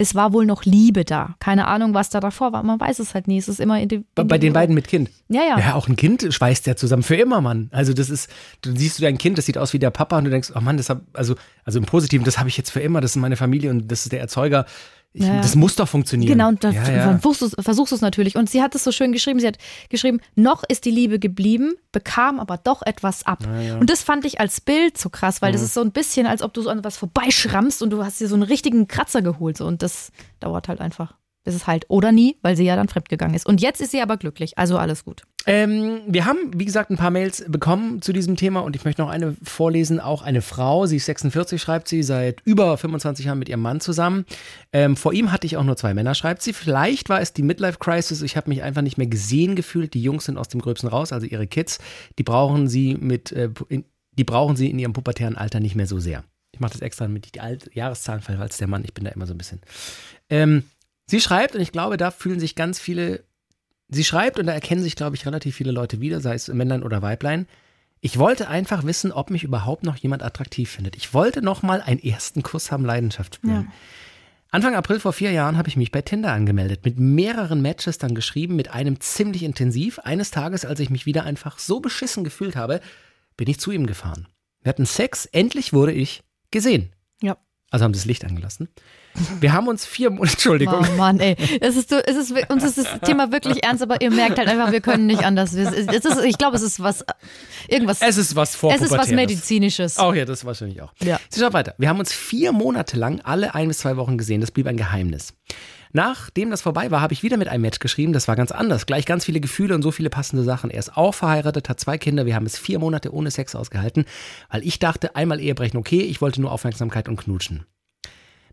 es 0.00 0.14
war 0.14 0.32
wohl 0.32 0.46
noch 0.46 0.64
Liebe 0.64 1.04
da. 1.04 1.34
Keine 1.40 1.66
Ahnung, 1.66 1.92
was 1.92 2.08
da 2.08 2.20
davor 2.20 2.52
war. 2.52 2.62
Man 2.62 2.78
weiß 2.78 3.00
es 3.00 3.14
halt 3.14 3.26
nie. 3.26 3.36
Es 3.36 3.48
ist 3.48 3.58
immer 3.58 3.80
in 3.80 3.88
die, 3.88 4.04
Bei, 4.14 4.22
bei 4.22 4.38
den 4.38 4.52
beiden 4.52 4.72
mit 4.72 4.86
Kind. 4.86 5.10
Ja, 5.28 5.42
ja. 5.42 5.58
Ja, 5.58 5.74
auch 5.74 5.88
ein 5.88 5.96
Kind 5.96 6.24
schweißt 6.30 6.68
ja 6.68 6.76
zusammen 6.76 7.02
für 7.02 7.16
immer, 7.16 7.40
Mann. 7.40 7.68
Also 7.72 7.92
das 7.92 8.08
ist, 8.08 8.30
du 8.62 8.74
siehst 8.76 8.98
du 8.98 9.02
dein 9.02 9.18
Kind, 9.18 9.38
das 9.38 9.46
sieht 9.46 9.58
aus 9.58 9.72
wie 9.72 9.80
der 9.80 9.90
Papa 9.90 10.16
und 10.16 10.24
du 10.24 10.30
denkst, 10.30 10.52
oh 10.54 10.60
Mann, 10.60 10.76
das 10.76 10.88
hab, 10.88 11.00
also, 11.14 11.34
also 11.64 11.80
im 11.80 11.84
Positiven, 11.84 12.24
das 12.24 12.38
habe 12.38 12.48
ich 12.48 12.56
jetzt 12.56 12.70
für 12.70 12.80
immer, 12.80 13.00
das 13.00 13.10
ist 13.10 13.16
meine 13.16 13.36
Familie 13.36 13.70
und 13.70 13.90
das 13.90 14.02
ist 14.04 14.12
der 14.12 14.20
Erzeuger. 14.20 14.66
Ich, 15.12 15.24
Ja. 15.24 15.40
Das 15.40 15.56
muss 15.56 15.74
doch 15.76 15.88
funktionieren. 15.88 16.32
Genau, 16.32 16.48
und 16.48 16.62
da 16.62 16.70
ja, 16.70 16.90
ja. 16.90 17.18
versuchst 17.18 17.92
du 17.92 17.94
es 17.94 18.00
natürlich. 18.00 18.36
Und 18.36 18.50
sie 18.50 18.62
hat 18.62 18.74
es 18.74 18.84
so 18.84 18.92
schön 18.92 19.12
geschrieben. 19.12 19.40
Sie 19.40 19.46
hat 19.46 19.58
geschrieben, 19.88 20.20
noch 20.34 20.64
ist 20.68 20.84
die 20.84 20.90
Liebe 20.90 21.18
geblieben, 21.18 21.74
bekam 21.92 22.38
aber 22.38 22.58
doch 22.58 22.82
etwas 22.82 23.24
ab. 23.24 23.46
Und 23.80 23.88
das 23.90 24.02
fand 24.02 24.24
ich 24.24 24.40
als 24.40 24.60
Bild 24.60 24.98
so 24.98 25.08
krass, 25.08 25.42
weil 25.42 25.52
das 25.52 25.62
ist 25.62 25.74
so 25.74 25.80
ein 25.80 25.92
bisschen, 25.92 26.26
als 26.26 26.42
ob 26.42 26.52
du 26.52 26.62
so 26.62 26.70
an 26.70 26.84
was 26.84 26.96
vorbeischrammst 26.96 27.82
und 27.82 27.90
du 27.90 28.04
hast 28.04 28.20
dir 28.20 28.28
so 28.28 28.34
einen 28.34 28.44
richtigen 28.44 28.86
Kratzer 28.86 29.22
geholt. 29.22 29.56
So. 29.56 29.66
Und 29.66 29.82
das 29.82 30.12
dauert 30.40 30.68
halt 30.68 30.80
einfach. 30.80 31.14
Bis 31.48 31.54
es 31.54 31.66
halt 31.66 31.86
oder 31.88 32.12
nie, 32.12 32.36
weil 32.42 32.58
sie 32.58 32.64
ja 32.64 32.76
dann 32.76 32.88
fremdgegangen 32.88 33.34
ist. 33.34 33.46
Und 33.46 33.62
jetzt 33.62 33.80
ist 33.80 33.92
sie 33.92 34.02
aber 34.02 34.18
glücklich. 34.18 34.58
Also 34.58 34.76
alles 34.76 35.02
gut. 35.02 35.22
Ähm, 35.46 36.02
wir 36.06 36.26
haben, 36.26 36.50
wie 36.54 36.66
gesagt, 36.66 36.90
ein 36.90 36.98
paar 36.98 37.10
Mails 37.10 37.42
bekommen 37.48 38.02
zu 38.02 38.12
diesem 38.12 38.36
Thema 38.36 38.60
und 38.60 38.76
ich 38.76 38.84
möchte 38.84 39.00
noch 39.00 39.08
eine 39.08 39.34
vorlesen. 39.42 39.98
Auch 39.98 40.20
eine 40.20 40.42
Frau, 40.42 40.84
sie 40.84 40.96
ist 40.96 41.06
46, 41.06 41.58
schreibt 41.58 41.88
sie, 41.88 42.02
seit 42.02 42.42
über 42.44 42.76
25 42.76 43.24
Jahren 43.24 43.38
mit 43.38 43.48
ihrem 43.48 43.62
Mann 43.62 43.80
zusammen. 43.80 44.26
Ähm, 44.74 44.94
vor 44.94 45.14
ihm 45.14 45.32
hatte 45.32 45.46
ich 45.46 45.56
auch 45.56 45.64
nur 45.64 45.78
zwei 45.78 45.94
Männer, 45.94 46.14
schreibt 46.14 46.42
sie. 46.42 46.52
Vielleicht 46.52 47.08
war 47.08 47.22
es 47.22 47.32
die 47.32 47.42
Midlife-Crisis. 47.42 48.20
Ich 48.20 48.36
habe 48.36 48.50
mich 48.50 48.62
einfach 48.62 48.82
nicht 48.82 48.98
mehr 48.98 49.06
gesehen 49.06 49.56
gefühlt. 49.56 49.94
Die 49.94 50.02
Jungs 50.02 50.26
sind 50.26 50.36
aus 50.36 50.48
dem 50.48 50.60
Gröbsten 50.60 50.90
raus, 50.90 51.14
also 51.14 51.26
ihre 51.26 51.46
Kids. 51.46 51.78
Die 52.18 52.24
brauchen 52.24 52.68
sie 52.68 52.94
mit, 53.00 53.32
äh, 53.32 53.48
in, 53.70 53.86
die 54.12 54.24
brauchen 54.24 54.54
sie 54.54 54.68
in 54.68 54.78
ihrem 54.78 54.92
pubertären 54.92 55.38
Alter 55.38 55.60
nicht 55.60 55.76
mehr 55.76 55.86
so 55.86 55.98
sehr. 55.98 56.24
Ich 56.52 56.60
mache 56.60 56.72
das 56.72 56.82
extra, 56.82 57.06
damit 57.06 57.24
ich 57.24 57.32
die 57.32 57.40
Alt 57.40 57.74
Jahreszahlen 57.74 58.20
falle, 58.20 58.38
als 58.38 58.58
der 58.58 58.68
Mann. 58.68 58.84
Ich 58.84 58.92
bin 58.92 59.04
da 59.04 59.10
immer 59.12 59.26
so 59.26 59.32
ein 59.32 59.38
bisschen. 59.38 59.60
Ähm, 60.28 60.64
sie 61.08 61.20
schreibt, 61.20 61.56
und 61.56 61.60
ich 61.60 61.72
glaube, 61.72 61.96
da 61.96 62.12
fühlen 62.12 62.38
sich 62.38 62.54
ganz 62.54 62.78
viele 62.78 63.24
Sie 63.90 64.04
schreibt, 64.04 64.38
und 64.38 64.46
da 64.46 64.52
erkennen 64.52 64.82
sich, 64.82 64.96
glaube 64.96 65.16
ich, 65.16 65.24
relativ 65.24 65.56
viele 65.56 65.72
Leute 65.72 66.00
wieder, 66.00 66.20
sei 66.20 66.34
es 66.34 66.48
Männlein 66.48 66.82
oder 66.82 67.00
Weiblein. 67.00 67.46
Ich 68.00 68.18
wollte 68.18 68.48
einfach 68.48 68.84
wissen, 68.84 69.12
ob 69.12 69.30
mich 69.30 69.44
überhaupt 69.44 69.82
noch 69.82 69.96
jemand 69.96 70.22
attraktiv 70.22 70.70
findet. 70.70 70.94
Ich 70.94 71.14
wollte 71.14 71.42
noch 71.42 71.62
mal 71.62 71.80
einen 71.80 71.98
ersten 71.98 72.42
Kuss 72.42 72.70
haben, 72.70 72.84
Leidenschaft 72.84 73.36
spüren. 73.36 73.72
Anfang 74.50 74.74
April 74.76 75.00
vor 75.00 75.12
vier 75.12 75.32
Jahren 75.32 75.58
habe 75.58 75.68
ich 75.68 75.76
mich 75.76 75.90
bei 75.90 76.02
Tinder 76.02 76.32
angemeldet, 76.32 76.84
mit 76.84 76.98
mehreren 76.98 77.60
Matches 77.60 77.98
dann 77.98 78.14
geschrieben, 78.14 78.56
mit 78.56 78.70
einem 78.70 79.00
ziemlich 79.00 79.42
intensiv. 79.42 79.98
Eines 80.00 80.30
Tages, 80.30 80.64
als 80.64 80.80
ich 80.80 80.90
mich 80.90 81.06
wieder 81.06 81.24
einfach 81.24 81.58
so 81.58 81.80
beschissen 81.80 82.24
gefühlt 82.24 82.56
habe, 82.56 82.80
bin 83.36 83.48
ich 83.48 83.58
zu 83.58 83.72
ihm 83.72 83.86
gefahren. 83.86 84.28
Wir 84.62 84.70
hatten 84.70 84.86
Sex, 84.86 85.26
endlich 85.26 85.72
wurde 85.72 85.92
ich 85.92 86.22
gesehen. 86.50 86.92
Ja. 87.22 87.36
Also 87.70 87.84
haben 87.84 87.92
sie 87.92 88.00
das 88.00 88.06
Licht 88.06 88.24
angelassen. 88.24 88.68
Wir 89.40 89.52
haben 89.52 89.68
uns 89.68 89.84
vier 89.84 90.10
Monate, 90.10 90.32
Entschuldigung. 90.32 90.86
Oh 90.88 90.96
Mann, 90.96 91.20
ey. 91.20 91.36
Es 91.60 91.76
ist, 91.76 91.90
so- 91.90 91.96
es 91.98 92.16
ist, 92.16 92.32
uns 92.50 92.64
ist 92.64 92.78
das 92.78 92.86
Thema 93.04 93.30
wirklich 93.32 93.62
ernst, 93.64 93.82
aber 93.82 94.00
ihr 94.00 94.10
merkt 94.10 94.38
halt 94.38 94.48
einfach, 94.48 94.72
wir 94.72 94.80
können 94.80 95.06
nicht 95.06 95.24
anders. 95.24 95.52
Es 95.52 95.72
ist, 95.74 96.24
ich 96.24 96.38
glaube, 96.38 96.56
es 96.56 96.62
ist 96.62 96.80
was, 96.80 97.04
irgendwas. 97.68 98.00
Es 98.00 98.16
ist 98.16 98.34
was 98.36 98.54
es 98.54 98.80
ist 98.80 98.90
was. 98.90 99.08
Medizinisches. 99.10 99.98
Oh 99.98 100.12
ja, 100.12 100.24
das 100.24 100.44
wahrscheinlich 100.44 100.80
auch. 100.80 100.92
Ja. 101.02 101.20
Sie 101.28 101.40
schaut 101.40 101.52
weiter. 101.52 101.74
Wir 101.78 101.88
haben 101.88 101.98
uns 101.98 102.12
vier 102.12 102.52
Monate 102.52 102.96
lang 102.96 103.20
alle 103.22 103.54
ein 103.54 103.68
bis 103.68 103.78
zwei 103.78 103.96
Wochen 103.96 104.16
gesehen. 104.16 104.40
Das 104.40 104.50
blieb 104.50 104.66
ein 104.66 104.76
Geheimnis. 104.76 105.34
Nachdem 105.92 106.50
das 106.50 106.62
vorbei 106.62 106.90
war, 106.90 107.00
habe 107.00 107.12
ich 107.12 107.22
wieder 107.22 107.36
mit 107.36 107.48
einem 107.48 107.62
Match 107.62 107.78
geschrieben. 107.78 108.12
Das 108.12 108.28
war 108.28 108.36
ganz 108.36 108.52
anders. 108.52 108.86
Gleich 108.86 109.06
ganz 109.06 109.24
viele 109.24 109.40
Gefühle 109.40 109.74
und 109.74 109.82
so 109.82 109.90
viele 109.90 110.10
passende 110.10 110.44
Sachen. 110.44 110.70
Er 110.70 110.78
ist 110.78 110.96
auch 110.96 111.14
verheiratet, 111.14 111.68
hat 111.68 111.80
zwei 111.80 111.98
Kinder. 111.98 112.26
Wir 112.26 112.34
haben 112.34 112.46
es 112.46 112.58
vier 112.58 112.78
Monate 112.78 113.12
ohne 113.12 113.30
Sex 113.30 113.54
ausgehalten, 113.54 114.04
weil 114.50 114.66
ich 114.66 114.78
dachte, 114.78 115.16
einmal 115.16 115.40
Ehebrechen 115.40 115.78
okay, 115.78 116.00
ich 116.00 116.20
wollte 116.20 116.40
nur 116.40 116.52
Aufmerksamkeit 116.52 117.08
und 117.08 117.16
knutschen. 117.16 117.66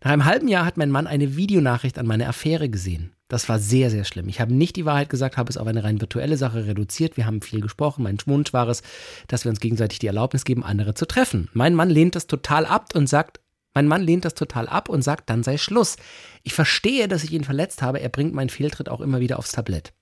Nach 0.04 0.12
einem 0.12 0.26
halben 0.26 0.48
Jahr 0.48 0.65
hat 0.65 0.78
mein 0.78 0.91
Mann 0.91 1.08
eine 1.08 1.36
Videonachricht 1.36 1.98
an 1.98 2.06
meine 2.06 2.28
Affäre 2.28 2.69
gesehen. 2.69 3.13
Das 3.28 3.50
war 3.50 3.58
sehr, 3.58 3.89
sehr 3.89 4.04
schlimm. 4.04 4.30
Ich 4.30 4.39
habe 4.39 4.54
nicht 4.54 4.76
die 4.76 4.86
Wahrheit 4.86 5.10
gesagt, 5.10 5.36
habe 5.36 5.50
es 5.50 5.58
auf 5.58 5.65
eine 5.65 5.84
rein 5.84 6.00
virtuelle 6.00 6.38
Sache 6.38 6.67
reduziert. 6.67 7.17
Wir 7.17 7.26
haben 7.26 7.41
viel 7.41 7.60
gesprochen. 7.60 8.04
Mein 8.04 8.19
Wunsch 8.28 8.54
war 8.54 8.67
es, 8.67 8.84
dass 9.28 9.45
wir 9.45 9.50
uns 9.50 9.60
gegenseitig 9.60 9.98
die 9.98 10.06
Erlaubnis 10.06 10.45
geben, 10.45 10.63
andere 10.63 10.93
zu 10.93 11.08
treffen. 11.08 11.50
Mein 11.54 11.74
Mann 11.74 11.89
lehnt 11.89 12.15
das 12.15 12.28
total 12.28 12.67
ab 12.67 12.89
und 12.93 13.10
sagt, 13.10 13.39
mein 13.76 13.88
Mann 13.88 14.02
lehnt 14.02 14.26
das 14.26 14.34
total 14.34 14.68
ab 14.68 14.90
und 14.90 15.04
sagt, 15.04 15.30
dann 15.30 15.44
sei 15.44 15.58
Schluss. 15.58 15.98
Ich 16.44 16.54
verstehe, 16.54 17.08
dass 17.08 17.24
ich 17.24 17.34
ihn 17.34 17.44
verletzt 17.44 17.82
habe. 17.82 18.00
Er 18.00 18.10
bringt 18.10 18.34
meinen 18.34 18.50
Fehltritt 18.50 18.90
auch 18.90 19.02
immer 19.02 19.20
wieder 19.20 19.38
aufs 19.38 19.52
Tablett. 19.52 19.94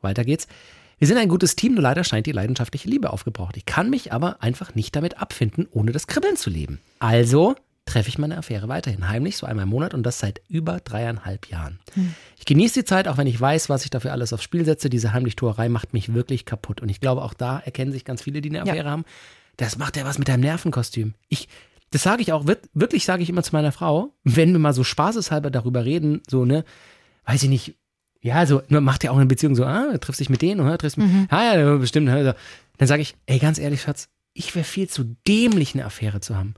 Weiter 0.00 0.24
geht's. 0.24 0.46
Wir 0.98 1.08
sind 1.08 1.18
ein 1.18 1.28
gutes 1.28 1.56
Team, 1.56 1.74
nur 1.74 1.82
leider 1.82 2.04
scheint 2.04 2.26
die 2.26 2.32
leidenschaftliche 2.32 2.88
Liebe 2.88 3.12
aufgebraucht. 3.12 3.56
Ich 3.56 3.66
kann 3.66 3.90
mich 3.90 4.12
aber 4.12 4.40
einfach 4.40 4.76
nicht 4.76 4.94
damit 4.94 5.18
abfinden, 5.18 5.66
ohne 5.72 5.90
das 5.90 6.06
Kribbeln 6.06 6.36
zu 6.36 6.48
leben. 6.48 6.78
Also 7.00 7.56
treffe 7.86 8.08
ich 8.08 8.18
meine 8.18 8.38
Affäre 8.38 8.68
weiterhin 8.68 9.08
heimlich, 9.08 9.36
so 9.36 9.46
einmal 9.46 9.64
im 9.64 9.70
Monat 9.70 9.94
und 9.94 10.04
das 10.04 10.20
seit 10.20 10.40
über 10.48 10.78
dreieinhalb 10.78 11.48
Jahren. 11.48 11.80
Ich 12.38 12.44
genieße 12.44 12.80
die 12.80 12.84
Zeit, 12.84 13.08
auch 13.08 13.16
wenn 13.16 13.26
ich 13.26 13.40
weiß, 13.40 13.68
was 13.68 13.82
ich 13.84 13.90
dafür 13.90 14.12
alles 14.12 14.32
aufs 14.32 14.44
Spiel 14.44 14.64
setze. 14.64 14.90
Diese 14.90 15.12
Heimlichtuerei 15.12 15.68
macht 15.68 15.92
mich 15.92 16.14
wirklich 16.14 16.44
kaputt. 16.44 16.80
Und 16.80 16.88
ich 16.88 17.00
glaube, 17.00 17.22
auch 17.22 17.34
da 17.34 17.58
erkennen 17.58 17.90
sich 17.90 18.04
ganz 18.04 18.22
viele, 18.22 18.40
die 18.40 18.50
eine 18.50 18.62
Affäre 18.62 18.90
haben. 18.90 19.04
Das 19.56 19.78
macht 19.78 19.96
ja 19.96 20.04
was 20.04 20.18
mit 20.18 20.28
deinem 20.28 20.40
Nervenkostüm. 20.40 21.14
Ich, 21.28 21.48
das 21.92 22.02
sage 22.02 22.22
ich 22.22 22.32
auch, 22.32 22.46
wir- 22.46 22.58
wirklich 22.74 23.04
sage 23.04 23.22
ich 23.22 23.30
immer 23.30 23.42
zu 23.44 23.52
meiner 23.54 23.70
Frau, 23.72 24.12
wenn 24.24 24.52
wir 24.52 24.58
mal 24.58 24.72
so 24.74 24.82
spaßeshalber 24.84 25.50
darüber 25.50 25.84
reden, 25.84 26.20
so, 26.28 26.44
ne, 26.44 26.64
weiß 27.26 27.42
ich 27.44 27.48
nicht, 27.48 27.74
ja, 28.20 28.44
so, 28.46 28.62
nur 28.68 28.80
macht 28.80 29.04
ja 29.04 29.10
auch 29.12 29.16
eine 29.16 29.26
Beziehung 29.26 29.54
so, 29.54 29.64
ah, 29.64 29.96
triffst 29.98 30.20
dich 30.20 30.30
mit 30.30 30.42
denen, 30.42 30.60
oder? 30.60 30.78
Triffst 30.78 30.98
mit, 30.98 31.08
ah, 31.32 31.56
ja, 31.56 31.76
bestimmt. 31.76 32.08
ja, 32.08 32.22
so. 32.24 32.32
Dann 32.78 32.88
sage 32.88 33.02
ich, 33.02 33.14
ey, 33.26 33.38
ganz 33.38 33.58
ehrlich, 33.58 33.82
Schatz, 33.82 34.08
ich 34.34 34.54
wäre 34.54 34.64
viel 34.64 34.88
zu 34.88 35.16
dämlich, 35.28 35.74
eine 35.74 35.84
Affäre 35.84 36.20
zu 36.20 36.36
haben. 36.36 36.54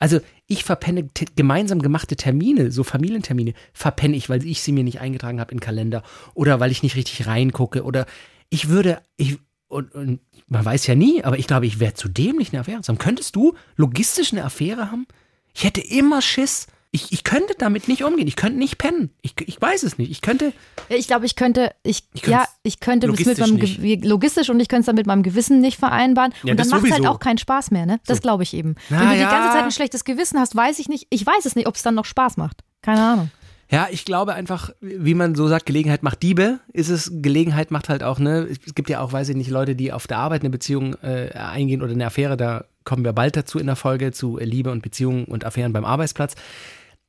Also 0.00 0.20
ich 0.48 0.64
verpenne 0.64 1.08
gemeinsam 1.36 1.80
gemachte 1.80 2.16
Termine, 2.16 2.70
so 2.72 2.82
Familientermine, 2.84 3.54
verpenne 3.72 4.16
ich, 4.16 4.28
weil 4.28 4.44
ich 4.44 4.60
sie 4.60 4.72
mir 4.72 4.84
nicht 4.84 5.00
eingetragen 5.00 5.40
habe 5.40 5.52
in 5.52 5.58
den 5.58 5.62
Kalender 5.64 6.02
oder 6.34 6.60
weil 6.60 6.70
ich 6.72 6.82
nicht 6.82 6.96
richtig 6.96 7.26
reingucke 7.26 7.84
oder 7.84 8.06
ich 8.50 8.68
würde, 8.68 9.00
ich, 9.16 9.38
und, 9.74 9.92
und 9.94 10.20
man 10.46 10.64
weiß 10.64 10.86
ja 10.86 10.94
nie, 10.94 11.24
aber 11.24 11.38
ich 11.38 11.46
glaube, 11.46 11.66
ich 11.66 11.80
wäre 11.80 11.94
zu 11.94 12.08
dämlich, 12.08 12.52
eine 12.52 12.60
Affäre 12.60 12.80
zu 12.80 12.90
haben. 12.92 12.98
Könntest 12.98 13.34
du 13.34 13.54
logistisch 13.76 14.32
eine 14.32 14.44
Affäre 14.44 14.90
haben? 14.90 15.06
Ich 15.52 15.64
hätte 15.64 15.80
immer 15.80 16.22
Schiss. 16.22 16.68
Ich, 16.92 17.10
ich 17.10 17.24
könnte 17.24 17.54
damit 17.58 17.88
nicht 17.88 18.04
umgehen. 18.04 18.28
Ich 18.28 18.36
könnte 18.36 18.56
nicht 18.56 18.78
pennen. 18.78 19.10
Ich, 19.20 19.34
ich 19.44 19.60
weiß 19.60 19.82
es 19.82 19.98
nicht. 19.98 20.12
Ich 20.12 20.20
könnte, 20.20 20.52
Ich 20.88 21.08
glaube, 21.08 21.26
ich 21.26 21.34
könnte, 21.34 21.74
ich, 21.82 22.04
Ich 22.14 22.24
ja, 22.24 22.44
ich 22.62 22.78
könnte 22.78 23.08
das 23.08 23.18
mit 23.18 23.26
logistisch 23.26 23.50
meinem. 23.50 23.58
Ge 23.58 24.08
logistisch 24.08 24.48
und 24.48 24.60
ich 24.60 24.68
könnte 24.68 24.80
es 24.80 24.86
dann 24.86 24.94
mit 24.94 25.06
meinem 25.08 25.24
Gewissen 25.24 25.60
nicht 25.60 25.76
vereinbaren. 25.76 26.32
Ja, 26.44 26.52
und 26.52 26.60
dann 26.60 26.68
macht 26.68 26.84
es 26.84 26.92
halt 26.92 27.06
auch 27.06 27.18
keinen 27.18 27.38
Spaß 27.38 27.72
mehr, 27.72 27.84
ne? 27.84 27.98
Das 28.06 28.20
glaube 28.20 28.44
ich 28.44 28.54
eben. 28.54 28.76
Na 28.90 29.00
Wenn 29.00 29.08
du 29.08 29.14
die 29.14 29.20
ja. 29.22 29.30
ganze 29.30 29.56
Zeit 29.56 29.64
ein 29.64 29.72
schlechtes 29.72 30.04
Gewissen 30.04 30.38
hast, 30.38 30.54
weiß 30.54 30.78
ich 30.78 30.88
nicht, 30.88 31.08
ich 31.10 31.26
weiß 31.26 31.46
es 31.46 31.56
nicht, 31.56 31.66
ob 31.66 31.74
es 31.74 31.82
dann 31.82 31.96
noch 31.96 32.04
Spaß 32.04 32.36
macht. 32.36 32.62
Keine 32.80 33.02
Ahnung. 33.02 33.30
Ja, 33.70 33.88
ich 33.90 34.04
glaube 34.04 34.34
einfach, 34.34 34.70
wie 34.80 35.14
man 35.14 35.34
so 35.34 35.48
sagt, 35.48 35.66
Gelegenheit 35.66 36.02
macht 36.02 36.22
Diebe, 36.22 36.60
ist 36.72 36.90
es, 36.90 37.10
Gelegenheit 37.14 37.70
macht 37.70 37.88
halt 37.88 38.02
auch, 38.02 38.18
ne, 38.18 38.46
es 38.50 38.74
gibt 38.74 38.90
ja 38.90 39.00
auch, 39.00 39.12
weiß 39.12 39.30
ich 39.30 39.36
nicht, 39.36 39.50
Leute, 39.50 39.74
die 39.74 39.92
auf 39.92 40.06
der 40.06 40.18
Arbeit 40.18 40.42
eine 40.42 40.50
Beziehung 40.50 40.94
äh, 41.02 41.30
eingehen 41.32 41.82
oder 41.82 41.92
eine 41.92 42.06
Affäre, 42.06 42.36
da 42.36 42.64
kommen 42.84 43.04
wir 43.04 43.12
bald 43.12 43.36
dazu 43.36 43.58
in 43.58 43.66
der 43.66 43.76
Folge 43.76 44.12
zu 44.12 44.38
Liebe 44.38 44.70
und 44.70 44.82
Beziehungen 44.82 45.24
und 45.24 45.44
Affären 45.44 45.72
beim 45.72 45.84
Arbeitsplatz. 45.84 46.34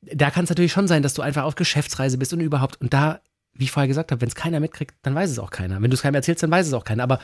Da 0.00 0.30
kann 0.30 0.44
es 0.44 0.50
natürlich 0.50 0.72
schon 0.72 0.88
sein, 0.88 1.02
dass 1.02 1.14
du 1.14 1.22
einfach 1.22 1.44
auf 1.44 1.54
Geschäftsreise 1.54 2.18
bist 2.18 2.32
und 2.32 2.40
überhaupt. 2.40 2.80
Und 2.80 2.94
da, 2.94 3.20
wie 3.54 3.64
ich 3.64 3.70
vorher 3.70 3.88
gesagt 3.88 4.10
habe, 4.10 4.20
wenn 4.20 4.28
es 4.28 4.34
keiner 4.34 4.60
mitkriegt, 4.60 4.94
dann 5.02 5.14
weiß 5.14 5.30
es 5.30 5.38
auch 5.38 5.50
keiner. 5.50 5.80
Wenn 5.82 5.90
du 5.90 5.94
es 5.94 6.02
keinem 6.02 6.14
erzählst, 6.14 6.42
dann 6.42 6.50
weiß 6.50 6.66
es 6.66 6.72
auch 6.72 6.84
keiner. 6.84 7.02
Aber 7.02 7.20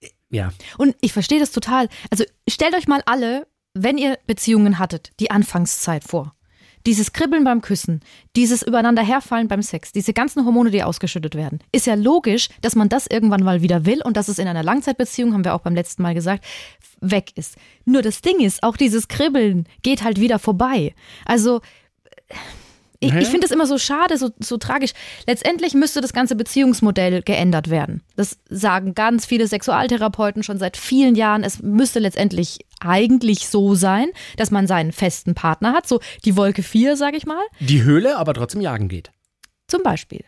äh, 0.00 0.08
ja. 0.30 0.52
Und 0.78 0.94
ich 1.00 1.12
verstehe 1.12 1.40
das 1.40 1.50
total. 1.50 1.88
Also 2.10 2.24
stellt 2.48 2.74
euch 2.74 2.86
mal 2.86 3.02
alle, 3.06 3.46
wenn 3.74 3.98
ihr 3.98 4.18
Beziehungen 4.26 4.78
hattet, 4.78 5.10
die 5.20 5.30
Anfangszeit 5.30 6.04
vor. 6.04 6.34
Dieses 6.86 7.12
Kribbeln 7.12 7.42
beim 7.42 7.60
Küssen, 7.60 8.00
dieses 8.36 8.62
übereinander 8.62 9.02
herfallen 9.02 9.48
beim 9.48 9.60
Sex, 9.60 9.92
diese 9.92 10.12
ganzen 10.12 10.44
Hormone, 10.44 10.70
die 10.70 10.84
ausgeschüttet 10.84 11.34
werden. 11.34 11.58
Ist 11.72 11.86
ja 11.86 11.94
logisch, 11.94 12.48
dass 12.60 12.76
man 12.76 12.88
das 12.88 13.08
irgendwann 13.08 13.42
mal 13.42 13.60
wieder 13.60 13.84
will 13.86 14.00
und 14.02 14.16
dass 14.16 14.28
es 14.28 14.38
in 14.38 14.46
einer 14.46 14.62
Langzeitbeziehung, 14.62 15.34
haben 15.34 15.44
wir 15.44 15.54
auch 15.54 15.60
beim 15.60 15.74
letzten 15.74 16.02
Mal 16.02 16.14
gesagt, 16.14 16.44
weg 17.00 17.32
ist. 17.34 17.56
Nur 17.84 18.02
das 18.02 18.22
Ding 18.22 18.38
ist, 18.40 18.62
auch 18.62 18.76
dieses 18.76 19.08
Kribbeln 19.08 19.66
geht 19.82 20.04
halt 20.04 20.20
wieder 20.20 20.38
vorbei. 20.38 20.94
Also 21.24 21.60
ich, 23.00 23.14
ich 23.14 23.28
finde 23.28 23.46
es 23.46 23.52
immer 23.52 23.66
so 23.66 23.78
schade, 23.78 24.16
so, 24.16 24.30
so 24.38 24.56
tragisch. 24.56 24.92
Letztendlich 25.26 25.74
müsste 25.74 26.00
das 26.00 26.12
ganze 26.12 26.36
Beziehungsmodell 26.36 27.22
geändert 27.22 27.70
werden. 27.70 28.02
Das 28.16 28.38
sagen 28.48 28.94
ganz 28.94 29.26
viele 29.26 29.46
Sexualtherapeuten 29.46 30.42
schon 30.42 30.58
seit 30.58 30.76
vielen 30.76 31.14
Jahren. 31.14 31.44
Es 31.44 31.62
müsste 31.62 31.98
letztendlich 31.98 32.58
eigentlich 32.80 33.48
so 33.48 33.74
sein, 33.74 34.08
dass 34.36 34.50
man 34.50 34.66
seinen 34.66 34.92
festen 34.92 35.34
Partner 35.34 35.72
hat, 35.72 35.86
so 35.86 36.00
die 36.24 36.36
Wolke 36.36 36.62
4, 36.62 36.96
sage 36.96 37.16
ich 37.16 37.26
mal. 37.26 37.42
Die 37.60 37.82
Höhle, 37.82 38.16
aber 38.16 38.34
trotzdem 38.34 38.60
jagen 38.60 38.88
geht. 38.88 39.10
Zum 39.66 39.82
Beispiel. 39.82 40.24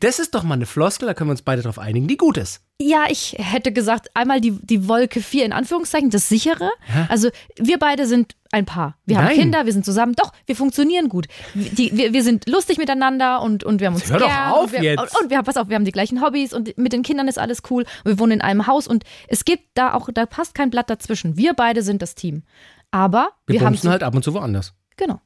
Das 0.00 0.18
ist 0.18 0.34
doch 0.34 0.42
mal 0.42 0.54
eine 0.54 0.66
Floskel, 0.66 1.06
da 1.06 1.14
können 1.14 1.28
wir 1.28 1.32
uns 1.32 1.42
beide 1.42 1.62
drauf 1.62 1.78
einigen, 1.78 2.06
die 2.06 2.18
gut 2.18 2.36
ist. 2.36 2.60
Ja, 2.80 3.04
ich 3.08 3.36
hätte 3.38 3.72
gesagt, 3.72 4.10
einmal 4.14 4.40
die, 4.40 4.50
die 4.50 4.88
Wolke 4.88 5.22
4 5.22 5.46
in 5.46 5.52
Anführungszeichen, 5.52 6.10
das 6.10 6.28
sichere. 6.28 6.70
Also 7.08 7.30
wir 7.56 7.78
beide 7.78 8.06
sind 8.06 8.36
ein 8.52 8.66
Paar. 8.66 8.98
Wir 9.06 9.16
haben 9.16 9.24
Nein. 9.26 9.38
Kinder, 9.38 9.64
wir 9.64 9.72
sind 9.72 9.84
zusammen. 9.84 10.14
Doch, 10.16 10.32
wir 10.44 10.54
funktionieren 10.54 11.08
gut. 11.08 11.28
Die, 11.54 11.96
wir, 11.96 12.12
wir 12.12 12.22
sind 12.22 12.46
lustig 12.48 12.76
miteinander 12.78 13.40
und, 13.40 13.64
und 13.64 13.80
wir 13.80 13.86
haben 13.86 13.94
uns 13.94 14.10
Hör 14.10 14.18
doch 14.18 14.26
gern. 14.26 14.52
auf 14.52 14.64
und 14.64 14.72
wir, 14.72 14.82
jetzt. 14.82 15.20
Und, 15.20 15.30
wir 15.30 15.38
haben, 15.38 15.44
pass 15.44 15.56
auf, 15.56 15.68
wir 15.68 15.76
haben 15.76 15.84
die 15.84 15.92
gleichen 15.92 16.20
Hobbys 16.20 16.52
und 16.52 16.76
mit 16.76 16.92
den 16.92 17.02
Kindern 17.02 17.26
ist 17.26 17.38
alles 17.38 17.62
cool. 17.70 17.86
Wir 18.04 18.18
wohnen 18.18 18.32
in 18.32 18.40
einem 18.42 18.66
Haus 18.66 18.86
und 18.86 19.04
es 19.28 19.44
gibt 19.46 19.64
da 19.74 19.94
auch, 19.94 20.10
da 20.12 20.26
passt 20.26 20.54
kein 20.54 20.68
Blatt 20.70 20.90
dazwischen. 20.90 21.38
Wir 21.38 21.54
beide 21.54 21.82
sind 21.82 22.02
das 22.02 22.14
Team. 22.14 22.42
Aber 22.90 23.30
Wir, 23.46 23.60
wir, 23.60 23.66
haben 23.66 23.76
so, 23.76 23.88
halt 23.90 24.02
ab 24.02 24.14
und 24.14 24.22
zu 24.22 24.34
woanders. 24.34 24.74
genau. 24.96 25.20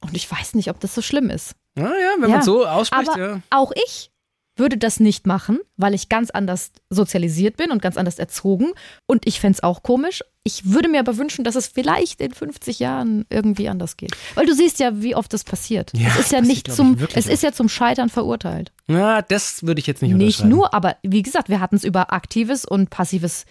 Und 0.00 0.14
ich 0.14 0.30
weiß 0.30 0.54
nicht, 0.54 0.70
ob 0.70 0.78
das 0.78 0.94
so 0.94 1.02
schlimm 1.02 1.28
ist. 1.28 1.56
Naja, 1.78 2.10
wenn 2.18 2.30
Ja. 2.30 2.36
man 2.36 2.42
so 2.42 2.66
ausspricht, 2.66 3.08
Aber 3.10 3.18
ja. 3.20 3.40
auch 3.50 3.72
ich 3.74 4.10
würde 4.56 4.76
das 4.76 4.98
nicht 4.98 5.24
machen, 5.24 5.60
weil 5.76 5.94
ich 5.94 6.08
ganz 6.08 6.30
anders 6.30 6.72
sozialisiert 6.90 7.56
bin 7.56 7.70
und 7.70 7.80
ganz 7.80 7.96
anders 7.96 8.18
erzogen. 8.18 8.72
Und 9.06 9.24
ich 9.24 9.38
fände 9.38 9.56
es 9.56 9.62
auch 9.62 9.84
komisch. 9.84 10.24
Ich 10.42 10.72
würde 10.72 10.88
mir 10.88 10.98
aber 10.98 11.16
wünschen, 11.16 11.44
dass 11.44 11.54
es 11.54 11.68
vielleicht 11.68 12.20
in 12.20 12.34
50 12.34 12.80
Jahren 12.80 13.24
irgendwie 13.30 13.68
anders 13.68 13.96
geht. 13.96 14.16
Weil 14.34 14.46
du 14.46 14.54
siehst 14.54 14.80
ja, 14.80 15.00
wie 15.00 15.14
oft 15.14 15.32
das 15.32 15.44
passiert. 15.44 15.92
Ja, 15.96 16.08
es 16.08 16.18
ist 16.18 16.32
ja 16.32 16.40
nicht 16.40 16.72
zum, 16.72 16.98
es 17.14 17.28
ist 17.28 17.44
ja 17.44 17.52
zum 17.52 17.68
Scheitern 17.68 18.08
verurteilt. 18.08 18.72
Na, 18.88 19.22
das 19.22 19.62
würde 19.62 19.78
ich 19.78 19.86
jetzt 19.86 20.02
nicht 20.02 20.14
Nicht 20.14 20.44
nur, 20.44 20.74
aber 20.74 20.96
wie 21.04 21.22
gesagt, 21.22 21.48
wir 21.48 21.60
hatten 21.60 21.76
es 21.76 21.84
über 21.84 22.12
aktives 22.12 22.64
und 22.64 22.90
passives 22.90 23.44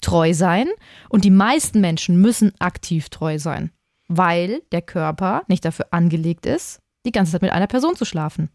Treusein. 0.00 0.68
Und 1.08 1.24
die 1.24 1.30
meisten 1.30 1.80
Menschen 1.80 2.20
müssen 2.20 2.52
aktiv 2.60 3.08
treu 3.08 3.38
sein, 3.38 3.72
weil 4.08 4.62
der 4.72 4.82
Körper 4.82 5.42
nicht 5.48 5.64
dafür 5.64 5.86
angelegt 5.90 6.46
ist, 6.46 6.78
die 7.04 7.12
ganze 7.12 7.32
Zeit 7.32 7.42
mit 7.42 7.52
einer 7.52 7.66
Person 7.66 7.96
zu 7.96 8.04
schlafen. 8.04 8.50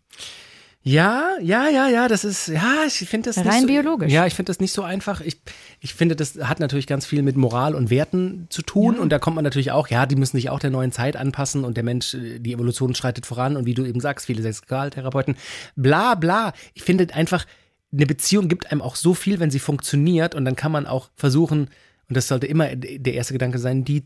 Ja, 0.88 1.32
ja, 1.42 1.68
ja, 1.68 1.90
ja, 1.90 2.08
das 2.08 2.24
ist, 2.24 2.48
ja, 2.48 2.86
ich 2.88 2.94
finde 3.10 3.30
das 3.30 3.40
Rein 3.40 3.48
nicht 3.48 3.62
so, 3.62 3.68
biologisch. 3.68 4.14
Ja, 4.14 4.26
ich 4.26 4.36
finde 4.36 4.52
das 4.52 4.62
nicht 4.62 4.72
so 4.72 4.84
einfach. 4.84 5.20
Ich, 5.20 5.42
ich 5.82 5.94
finde, 5.94 6.16
das 6.16 6.38
hat 6.38 6.62
natürlich 6.62 6.88
ganz 6.88 7.06
viel 7.06 7.24
mit 7.24 7.36
Moral 7.36 7.76
und 7.76 7.90
Werten 7.90 8.48
zu 8.50 8.62
tun. 8.62 8.98
Und 8.98 9.10
da 9.10 9.20
kommt 9.20 9.36
man 9.36 9.44
natürlich 9.44 9.72
auch, 9.72 9.90
ja, 9.90 10.06
die 10.06 10.16
müssen 10.16 10.38
sich 10.38 10.50
auch 10.50 10.60
der 10.60 10.70
neuen 10.70 10.94
Zeit 10.94 11.18
anpassen 11.18 11.66
und 11.66 11.76
der 11.76 11.84
Mensch, 11.84 12.16
die 12.18 12.54
Evolution 12.54 12.96
schreitet 12.96 13.26
voran. 13.26 13.58
Und 13.58 13.66
wie 13.66 13.74
du 13.74 13.84
eben 13.84 14.00
sagst, 14.00 14.28
viele 14.28 14.42
Sexualtherapeuten, 14.42 15.36
bla, 15.76 16.16
bla. 16.16 16.54
Ich 16.74 16.84
finde 16.84 17.14
einfach, 17.14 17.46
eine 17.92 18.06
Beziehung 18.06 18.48
gibt 18.48 18.72
einem 18.72 18.82
auch 18.82 18.96
so 18.96 19.14
viel, 19.14 19.42
wenn 19.42 19.52
sie 19.52 19.60
funktioniert. 19.60 20.36
Und 20.36 20.46
dann 20.46 20.56
kann 20.56 20.72
man 20.72 20.86
auch 20.86 21.10
versuchen, 21.16 21.70
und 22.08 22.16
das 22.16 22.30
sollte 22.30 22.48
immer 22.48 22.74
der 22.78 23.14
erste 23.14 23.34
Gedanke 23.34 23.60
sein, 23.60 23.84
die 23.84 24.06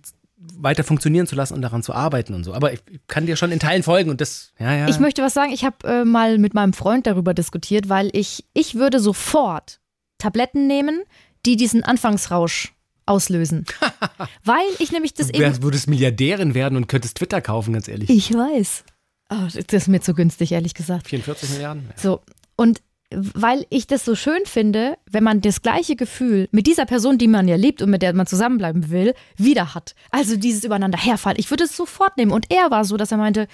weiter 0.56 0.84
funktionieren 0.84 1.28
zu 1.28 1.36
lassen 1.36 1.54
und 1.54 1.62
daran 1.62 1.84
zu 1.84 1.94
arbeiten 1.94 2.34
und 2.34 2.44
so. 2.44 2.54
Aber 2.54 2.74
ich 2.74 2.82
kann 3.08 3.26
dir 3.26 3.36
schon 3.36 3.52
in 3.52 3.60
Teilen 3.60 3.84
folgen 3.84 4.10
und 4.10 4.22
das, 4.22 4.54
ja, 4.60 4.74
ja. 4.76 4.88
Ich 4.88 5.00
möchte 5.00 5.22
was 5.22 5.34
sagen. 5.34 5.52
Ich 5.52 5.64
habe 5.64 5.88
äh, 5.88 6.06
mal 6.06 6.38
mit 6.38 6.54
meinem 6.54 6.74
Freund 6.74 7.08
darüber 7.08 7.34
diskutiert, 7.34 7.90
weil 7.90 8.10
ich, 8.14 8.46
ich 8.54 8.76
würde 8.76 9.00
sofort 9.00 9.80
Tabletten 10.18 10.68
nehmen, 10.68 11.02
die 11.46 11.56
diesen 11.56 11.84
Anfangsrausch 11.84 12.74
auslösen. 13.06 13.66
weil 14.44 14.66
ich 14.80 14.92
nämlich 14.92 15.14
das 15.14 15.28
Du 15.28 15.34
eben. 15.34 15.42
wärst, 15.44 15.64
würdest 15.64 15.88
Milliardärin 15.90 16.54
werden 16.54 16.76
und 16.76 16.88
könntest 16.88 17.18
Twitter 17.18 17.42
kaufen, 17.42 17.74
ganz 17.74 17.88
ehrlich. 17.88 18.10
Ich 18.10 18.34
weiß. 18.34 18.84
Oh, 19.30 19.48
das 19.54 19.84
ist 19.84 19.88
mir 19.88 20.02
zu 20.02 20.14
günstig, 20.14 20.52
ehrlich 20.52 20.74
gesagt. 20.74 21.08
44 21.08 21.50
Milliarden? 21.52 21.90
So. 21.96 22.22
Und 22.56 22.82
weil 23.14 23.66
ich 23.70 23.88
das 23.88 24.06
so 24.06 24.16
schön 24.16 24.46
finde, 24.46 24.98
wenn 25.10 25.24
man 25.24 25.42
das 25.42 25.62
gleiche 25.62 25.96
Gefühl 25.96 26.48
mit 26.52 26.68
dieser 26.68 26.86
Person, 26.86 27.18
die 27.18 27.28
man 27.28 27.48
ja 27.48 27.56
liebt 27.56 27.82
und 27.82 27.90
mit 27.90 28.02
der 28.02 28.14
man 28.14 28.28
zusammenbleiben 28.28 28.90
will, 28.90 29.14
wieder 29.38 29.76
hat. 29.76 29.96
Also 30.12 30.38
dieses 30.38 30.64
übereinander 30.64 30.98
herfallen. 30.98 31.38
Ich 31.40 31.50
würde 31.50 31.66
es 31.66 31.76
sofort 31.76 32.18
nehmen. 32.18 32.32
Und 32.32 32.46
er 32.50 32.72
war 32.72 32.86
so, 32.86 32.98
dass 32.98 33.12
er 33.12 33.18
meinte, 33.18 33.48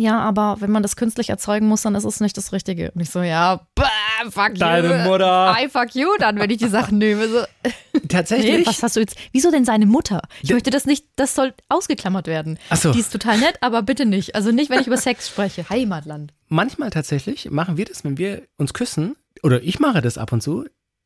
ja, 0.00 0.18
aber 0.18 0.56
wenn 0.60 0.70
man 0.70 0.82
das 0.82 0.96
künstlich 0.96 1.28
erzeugen 1.28 1.66
muss, 1.68 1.82
dann 1.82 1.94
ist 1.94 2.04
es 2.04 2.20
nicht 2.20 2.34
das 2.38 2.52
Richtige. 2.52 2.90
Und 2.92 3.02
ich 3.02 3.10
so, 3.10 3.20
ja, 3.20 3.66
bah, 3.74 3.90
fuck 4.30 4.54
Deine 4.54 5.04
you. 5.04 5.10
Mutter. 5.10 5.54
I 5.60 5.68
fuck 5.68 5.94
you 5.94 6.08
dann, 6.18 6.38
wenn 6.38 6.48
ich 6.48 6.56
die 6.56 6.68
Sachen 6.68 6.96
nehme. 6.96 7.28
So, 7.28 7.40
nee, 7.62 8.00
Tatsächlich? 8.08 8.66
was 8.66 8.82
hast 8.82 8.96
du 8.96 9.00
jetzt? 9.00 9.18
Wieso 9.32 9.50
denn 9.50 9.66
seine 9.66 9.84
Mutter? 9.84 10.22
Ich 10.40 10.50
möchte 10.54 10.70
das 10.70 10.86
nicht, 10.86 11.04
das 11.16 11.34
soll 11.34 11.52
ausgeklammert 11.68 12.28
werden. 12.28 12.58
Ach 12.70 12.78
so. 12.78 12.92
Die 12.92 13.00
ist 13.00 13.12
total 13.12 13.36
nett, 13.38 13.56
aber 13.60 13.82
bitte 13.82 14.06
nicht. 14.06 14.34
Also 14.34 14.52
nicht, 14.52 14.70
wenn 14.70 14.80
ich 14.80 14.86
über 14.86 14.96
Sex 14.96 15.28
spreche. 15.28 15.68
Heimatland. 15.68 16.32
Manchmal 16.48 16.88
tatsächlich 16.88 17.50
machen 17.50 17.76
wir 17.76 17.84
das, 17.84 18.02
wenn 18.02 18.16
wir 18.16 18.42
uns 18.56 18.72
küssen, 18.72 19.16
oder 19.42 19.62
ich 19.62 19.80
mache 19.80 20.00
das 20.00 20.16
ab 20.16 20.32
und 20.32 20.42
zu, 20.42 20.64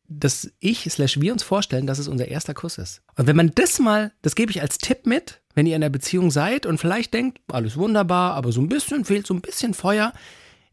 dass 0.09 0.51
ich 0.61 0.81
slash 0.90 1.21
wir 1.21 1.33
uns 1.33 1.43
vorstellen, 1.43 1.87
dass 1.87 1.99
es 1.99 2.09
unser 2.09 2.29
erster 2.29 2.55
Kuss 2.55 2.79
ist. 2.79 3.03
Und 3.17 3.27
wenn 3.27 3.37
man 3.37 3.53
das 3.55 3.79
mal, 3.79 4.12
das 4.23 4.35
gebe 4.35 4.51
ich 4.51 4.61
als 4.61 4.79
Tipp 4.79 5.07
mit, 5.07 5.40
wenn 5.55 5.67
ihr 5.67 5.77
in 5.77 5.83
einer 5.83 5.90
Beziehung 5.90 6.31
seid 6.31 6.67
und 6.67 6.79
vielleicht 6.79 7.14
denkt, 7.14 7.40
alles 7.49 7.77
wunderbar, 7.77 8.35
aber 8.35 8.53
so 8.53 8.61
ein 8.61 8.69
bisschen 8.69 9.05
fehlt 9.05 9.27
so 9.27 9.35
ein 9.35 9.40
bisschen 9.40 9.75
Feuer, 9.75 10.12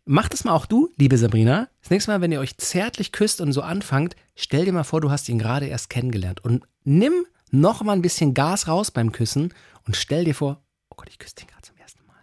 macht 0.05 0.33
es 0.33 0.43
mal 0.43 0.53
auch 0.53 0.65
du, 0.65 0.91
liebe 0.97 1.17
Sabrina. 1.17 1.69
Das 1.81 1.89
nächste 1.89 2.11
Mal, 2.11 2.21
wenn 2.21 2.31
ihr 2.31 2.39
euch 2.39 2.57
zärtlich 2.57 3.11
küsst 3.11 3.41
und 3.41 3.53
so 3.53 3.61
anfangt, 3.61 4.15
stell 4.35 4.65
dir 4.65 4.73
mal 4.73 4.83
vor, 4.83 5.01
du 5.01 5.11
hast 5.11 5.29
ihn 5.29 5.39
gerade 5.39 5.67
erst 5.67 5.89
kennengelernt 5.89 6.43
und 6.43 6.63
nimm 6.83 7.25
noch 7.51 7.83
mal 7.83 7.93
ein 7.93 8.01
bisschen 8.01 8.33
Gas 8.33 8.67
raus 8.67 8.91
beim 8.91 9.11
Küssen 9.11 9.53
und 9.85 9.95
stell 9.95 10.25
dir 10.25 10.35
vor, 10.35 10.63
oh 10.89 10.95
Gott, 10.97 11.09
ich 11.09 11.19
küsse 11.19 11.35
den 11.35 11.47
gerade 11.47 11.61
zum 11.61 11.77
ersten 11.77 12.05
Mal. 12.07 12.15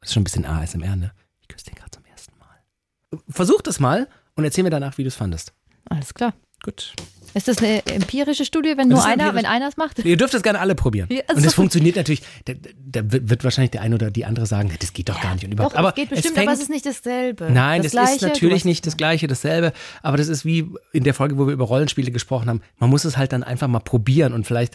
Das 0.00 0.10
ist 0.10 0.14
schon 0.14 0.22
ein 0.22 0.24
bisschen 0.24 0.46
ASMR, 0.46 0.96
ne? 0.96 1.12
Ich 1.40 1.48
küsse 1.48 1.66
den 1.66 1.74
gerade 1.74 1.90
zum 1.90 2.04
ersten 2.04 2.36
Mal. 2.38 3.20
Versuch 3.28 3.62
das 3.62 3.78
mal 3.78 4.08
und 4.34 4.44
erzähl 4.44 4.64
mir 4.64 4.70
danach, 4.70 4.98
wie 4.98 5.04
du 5.04 5.08
es 5.08 5.16
fandest. 5.16 5.52
Alles 5.88 6.14
klar. 6.14 6.34
Gut. 6.62 6.92
Ist 7.32 7.46
das 7.46 7.58
eine 7.58 7.86
empirische 7.86 8.44
Studie, 8.44 8.70
wenn 8.76 8.90
Das 8.90 8.98
nur 8.98 8.98
ist 8.98 9.06
einer, 9.06 9.34
wenn 9.34 9.46
einer 9.46 9.68
es 9.68 9.76
macht? 9.76 10.04
Ihr 10.04 10.16
dürft 10.16 10.34
das 10.34 10.42
gerne 10.42 10.58
alle 10.58 10.74
probieren. 10.74 11.08
Ja, 11.10 11.20
und 11.28 11.44
das 11.44 11.52
so. 11.52 11.62
funktioniert 11.62 11.94
natürlich. 11.94 12.22
Da, 12.44 12.54
da 12.76 13.02
wird 13.04 13.44
wahrscheinlich 13.44 13.70
der 13.70 13.82
eine 13.82 13.94
oder 13.94 14.10
die 14.10 14.24
andere 14.24 14.46
sagen, 14.46 14.72
das 14.80 14.92
geht 14.92 15.08
doch 15.08 15.20
gar 15.20 15.34
nicht. 15.34 15.44
Und 15.44 15.52
überhaupt. 15.52 15.74
Doch, 15.74 15.78
aber 15.78 15.90
es 15.90 15.94
geht 15.94 16.10
bestimmt, 16.10 16.34
fängt, 16.34 16.48
aber 16.48 16.54
es 16.54 16.62
ist 16.62 16.70
nicht 16.70 16.86
dasselbe. 16.86 17.50
Nein, 17.52 17.82
das, 17.82 17.86
ist 17.86 17.92
Gleiche, 17.92 18.18
du 18.18 18.26
natürlich 18.26 18.64
nicht 18.64 18.84
das 18.86 18.96
Gleiche, 18.96 19.28
dasselbe. 19.28 19.72
Aber 20.02 20.16
das 20.16 20.26
ist 20.26 20.44
wie 20.44 20.68
in 20.92 21.04
der 21.04 21.14
Folge, 21.14 21.38
wo 21.38 21.46
wir 21.46 21.52
über 21.52 21.66
Rollenspiele 21.66 22.10
gesprochen 22.10 22.48
haben. 22.48 22.62
Man 22.78 22.90
muss 22.90 23.04
es 23.04 23.16
halt 23.16 23.32
dann 23.32 23.44
einfach 23.44 23.68
mal 23.68 23.78
probieren 23.78 24.32
und 24.32 24.44
vielleicht 24.44 24.74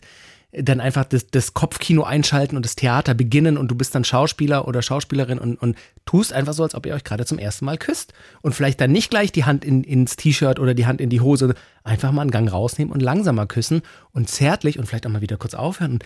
dann 0.51 0.79
einfach 0.79 1.03
das, 1.05 1.27
das 1.27 1.53
Kopfkino 1.53 2.03
einschalten 2.03 2.55
und 2.55 2.63
das 2.65 2.75
Theater 2.75 3.13
beginnen 3.13 3.58
und 3.58 3.69
du 3.69 3.75
bist 3.75 3.93
dann 3.93 4.03
Schauspieler 4.05 4.67
oder 4.67 4.81
Schauspielerin 4.81 5.38
und, 5.38 5.55
und 5.62 5.77
tust 6.05 6.31
einfach 6.31 6.53
so, 6.53 6.63
als 6.63 6.75
ob 6.75 6.86
ihr 6.86 6.93
euch 6.93 7.03
gerade 7.03 7.25
zum 7.25 7.39
ersten 7.39 7.65
Mal 7.65 7.77
küsst. 7.77 8.13
Und 8.41 8.53
vielleicht 8.55 8.79
dann 8.79 8.91
nicht 8.91 9.10
gleich 9.10 9.31
die 9.31 9.43
Hand 9.43 9.65
in, 9.65 9.84
ins 9.84 10.15
T-Shirt 10.15 10.60
oder 10.60 10.73
die 10.73 10.86
Hand 10.86 11.01
in 11.01 11.10
die 11.10 11.19
Hose, 11.21 11.55
einfach 11.84 12.12
mal 12.12 12.21
einen 12.21 12.31
Gang 12.31 12.49
rausnehmen 12.51 12.93
und 12.93 13.01
langsamer 13.01 13.47
küssen 13.47 13.81
und 14.13 14.29
zärtlich 14.29 14.79
und 14.79 14.86
vielleicht 14.86 15.05
auch 15.05 15.12
mal 15.12 15.21
wieder 15.21 15.38
kurz 15.38 15.53
aufhören. 15.55 15.93
Und 15.93 16.05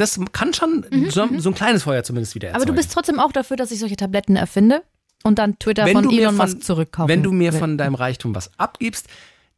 das 0.00 0.18
kann 0.32 0.54
schon 0.54 0.84
so, 1.10 1.26
so 1.38 1.50
ein 1.50 1.54
kleines 1.54 1.82
Feuer 1.82 2.02
zumindest 2.02 2.34
wieder 2.34 2.48
Mhm, 2.48 2.54
Aber 2.54 2.62
erzeugen. 2.62 2.76
du 2.76 2.82
bist 2.82 2.92
trotzdem 2.94 3.20
auch 3.20 3.32
dafür, 3.32 3.56
dass 3.56 3.70
ich 3.70 3.78
solche 3.80 3.96
Tabletten 3.96 4.36
erfinde 4.36 4.82
und 5.24 5.38
dann 5.38 5.58
Twitter 5.58 5.84
wenn 5.84 5.92
von 5.94 6.10
Elon 6.10 6.36
von, 6.36 6.46
Musk 6.46 6.62
zurückkaufen 6.64 7.08
Wenn 7.08 7.22
du 7.22 7.32
mir 7.32 7.52
will. 7.52 7.58
von 7.58 7.76
deinem 7.76 7.94
Reichtum 7.94 8.34
was 8.34 8.50
abgibst, 8.58 9.08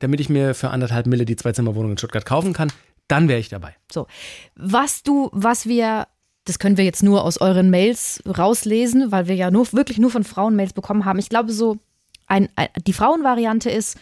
damit 0.01 0.19
ich 0.21 0.29
mir 0.29 0.55
für 0.55 0.71
anderthalb 0.71 1.07
Mille 1.07 1.25
die 1.25 1.37
Zwei-Zimmer-Wohnung 1.37 1.93
in 1.93 1.99
Stuttgart 1.99 2.27
kaufen 2.27 2.53
kann, 2.53 2.73
dann 3.13 3.29
wäre 3.29 3.39
ich 3.39 3.51
dabei. 3.51 3.77
So. 3.93 4.07
Was 4.57 5.03
du, 5.03 5.29
was 5.33 5.67
wir, 5.67 6.09
das 6.45 6.59
können 6.59 6.79
wir 6.79 6.85
jetzt 6.85 7.03
nur 7.03 7.25
aus 7.25 7.39
euren 7.39 7.71
Mails 7.71 8.23
rauslesen, 8.27 9.13
weil 9.13 9.29
wir 9.29 9.35
ja 9.35 9.51
nur, 9.51 9.71
wirklich 9.73 9.99
nur 9.99 10.11
von 10.11 10.25
Frauen 10.25 10.57
Mails 10.57 10.73
bekommen 10.73 11.05
haben. 11.05 11.19
Ich 11.19 11.29
glaube, 11.29 11.53
so 11.53 11.77
ein, 12.27 12.49
ein, 12.57 12.69
die 12.87 12.95
Frauenvariante 12.95 13.71
ist, 13.71 13.99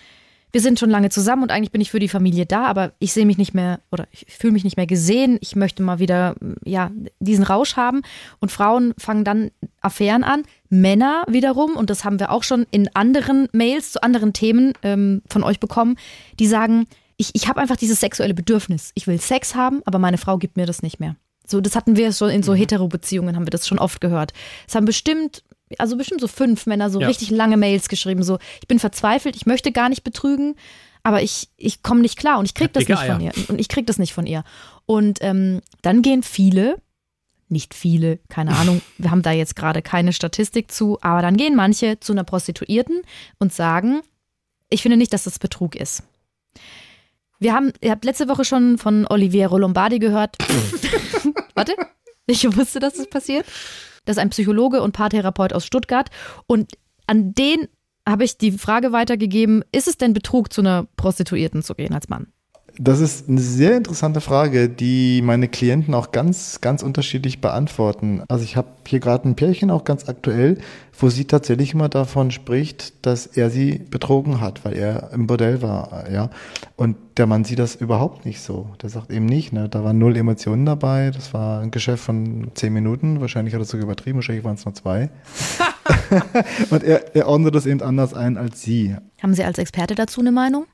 wir 0.52 0.60
sind 0.60 0.78
schon 0.78 0.90
lange 0.90 1.10
zusammen 1.10 1.42
und 1.42 1.52
eigentlich 1.52 1.72
bin 1.72 1.80
ich 1.80 1.90
für 1.90 1.98
die 1.98 2.08
Familie 2.08 2.46
da, 2.46 2.64
aber 2.66 2.92
ich 2.98 3.12
sehe 3.12 3.26
mich 3.26 3.38
nicht 3.38 3.54
mehr 3.54 3.80
oder 3.92 4.06
ich 4.10 4.26
fühle 4.28 4.52
mich 4.52 4.64
nicht 4.64 4.76
mehr 4.76 4.86
gesehen. 4.86 5.38
Ich 5.40 5.54
möchte 5.54 5.82
mal 5.82 5.98
wieder 5.98 6.34
ja 6.64 6.90
diesen 7.20 7.44
Rausch 7.44 7.76
haben 7.76 8.02
und 8.40 8.50
Frauen 8.50 8.94
fangen 8.98 9.24
dann 9.24 9.50
Affären 9.80 10.24
an. 10.24 10.42
Männer 10.68 11.24
wiederum 11.28 11.76
und 11.76 11.90
das 11.90 12.04
haben 12.04 12.18
wir 12.18 12.30
auch 12.30 12.42
schon 12.42 12.66
in 12.70 12.88
anderen 12.94 13.48
Mails 13.52 13.92
zu 13.92 14.02
anderen 14.02 14.32
Themen 14.32 14.72
ähm, 14.82 15.22
von 15.28 15.44
euch 15.44 15.60
bekommen, 15.60 15.96
die 16.38 16.46
sagen, 16.46 16.86
ich, 17.20 17.30
ich 17.34 17.48
habe 17.48 17.60
einfach 17.60 17.76
dieses 17.76 18.00
sexuelle 18.00 18.32
Bedürfnis. 18.34 18.92
Ich 18.94 19.06
will 19.06 19.20
Sex 19.20 19.54
haben, 19.54 19.82
aber 19.84 19.98
meine 19.98 20.16
Frau 20.18 20.38
gibt 20.38 20.56
mir 20.56 20.64
das 20.66 20.82
nicht 20.82 21.00
mehr. 21.00 21.16
So, 21.46 21.60
das 21.60 21.76
hatten 21.76 21.96
wir 21.96 22.12
schon 22.12 22.30
in 22.30 22.42
so 22.42 22.54
Hetero-Beziehungen, 22.54 23.36
haben 23.36 23.44
wir 23.46 23.50
das 23.50 23.66
schon 23.68 23.78
oft 23.78 24.00
gehört. 24.00 24.32
Es 24.66 24.74
haben 24.74 24.86
bestimmt, 24.86 25.44
also 25.78 25.96
bestimmt 25.98 26.20
so 26.22 26.28
fünf 26.28 26.64
Männer 26.66 26.88
so 26.88 27.00
Ja. 27.00 27.08
richtig 27.08 27.30
lange 27.30 27.56
Mails 27.58 27.88
geschrieben, 27.88 28.22
so, 28.22 28.38
ich 28.62 28.68
bin 28.68 28.78
verzweifelt, 28.78 29.36
ich 29.36 29.44
möchte 29.44 29.70
gar 29.70 29.88
nicht 29.90 30.02
betrügen, 30.02 30.54
aber 31.02 31.22
ich, 31.22 31.48
ich 31.58 31.82
komme 31.82 32.00
nicht 32.00 32.16
klar 32.18 32.38
und 32.38 32.46
ich 32.46 32.54
krieg 32.54 32.68
Hab 32.68 32.72
das 32.74 32.84
dicke 32.86 32.92
nicht 32.98 33.06
von 33.06 33.20
Eier. 33.20 33.32
ihr. 33.36 33.48
Und 33.50 33.60
ich 33.60 33.68
krieg 33.68 33.86
das 33.86 33.98
nicht 33.98 34.14
von 34.14 34.26
ihr. 34.26 34.42
Und 34.86 35.18
ähm, 35.20 35.60
dann 35.82 36.00
gehen 36.02 36.22
viele, 36.22 36.80
nicht 37.48 37.74
viele, 37.74 38.18
keine 38.30 38.56
Ahnung, 38.56 38.80
wir 38.98 39.10
haben 39.10 39.22
da 39.22 39.32
jetzt 39.32 39.56
gerade 39.56 39.82
keine 39.82 40.14
Statistik 40.14 40.70
zu, 40.70 40.98
aber 41.02 41.20
dann 41.20 41.36
gehen 41.36 41.54
manche 41.54 42.00
zu 42.00 42.12
einer 42.12 42.24
Prostituierten 42.24 43.02
und 43.38 43.52
sagen, 43.52 44.00
ich 44.70 44.80
finde 44.82 44.96
nicht, 44.96 45.12
dass 45.12 45.24
das 45.24 45.38
Betrug 45.38 45.74
ist. 45.76 46.02
Wir 47.40 47.54
haben, 47.54 47.72
ihr 47.80 47.90
habt 47.90 48.04
letzte 48.04 48.28
Woche 48.28 48.44
schon 48.44 48.76
von 48.76 49.06
Oliviero 49.08 49.56
Lombardi 49.56 49.98
gehört. 49.98 50.36
Warte, 51.54 51.74
ich 52.26 52.44
wusste, 52.54 52.80
dass 52.80 52.94
das 52.94 53.08
passiert. 53.08 53.46
Das 54.04 54.16
ist 54.16 54.22
ein 54.22 54.28
Psychologe 54.28 54.82
und 54.82 54.92
Paartherapeut 54.92 55.54
aus 55.54 55.64
Stuttgart. 55.64 56.10
Und 56.46 56.72
an 57.06 57.32
den 57.32 57.68
habe 58.06 58.24
ich 58.24 58.36
die 58.36 58.52
Frage 58.52 58.92
weitergegeben, 58.92 59.64
ist 59.72 59.88
es 59.88 59.96
denn 59.96 60.12
Betrug, 60.12 60.52
zu 60.52 60.60
einer 60.60 60.86
Prostituierten 60.96 61.62
zu 61.62 61.74
gehen 61.74 61.94
als 61.94 62.10
Mann? 62.10 62.30
Das 62.78 63.00
ist 63.00 63.28
eine 63.28 63.40
sehr 63.40 63.76
interessante 63.76 64.20
Frage, 64.20 64.68
die 64.68 65.22
meine 65.22 65.48
Klienten 65.48 65.94
auch 65.94 66.12
ganz, 66.12 66.60
ganz 66.60 66.82
unterschiedlich 66.82 67.40
beantworten. 67.40 68.22
Also 68.28 68.44
ich 68.44 68.56
habe 68.56 68.68
hier 68.86 69.00
gerade 69.00 69.28
ein 69.28 69.36
Pärchen 69.36 69.70
auch 69.70 69.84
ganz 69.84 70.08
aktuell, 70.08 70.58
wo 70.98 71.08
sie 71.08 71.24
tatsächlich 71.24 71.74
immer 71.74 71.88
davon 71.88 72.30
spricht, 72.30 73.06
dass 73.06 73.26
er 73.26 73.50
sie 73.50 73.80
betrogen 73.90 74.40
hat, 74.40 74.64
weil 74.64 74.74
er 74.74 75.10
im 75.12 75.26
Bordell 75.26 75.62
war, 75.62 76.10
ja. 76.10 76.30
Und 76.76 76.96
der 77.16 77.26
Mann 77.26 77.44
sieht 77.44 77.58
das 77.58 77.74
überhaupt 77.74 78.24
nicht 78.24 78.40
so. 78.40 78.70
Der 78.82 78.88
sagt 78.88 79.10
eben 79.10 79.26
nicht, 79.26 79.52
ne, 79.52 79.68
da 79.68 79.84
waren 79.84 79.98
null 79.98 80.16
Emotionen 80.16 80.64
dabei. 80.66 81.10
Das 81.10 81.34
war 81.34 81.60
ein 81.60 81.70
Geschäft 81.70 82.04
von 82.04 82.50
zehn 82.54 82.72
Minuten. 82.72 83.20
Wahrscheinlich 83.20 83.54
hat 83.54 83.60
er 83.60 83.66
sogar 83.66 83.84
übertrieben. 83.84 84.16
Wahrscheinlich 84.16 84.44
waren 84.44 84.54
es 84.54 84.64
nur 84.64 84.74
zwei. 84.74 85.10
Und 86.70 86.82
er, 86.82 87.14
er 87.14 87.28
ordnet 87.28 87.54
das 87.54 87.66
eben 87.66 87.82
anders 87.82 88.14
ein 88.14 88.36
als 88.36 88.62
sie. 88.62 88.96
Haben 89.22 89.34
Sie 89.34 89.44
als 89.44 89.58
Experte 89.58 89.94
dazu 89.94 90.20
eine 90.20 90.32
Meinung? 90.32 90.66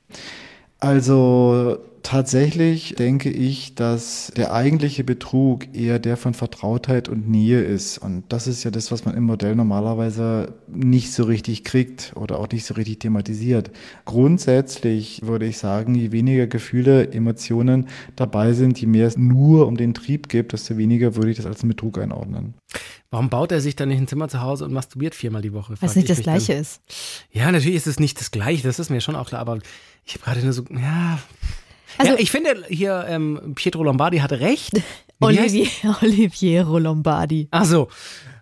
Also 0.78 1.78
tatsächlich 2.06 2.94
denke 2.96 3.30
ich, 3.30 3.74
dass 3.74 4.30
der 4.36 4.52
eigentliche 4.52 5.02
Betrug 5.02 5.74
eher 5.74 5.98
der 5.98 6.16
von 6.16 6.34
Vertrautheit 6.34 7.08
und 7.08 7.28
Nähe 7.28 7.60
ist. 7.62 7.98
Und 7.98 8.22
das 8.28 8.46
ist 8.46 8.62
ja 8.62 8.70
das, 8.70 8.92
was 8.92 9.04
man 9.04 9.16
im 9.16 9.24
Modell 9.24 9.56
normalerweise 9.56 10.54
nicht 10.68 11.12
so 11.12 11.24
richtig 11.24 11.64
kriegt 11.64 12.12
oder 12.14 12.38
auch 12.38 12.48
nicht 12.50 12.64
so 12.64 12.74
richtig 12.74 13.00
thematisiert. 13.00 13.72
Grundsätzlich 14.04 15.22
würde 15.26 15.46
ich 15.46 15.58
sagen, 15.58 15.96
je 15.96 16.12
weniger 16.12 16.46
Gefühle, 16.46 17.10
Emotionen 17.10 17.88
dabei 18.14 18.52
sind, 18.52 18.78
je 18.80 18.86
mehr 18.86 19.08
es 19.08 19.16
nur 19.16 19.66
um 19.66 19.76
den 19.76 19.92
Trieb 19.92 20.28
gibt, 20.28 20.52
desto 20.52 20.76
weniger 20.76 21.16
würde 21.16 21.30
ich 21.30 21.38
das 21.38 21.46
als 21.46 21.62
einen 21.62 21.70
Betrug 21.70 21.98
einordnen. 21.98 22.54
Warum 23.10 23.30
baut 23.30 23.50
er 23.50 23.60
sich 23.60 23.74
dann 23.74 23.88
nicht 23.88 23.98
ein 23.98 24.08
Zimmer 24.08 24.28
zu 24.28 24.40
Hause 24.42 24.64
und 24.64 24.72
masturbiert 24.72 25.14
viermal 25.14 25.42
die 25.42 25.52
Woche? 25.52 25.74
Weil 25.80 25.88
es 25.88 25.96
nicht 25.96 26.10
ich 26.10 26.16
das 26.16 26.22
Gleiche 26.22 26.52
dann. 26.52 26.62
ist. 26.62 26.82
Ja, 27.32 27.50
natürlich 27.50 27.76
ist 27.76 27.86
es 27.86 27.98
nicht 27.98 28.20
das 28.20 28.30
Gleiche, 28.30 28.62
das 28.62 28.78
ist 28.78 28.90
mir 28.90 29.00
schon 29.00 29.16
auch 29.16 29.28
klar, 29.28 29.40
aber 29.40 29.58
ich 30.07 30.14
habe 30.14 30.24
gerade 30.24 30.40
nur 30.40 30.52
so, 30.52 30.64
ja. 30.70 31.18
Also- 31.98 32.12
ja, 32.12 32.18
ich 32.18 32.30
finde 32.30 32.64
hier, 32.68 33.04
ähm, 33.09 33.52
Pietro 33.54 33.82
Lombardi 33.82 34.18
hatte 34.18 34.40
recht. 34.40 34.72
Olivier, 35.20 35.68
Oliviero 36.02 36.78
Lombardi. 36.78 37.48
Ach 37.50 37.64
so. 37.64 37.88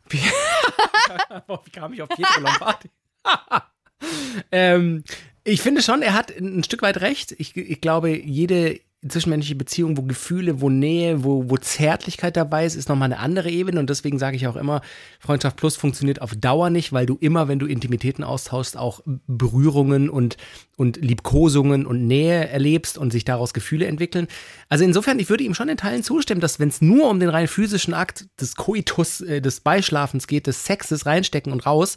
Wie, 0.09 0.19
wie 1.65 1.71
kam 1.71 1.93
ich 1.93 2.03
auf 2.03 2.09
Pietro 2.09 2.41
Lombardi? 2.41 2.91
ähm, 4.53 5.05
ich 5.45 5.63
finde 5.63 5.83
schon, 5.83 6.03
er 6.03 6.15
hat 6.15 6.31
ein 6.37 6.65
Stück 6.65 6.83
weit 6.83 7.01
recht. 7.01 7.33
Ich, 7.39 7.57
ich 7.57 7.81
glaube, 7.81 8.11
jede 8.17 8.81
zwischenmenschliche 9.09 9.57
Beziehung, 9.57 9.97
wo 9.97 10.03
Gefühle, 10.03 10.61
wo 10.61 10.71
Nähe, 10.71 11.25
wo, 11.25 11.51
wo 11.51 11.57
Zärtlichkeit 11.57 12.37
dabei 12.37 12.65
ist, 12.65 12.75
ist 12.75 12.89
nochmal 12.89 13.07
eine 13.07 13.19
andere 13.19 13.51
Ebene. 13.51 13.81
Und 13.81 13.91
deswegen 13.91 14.19
sage 14.19 14.37
ich 14.37 14.47
auch 14.47 14.57
immer, 14.57 14.81
Freundschaft 15.21 15.57
Plus 15.57 15.77
funktioniert 15.77 16.23
auf 16.23 16.35
Dauer 16.35 16.71
nicht, 16.71 16.93
weil 16.93 17.07
du 17.07 17.17
immer, 17.21 17.49
wenn 17.49 17.59
du 17.59 17.67
Intimitäten 17.67 18.25
austauschst, 18.25 18.77
auch 18.77 19.01
Berührungen 19.27 20.09
und, 20.09 20.37
und 20.77 20.97
Liebkosungen 20.97 21.87
und 21.87 22.07
Nähe 22.07 22.49
erlebst 22.49 22.99
und 22.99 23.13
sich 23.13 23.25
daraus 23.25 23.55
Gefühle 23.55 23.87
entwickeln. 23.87 24.27
Also 24.69 24.85
insofern, 24.85 25.19
ich 25.19 25.29
würde 25.29 25.45
ihm 25.45 25.55
schon 25.55 25.69
in 25.69 25.77
Teilen 25.77 26.03
zustimmen, 26.03 26.41
dass 26.41 26.59
wenn 26.59 26.69
es 26.69 26.81
nur 26.81 27.11
um 27.11 27.21
den 27.21 27.29
rein 27.29 27.49
physischen 27.49 27.95
Akt 27.95 28.27
des 28.41 28.57
Koitus, 28.57 29.21
äh, 29.21 29.41
des 29.41 29.61
Beischlafens 29.61 30.27
geht, 30.27 30.47
des 30.47 30.65
Sexes 30.65 31.07
reinstecken 31.07 31.53
und 31.53 31.67
raus, 31.67 31.97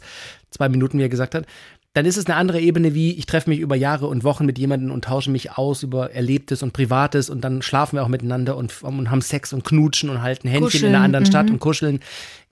zwei 0.50 0.68
Minuten, 0.68 0.98
wie 0.98 1.02
er 1.02 1.08
gesagt 1.08 1.34
hat, 1.34 1.46
dann 1.94 2.06
ist 2.06 2.16
es 2.16 2.26
eine 2.26 2.36
andere 2.36 2.60
Ebene 2.60 2.94
wie, 2.94 3.12
ich 3.12 3.26
treffe 3.26 3.50
mich 3.50 3.58
über 3.60 3.74
Jahre 3.74 4.06
und 4.06 4.22
Wochen 4.22 4.46
mit 4.46 4.58
jemandem 4.58 4.90
und 4.92 5.04
tausche 5.04 5.30
mich 5.30 5.52
aus 5.52 5.82
über 5.82 6.12
Erlebtes 6.12 6.62
und 6.62 6.72
Privates 6.72 7.30
und 7.30 7.42
dann 7.42 7.62
schlafen 7.62 7.96
wir 7.96 8.04
auch 8.04 8.08
miteinander 8.08 8.56
und, 8.56 8.82
und 8.82 9.10
haben 9.10 9.22
Sex 9.22 9.52
und 9.52 9.64
knutschen 9.64 10.10
und 10.10 10.22
halten 10.22 10.48
Händchen 10.48 10.64
in 10.64 10.70
Kuscheln, 10.70 10.94
einer 10.94 11.04
anderen 11.04 11.26
Stadt 11.26 11.46
mhm. 11.46 11.54
und 11.54 11.58
kuscheln. 11.60 12.00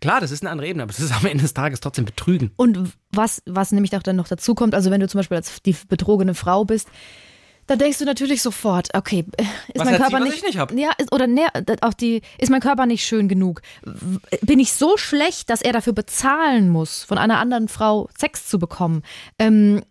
Klar, 0.00 0.20
das 0.20 0.30
ist 0.30 0.42
eine 0.42 0.50
andere 0.50 0.68
Ebene, 0.68 0.82
aber 0.82 0.90
es 0.90 1.00
ist 1.00 1.14
am 1.14 1.26
Ende 1.26 1.42
des 1.42 1.54
Tages 1.54 1.80
trotzdem 1.80 2.06
Betrügen. 2.06 2.50
Und 2.56 2.92
was, 3.12 3.42
was 3.46 3.72
nämlich 3.72 3.96
auch 3.96 4.02
dann 4.02 4.16
noch 4.16 4.28
dazu 4.28 4.54
kommt, 4.54 4.74
also 4.74 4.90
wenn 4.90 5.00
du 5.00 5.08
zum 5.08 5.18
Beispiel 5.18 5.36
als 5.36 5.62
die 5.62 5.76
betrogene 5.88 6.34
Frau 6.34 6.64
bist, 6.64 6.88
dann 7.66 7.78
denkst 7.78 7.98
du 7.98 8.04
natürlich 8.04 8.42
sofort, 8.42 8.88
okay, 8.94 9.24
äh, 9.36 9.42
ist 9.42 9.50
Was 9.76 9.84
mein 9.84 9.94
sie, 9.94 10.00
Körper 10.00 10.20
was 10.20 10.24
nicht, 10.24 10.36
ich 10.38 10.42
nicht 10.44 10.58
hab? 10.58 10.72
ja, 10.72 10.90
ist, 10.98 11.12
oder 11.12 11.26
ne, 11.26 11.46
auch 11.80 11.94
die, 11.94 12.22
ist 12.38 12.50
mein 12.50 12.60
Körper 12.60 12.86
nicht 12.86 13.04
schön 13.04 13.28
genug? 13.28 13.62
Bin 14.42 14.60
ich 14.60 14.72
so 14.72 14.96
schlecht, 14.96 15.50
dass 15.50 15.62
er 15.62 15.72
dafür 15.72 15.92
bezahlen 15.92 16.68
muss, 16.68 17.02
von 17.04 17.18
einer 17.18 17.38
anderen 17.38 17.68
Frau 17.68 18.08
Sex 18.18 18.46
zu 18.46 18.58
bekommen? 18.58 19.02
Ähm, 19.38 19.82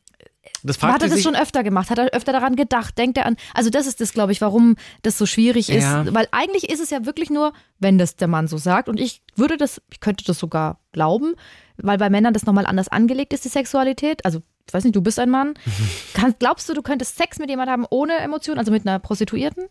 Das 0.66 0.78
hat 0.78 0.90
fragt 0.90 1.02
er 1.04 1.10
sie 1.10 1.16
das 1.16 1.24
schon 1.24 1.36
öfter 1.36 1.64
gemacht? 1.64 1.90
Hat 1.90 1.98
er 1.98 2.08
öfter 2.14 2.32
daran 2.32 2.56
gedacht? 2.56 2.98
Denkt 2.98 3.18
er 3.18 3.26
an? 3.26 3.38
Also 3.54 3.70
das 3.70 3.88
ist 3.88 4.02
das, 4.02 4.14
glaube 4.14 4.32
ich, 4.32 4.42
warum 4.42 4.76
das 5.04 5.18
so 5.18 5.26
schwierig 5.26 5.70
ist. 5.70 5.84
Ja. 5.84 6.06
Weil 6.14 6.28
eigentlich 6.32 6.70
ist 6.70 6.80
es 6.80 6.90
ja 6.90 7.06
wirklich 7.06 7.30
nur, 7.30 7.54
wenn 7.80 7.98
das 7.98 8.16
der 8.16 8.28
Mann 8.28 8.48
so 8.48 8.58
sagt. 8.58 8.90
Und 8.90 9.00
ich 9.00 9.22
würde 9.36 9.58
das, 9.58 9.82
ich 9.92 10.00
könnte 10.00 10.26
das 10.26 10.40
sogar 10.40 10.80
glauben, 10.92 11.36
weil 11.78 11.98
bei 11.98 12.10
Männern 12.10 12.34
das 12.34 12.46
nochmal 12.46 12.66
anders 12.66 12.88
angelegt 12.88 13.34
ist, 13.34 13.46
die 13.46 13.50
Sexualität. 13.50 14.26
Also 14.26 14.42
ich 14.68 14.74
weiß 14.74 14.84
nicht, 14.84 14.96
du 14.96 15.02
bist 15.02 15.20
ein 15.20 15.30
Mann. 15.30 15.54
Kann, 16.14 16.34
glaubst 16.40 16.68
du, 16.68 16.74
du 16.74 16.82
könntest 16.82 17.18
Sex 17.18 17.38
mit 17.38 17.50
jemandem 17.50 17.74
haben 17.74 17.86
ohne 17.90 18.16
Emotion, 18.18 18.58
also 18.58 18.72
mit 18.72 18.88
einer 18.88 19.00
Prostituierten? 19.00 19.68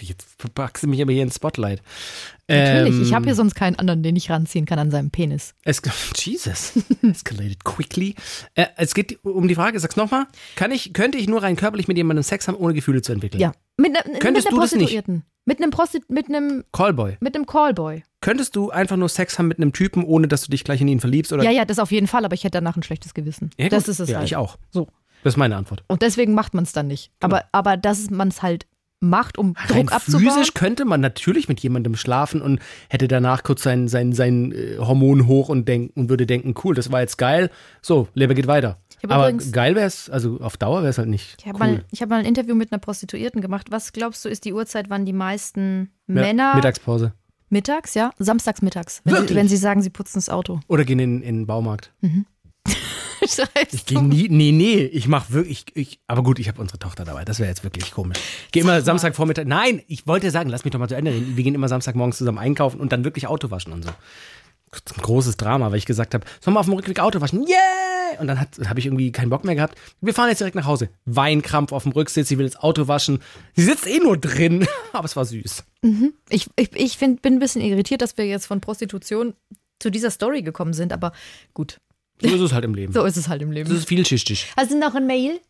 Jetzt 0.00 0.29
verpackst 0.40 0.82
du 0.84 0.88
mich 0.88 1.00
aber 1.02 1.12
hier 1.12 1.22
ins 1.22 1.36
Spotlight. 1.36 1.82
Natürlich. 2.48 2.94
Ähm, 2.94 3.02
ich 3.02 3.14
habe 3.14 3.26
hier 3.26 3.34
sonst 3.34 3.54
keinen 3.54 3.76
anderen, 3.76 4.02
den 4.02 4.16
ich 4.16 4.28
ranziehen 4.30 4.66
kann 4.66 4.78
an 4.78 4.90
seinem 4.90 5.10
Penis. 5.10 5.54
Es, 5.62 5.80
Jesus, 6.16 6.72
escalated 7.02 7.64
quickly. 7.64 8.16
Äh, 8.54 8.66
es 8.76 8.94
geht 8.94 9.24
um 9.24 9.46
die 9.46 9.54
Frage, 9.54 9.78
sag's 9.78 9.96
nochmal. 9.96 10.26
Kann 10.56 10.72
ich, 10.72 10.92
könnte 10.92 11.18
ich 11.18 11.28
nur 11.28 11.42
rein 11.42 11.56
körperlich 11.56 11.86
mit 11.86 11.96
jemandem 11.96 12.22
Sex 12.24 12.48
haben, 12.48 12.56
ohne 12.56 12.74
Gefühle 12.74 13.02
zu 13.02 13.12
entwickeln? 13.12 13.40
Ja. 13.40 13.52
Mit, 13.76 13.92
ne, 13.92 14.00
mit 14.10 14.20
Könntest 14.20 14.48
einer 14.48 14.56
du 14.56 14.60
das 14.62 14.72
nicht? 14.72 14.80
Prostituierten. 14.80 15.22
Mit 15.46 15.58
einem 15.62 15.70
Prosti 15.70 16.00
mit 16.08 16.28
einem 16.28 16.64
Callboy. 16.72 17.16
mit 17.20 17.34
einem 17.34 17.46
Callboy. 17.46 18.02
Könntest 18.20 18.54
du 18.56 18.70
einfach 18.70 18.96
nur 18.96 19.08
Sex 19.08 19.38
haben 19.38 19.48
mit 19.48 19.58
einem 19.58 19.72
Typen, 19.72 20.04
ohne 20.04 20.28
dass 20.28 20.42
du 20.42 20.50
dich 20.50 20.64
gleich 20.64 20.80
in 20.82 20.88
ihn 20.88 21.00
verliebst? 21.00 21.32
Oder? 21.32 21.42
Ja, 21.44 21.50
ja, 21.50 21.64
das 21.64 21.78
auf 21.78 21.90
jeden 21.90 22.06
Fall, 22.06 22.24
aber 22.24 22.34
ich 22.34 22.44
hätte 22.44 22.58
danach 22.58 22.76
ein 22.76 22.82
schlechtes 22.82 23.14
Gewissen. 23.14 23.50
Ja, 23.58 23.68
das 23.68 23.88
ist 23.88 24.00
es 24.00 24.10
Ja, 24.10 24.18
halt. 24.18 24.26
ich 24.26 24.36
auch. 24.36 24.58
So. 24.70 24.88
Das 25.22 25.34
ist 25.34 25.38
meine 25.38 25.56
Antwort. 25.56 25.82
Und 25.86 26.02
deswegen 26.02 26.34
macht 26.34 26.54
man 26.54 26.64
es 26.64 26.72
dann 26.72 26.86
nicht. 26.86 27.10
Aber, 27.20 27.44
aber 27.52 27.76
dass 27.76 28.10
man 28.10 28.28
es 28.28 28.42
halt 28.42 28.66
macht, 29.00 29.38
um 29.38 29.54
Rein 29.56 29.86
Druck 29.86 29.92
abzubauen. 29.92 30.24
physisch 30.24 30.54
könnte 30.54 30.84
man 30.84 31.00
natürlich 31.00 31.48
mit 31.48 31.60
jemandem 31.60 31.96
schlafen 31.96 32.42
und 32.42 32.60
hätte 32.88 33.08
danach 33.08 33.42
kurz 33.42 33.62
sein, 33.62 33.88
sein, 33.88 34.12
sein 34.12 34.52
äh, 34.52 34.76
Hormon 34.78 35.26
hoch 35.26 35.48
und, 35.48 35.66
denken, 35.66 35.98
und 35.98 36.10
würde 36.10 36.26
denken, 36.26 36.54
cool, 36.64 36.74
das 36.74 36.92
war 36.92 37.00
jetzt 37.00 37.16
geil. 37.16 37.50
So, 37.80 38.08
Leben 38.14 38.34
geht 38.34 38.46
weiter. 38.46 38.76
Aber 39.04 39.28
übrigens- 39.30 39.50
geil 39.52 39.74
wäre 39.74 39.86
es, 39.86 40.10
also 40.10 40.40
auf 40.40 40.58
Dauer 40.58 40.80
wäre 40.82 40.90
es 40.90 40.98
halt 40.98 41.08
nicht 41.08 41.36
Ich 41.40 41.46
habe 41.46 41.58
cool. 41.58 41.66
mal, 41.72 41.84
ich 41.90 42.02
hab 42.02 42.10
mal 42.10 42.18
ein 42.18 42.26
Interview 42.26 42.54
mit 42.54 42.70
einer 42.72 42.78
Prostituierten 42.78 43.40
gemacht. 43.40 43.68
Was 43.70 43.92
glaubst 43.94 44.22
du, 44.24 44.28
ist 44.28 44.44
die 44.44 44.52
Uhrzeit, 44.52 44.90
wann 44.90 45.06
die 45.06 45.14
meisten 45.14 45.90
Männer 46.06 46.54
Mittagspause. 46.54 47.14
mittags, 47.48 47.94
ja? 47.94 48.10
Samstags 48.18 48.60
mittags. 48.60 49.00
Wenn 49.04 49.26
sie, 49.26 49.34
wenn 49.34 49.48
sie 49.48 49.56
sagen, 49.56 49.80
sie 49.80 49.88
putzen 49.88 50.18
das 50.18 50.28
Auto. 50.28 50.60
Oder 50.68 50.84
gehen 50.84 50.98
in, 50.98 51.22
in 51.22 51.36
den 51.38 51.46
Baumarkt. 51.46 51.92
Schreibst 53.26 53.74
Ich 53.74 53.86
gehe 53.86 54.02
nie, 54.02 54.28
nee, 54.28 54.52
nee, 54.52 54.82
ich 54.84 55.06
mache 55.06 55.32
wirklich, 55.32 55.66
ich, 55.74 56.00
aber 56.06 56.22
gut, 56.22 56.38
ich 56.38 56.48
habe 56.48 56.60
unsere 56.60 56.78
Tochter 56.78 57.04
dabei, 57.04 57.24
das 57.24 57.38
wäre 57.38 57.48
jetzt 57.48 57.64
wirklich 57.64 57.90
komisch. 57.90 58.18
Gehe 58.52 58.62
immer 58.62 58.80
Samstagvormittag, 58.80 59.44
nein, 59.44 59.82
ich 59.88 60.06
wollte 60.06 60.30
sagen, 60.30 60.48
lass 60.48 60.64
mich 60.64 60.72
doch 60.72 60.78
mal 60.78 60.88
zu 60.88 60.96
Ende 60.96 61.12
reden, 61.12 61.36
wir 61.36 61.44
gehen 61.44 61.54
immer 61.54 61.68
Samstagmorgens 61.68 62.16
zusammen 62.16 62.38
einkaufen 62.38 62.80
und 62.80 62.92
dann 62.92 63.04
wirklich 63.04 63.26
Auto 63.26 63.50
waschen 63.50 63.72
und 63.72 63.84
so. 63.84 63.90
Ein 64.70 65.02
großes 65.02 65.36
Drama, 65.36 65.70
weil 65.70 65.78
ich 65.78 65.86
gesagt 65.86 66.14
habe, 66.14 66.24
sollen 66.40 66.54
wir 66.54 66.60
auf 66.60 66.66
dem 66.66 66.74
Rückweg 66.74 67.00
Auto 67.00 67.20
waschen? 67.20 67.40
Yeah! 67.46 68.20
Und 68.20 68.26
dann 68.26 68.38
habe 68.40 68.78
ich 68.78 68.86
irgendwie 68.86 69.12
keinen 69.12 69.30
Bock 69.30 69.44
mehr 69.44 69.54
gehabt. 69.54 69.76
Wir 70.00 70.14
fahren 70.14 70.28
jetzt 70.28 70.40
direkt 70.40 70.56
nach 70.56 70.66
Hause. 70.66 70.90
Weinkrampf 71.04 71.72
auf 71.72 71.84
dem 71.84 71.92
Rücksitz, 71.92 72.28
sie 72.28 72.38
will 72.38 72.46
das 72.46 72.56
Auto 72.56 72.88
waschen. 72.88 73.20
Sie 73.54 73.64
sitzt 73.64 73.86
eh 73.86 73.98
nur 73.98 74.16
drin, 74.16 74.66
aber 74.92 75.04
es 75.04 75.16
war 75.16 75.24
süß. 75.24 75.64
Ich, 76.28 76.48
ich, 76.56 76.70
ich 76.74 76.98
find, 76.98 77.22
bin 77.22 77.34
ein 77.34 77.38
bisschen 77.40 77.62
irritiert, 77.62 78.02
dass 78.02 78.16
wir 78.16 78.26
jetzt 78.26 78.46
von 78.46 78.60
Prostitution 78.60 79.34
zu 79.80 79.90
dieser 79.90 80.10
Story 80.10 80.42
gekommen 80.42 80.72
sind, 80.72 80.92
aber 80.92 81.12
gut, 81.54 81.80
So 82.22 82.34
ist 82.34 82.40
es 82.40 82.52
halt 82.52 82.64
im 82.64 82.74
Leben. 82.74 82.92
so 82.92 83.04
ist 83.04 83.16
es 83.16 83.28
halt 83.28 83.42
im 83.42 83.48
Das 83.50 83.56
Leben. 83.56 83.74
ist 83.76 83.88
vielschichtig. 83.88 84.46
Hast 84.56 84.70
du 84.70 84.78
noch 84.78 84.94
ein 84.94 85.06
Mail? 85.06 85.40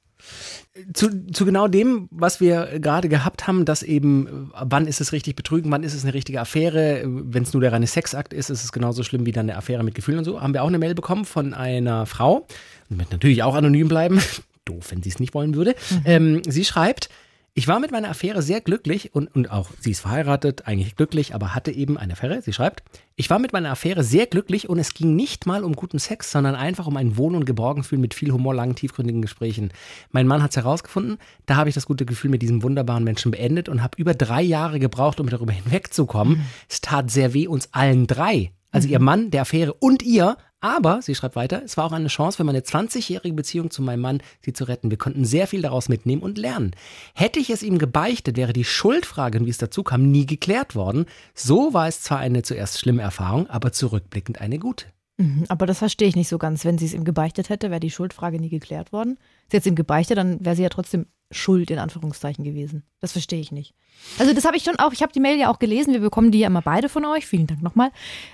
zu, 0.92 1.08
zu 1.32 1.44
genau 1.44 1.66
dem, 1.66 2.08
was 2.10 2.40
wir 2.40 2.78
gerade 2.78 3.08
gehabt 3.08 3.46
haben, 3.46 3.64
dass 3.64 3.82
eben, 3.82 4.50
wann 4.54 4.86
ist 4.86 5.00
es 5.00 5.12
richtig 5.12 5.34
betrügen, 5.34 5.70
wann 5.72 5.82
ist 5.82 5.94
es 5.94 6.04
eine 6.04 6.14
richtige 6.14 6.40
Affäre, 6.40 7.02
wenn 7.06 7.42
es 7.42 7.52
nur 7.52 7.60
der 7.62 7.72
reine 7.72 7.86
Sexakt 7.86 8.32
ist, 8.32 8.50
ist 8.50 8.62
es 8.62 8.70
genauso 8.70 9.02
schlimm 9.02 9.26
wie 9.26 9.32
dann 9.32 9.48
eine 9.48 9.56
Affäre 9.58 9.82
mit 9.82 9.94
Gefühlen 9.94 10.18
und 10.18 10.24
so, 10.24 10.40
haben 10.40 10.54
wir 10.54 10.62
auch 10.62 10.68
eine 10.68 10.78
Mail 10.78 10.94
bekommen 10.94 11.24
von 11.24 11.54
einer 11.54 12.06
Frau, 12.06 12.46
mit 12.88 13.10
natürlich 13.10 13.42
auch 13.42 13.54
anonym 13.54 13.88
bleiben, 13.88 14.20
doof, 14.64 14.90
wenn 14.90 15.02
sie 15.02 15.08
es 15.08 15.18
nicht 15.18 15.34
wollen 15.34 15.54
würde. 15.54 15.74
Ähm, 16.04 16.42
sie 16.46 16.64
schreibt, 16.64 17.08
ich 17.54 17.66
war 17.66 17.80
mit 17.80 17.90
meiner 17.90 18.10
Affäre 18.10 18.42
sehr 18.42 18.60
glücklich 18.60 19.14
und, 19.14 19.34
und 19.34 19.50
auch 19.50 19.70
sie 19.80 19.90
ist 19.90 20.00
verheiratet, 20.00 20.66
eigentlich 20.66 20.96
glücklich, 20.96 21.34
aber 21.34 21.54
hatte 21.54 21.72
eben 21.72 21.98
eine 21.98 22.12
Affäre. 22.12 22.40
Sie 22.42 22.52
schreibt, 22.52 22.82
ich 23.16 23.28
war 23.28 23.38
mit 23.38 23.52
meiner 23.52 23.70
Affäre 23.70 24.04
sehr 24.04 24.26
glücklich 24.26 24.68
und 24.68 24.78
es 24.78 24.94
ging 24.94 25.16
nicht 25.16 25.46
mal 25.46 25.64
um 25.64 25.74
guten 25.74 25.98
Sex, 25.98 26.30
sondern 26.30 26.54
einfach 26.54 26.86
um 26.86 26.96
ein 26.96 27.16
Wohn- 27.16 27.34
und 27.34 27.46
Geborgenfühlen 27.46 28.00
mit 28.00 28.14
viel 28.14 28.30
Humor, 28.30 28.54
langen, 28.54 28.76
tiefgründigen 28.76 29.20
Gesprächen. 29.20 29.72
Mein 30.10 30.26
Mann 30.26 30.42
hat 30.42 30.50
es 30.50 30.56
herausgefunden, 30.56 31.18
da 31.46 31.56
habe 31.56 31.68
ich 31.68 31.74
das 31.74 31.86
gute 31.86 32.06
Gefühl 32.06 32.30
mit 32.30 32.42
diesem 32.42 32.62
wunderbaren 32.62 33.04
Menschen 33.04 33.32
beendet 33.32 33.68
und 33.68 33.82
habe 33.82 33.98
über 33.98 34.14
drei 34.14 34.42
Jahre 34.42 34.78
gebraucht, 34.78 35.20
um 35.20 35.28
darüber 35.28 35.52
hinwegzukommen. 35.52 36.46
Es 36.68 36.80
tat 36.80 37.10
sehr 37.10 37.34
weh 37.34 37.48
uns 37.48 37.68
allen 37.72 38.06
drei. 38.06 38.52
Also 38.70 38.88
ihr 38.88 39.00
Mann, 39.00 39.30
der 39.30 39.42
Affäre 39.42 39.74
und 39.74 40.02
ihr. 40.02 40.36
Aber, 40.60 41.00
sie 41.00 41.14
schreibt 41.14 41.36
weiter, 41.36 41.62
es 41.64 41.78
war 41.78 41.86
auch 41.86 41.92
eine 41.92 42.08
Chance 42.08 42.36
für 42.36 42.44
meine 42.44 42.60
20-jährige 42.60 43.34
Beziehung 43.34 43.70
zu 43.70 43.80
meinem 43.80 44.00
Mann, 44.00 44.22
sie 44.44 44.52
zu 44.52 44.64
retten. 44.64 44.90
Wir 44.90 44.98
konnten 44.98 45.24
sehr 45.24 45.46
viel 45.46 45.62
daraus 45.62 45.88
mitnehmen 45.88 46.22
und 46.22 46.36
lernen. 46.36 46.72
Hätte 47.14 47.40
ich 47.40 47.48
es 47.48 47.62
ihm 47.62 47.78
gebeichtet, 47.78 48.36
wäre 48.36 48.52
die 48.52 48.64
Schuldfrage, 48.64 49.44
wie 49.44 49.50
es 49.50 49.58
dazu 49.58 49.82
kam, 49.82 50.10
nie 50.10 50.26
geklärt 50.26 50.74
worden. 50.74 51.06
So 51.34 51.72
war 51.72 51.88
es 51.88 52.02
zwar 52.02 52.18
eine 52.18 52.42
zuerst 52.42 52.78
schlimme 52.78 53.00
Erfahrung, 53.00 53.48
aber 53.48 53.72
zurückblickend 53.72 54.40
eine 54.40 54.58
gute. 54.58 54.84
Mhm, 55.20 55.44
Aber 55.48 55.66
das 55.66 55.78
verstehe 55.78 56.08
ich 56.08 56.16
nicht 56.16 56.28
so 56.28 56.38
ganz. 56.38 56.64
Wenn 56.64 56.78
sie 56.78 56.86
es 56.86 56.94
ihm 56.94 57.04
gebeichtet 57.04 57.50
hätte, 57.50 57.70
wäre 57.70 57.80
die 57.80 57.90
Schuldfrage 57.90 58.40
nie 58.40 58.48
geklärt 58.48 58.92
worden. 58.92 59.18
Sie 59.50 59.56
hat 59.56 59.62
es 59.62 59.66
ihm 59.66 59.74
gebeichtet, 59.74 60.16
dann 60.16 60.42
wäre 60.44 60.56
sie 60.56 60.62
ja 60.62 60.70
trotzdem 60.70 61.06
schuld 61.30 61.70
in 61.70 61.78
Anführungszeichen 61.78 62.42
gewesen. 62.42 62.82
Das 63.00 63.12
verstehe 63.12 63.38
ich 63.40 63.52
nicht. 63.52 63.74
Also 64.18 64.32
das 64.32 64.44
habe 64.44 64.56
ich 64.56 64.64
schon 64.64 64.78
auch, 64.78 64.92
ich 64.92 65.02
habe 65.02 65.12
die 65.12 65.20
Mail 65.20 65.38
ja 65.38 65.48
auch 65.50 65.58
gelesen, 65.58 65.92
wir 65.92 66.00
bekommen 66.00 66.32
die 66.32 66.40
ja 66.40 66.46
immer 66.46 66.62
beide 66.62 66.88
von 66.88 67.04
euch, 67.04 67.26
vielen 67.26 67.46
Dank 67.46 67.62
nochmal. 67.62 67.90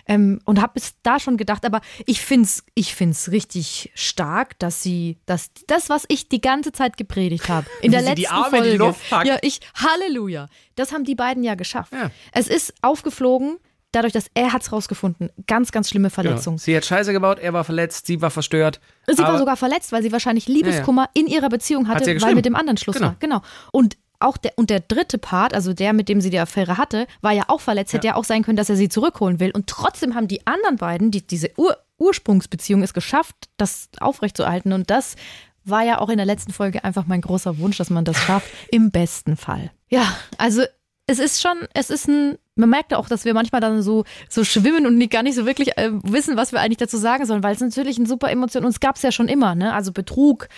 Ähm, 0.07 0.41
und 0.45 0.63
habe 0.63 0.73
es 0.77 0.95
da 1.03 1.19
schon 1.19 1.37
gedacht, 1.37 1.67
aber 1.67 1.81
ich 2.07 2.21
finde 2.21 2.45
es 2.45 2.65
ich 2.75 2.95
find's 2.95 3.31
richtig 3.33 3.91
stark, 3.95 4.59
dass 4.61 4.83
sie, 4.83 5.19
dass 5.27 5.51
das, 5.67 5.91
was 5.91 6.05
ich 6.09 6.29
die 6.29 6.41
ganze 6.41 6.73
Zeit 6.73 6.97
gepredigt 6.97 7.49
habe, 7.49 7.67
in 7.83 7.91
der 7.91 8.01
letzten 8.01 8.17
die 8.17 8.29
Arme 8.29 8.47
in 8.47 8.51
Folge. 8.51 8.71
die 8.71 8.77
Luft 8.79 9.11
packt. 9.11 9.27
Ja, 9.27 9.39
ich, 9.43 9.61
Halleluja. 9.75 10.49
Das 10.77 10.93
haben 10.93 11.05
die 11.05 11.17
beiden 11.17 11.43
ja 11.43 11.55
geschafft. 11.55 11.93
Ja. 11.93 12.11
Es 12.33 12.49
ist 12.49 12.73
aufgeflogen, 12.81 13.59
dadurch, 13.93 14.13
dass 14.13 14.27
er 14.35 14.53
es 14.55 14.73
rausgefunden. 14.73 15.31
Ganz, 15.47 15.73
ganz 15.73 15.89
schlimme 15.89 16.11
Verletzung. 16.11 16.55
Genau. 16.55 16.65
Sie 16.65 16.77
hat 16.77 16.85
Scheiße 16.85 17.13
gebaut, 17.13 17.39
er 17.39 17.53
war 17.53 17.65
verletzt, 17.65 18.07
sie 18.07 18.21
war 18.21 18.31
verstört. 18.31 18.81
Sie 19.07 19.19
war 19.19 19.39
sogar 19.39 19.57
verletzt, 19.57 19.93
weil 19.93 20.03
sie 20.03 20.13
wahrscheinlich 20.13 20.49
Liebeskummer 20.49 21.09
in 21.15 21.27
ihrer 21.27 21.49
Beziehung 21.49 21.89
Hat 21.89 21.97
hatte, 21.97 22.13
ja 22.13 22.21
weil 22.23 22.35
mit 22.35 22.45
dem 22.45 22.57
anderen 22.57 22.77
Schluss 22.77 22.97
Genau. 22.97 23.09
war. 23.09 23.17
Genau. 23.19 23.43
Und 23.73 23.97
auch 24.19 24.37
der, 24.39 24.53
und 24.57 24.71
der 24.71 24.81
dritte 24.81 25.19
Part, 25.19 25.53
also 25.55 25.75
der, 25.75 25.93
mit 25.93 26.09
dem 26.09 26.21
sie 26.21 26.31
die 26.31 26.39
Affäre 26.39 26.79
hatte, 26.79 27.07
war 27.21 27.33
ja 27.33 27.45
auch 27.49 27.61
verletzt. 27.61 27.93
Hätte 27.93 28.07
ja 28.07 28.15
auch 28.15 28.25
sein 28.25 28.43
können, 28.43 28.57
dass 28.57 28.71
er 28.71 28.77
sie 28.77 28.89
zurückholen 28.89 29.41
will. 29.41 29.51
Und 29.51 29.67
trotzdem 29.67 30.15
haben 30.15 30.27
die 30.29 30.47
anderen 30.47 30.77
beiden, 30.77 31.11
die, 31.11 31.27
diese 31.27 31.51
Ur 31.57 31.77
Ursprungsbeziehung, 31.99 32.83
es 32.83 32.93
geschafft, 32.93 33.35
das 33.57 33.89
aufrechtzuerhalten. 34.01 34.75
Und 34.75 34.91
das 34.91 35.17
war 35.65 35.83
ja 35.83 35.99
auch 35.99 36.11
in 36.11 36.19
der 36.19 36.27
letzten 36.27 36.53
Folge 36.53 36.85
einfach 36.85 37.07
mein 37.07 37.23
großer 37.23 37.59
Wunsch, 37.59 37.79
dass 37.79 37.89
man 37.89 38.05
das 38.05 38.19
schafft. 38.19 38.49
Im 38.71 38.91
besten 38.91 39.37
Fall. 39.37 39.71
Ja, 39.89 40.15
also 40.37 40.63
es 41.07 41.19
ist 41.19 41.41
schon, 41.41 41.57
es 41.73 41.91
ist 41.91 42.09
ein, 42.09 42.37
man 42.57 42.71
merkt 42.71 42.93
auch, 42.93 43.09
dass 43.09 43.25
wir 43.25 43.35
manchmal 43.35 43.61
dann 43.61 43.81
so, 43.83 44.05
so 44.29 44.43
schwimmen 44.43 44.87
und 44.87 45.09
gar 45.09 45.23
nicht 45.23 45.37
so 45.37 45.47
wirklich 45.47 45.79
äh, 45.79 45.91
wissen, 46.03 46.37
was 46.37 46.53
wir 46.53 46.61
eigentlich 46.61 46.79
dazu 46.79 46.97
sagen 46.97 47.27
sollen, 47.27 47.43
weil 47.43 47.55
es 47.55 47.61
natürlich 47.61 47.99
eine 47.99 48.09
super 48.09 48.31
Emotion, 48.31 48.65
und 48.65 48.71
es 48.71 48.81
gab 48.81 48.97
es 48.97 49.03
ja 49.03 49.13
schon 49.13 49.29
immer, 49.29 49.55
ne? 49.55 49.73
Also 49.73 49.93
Betrug, 49.93 50.49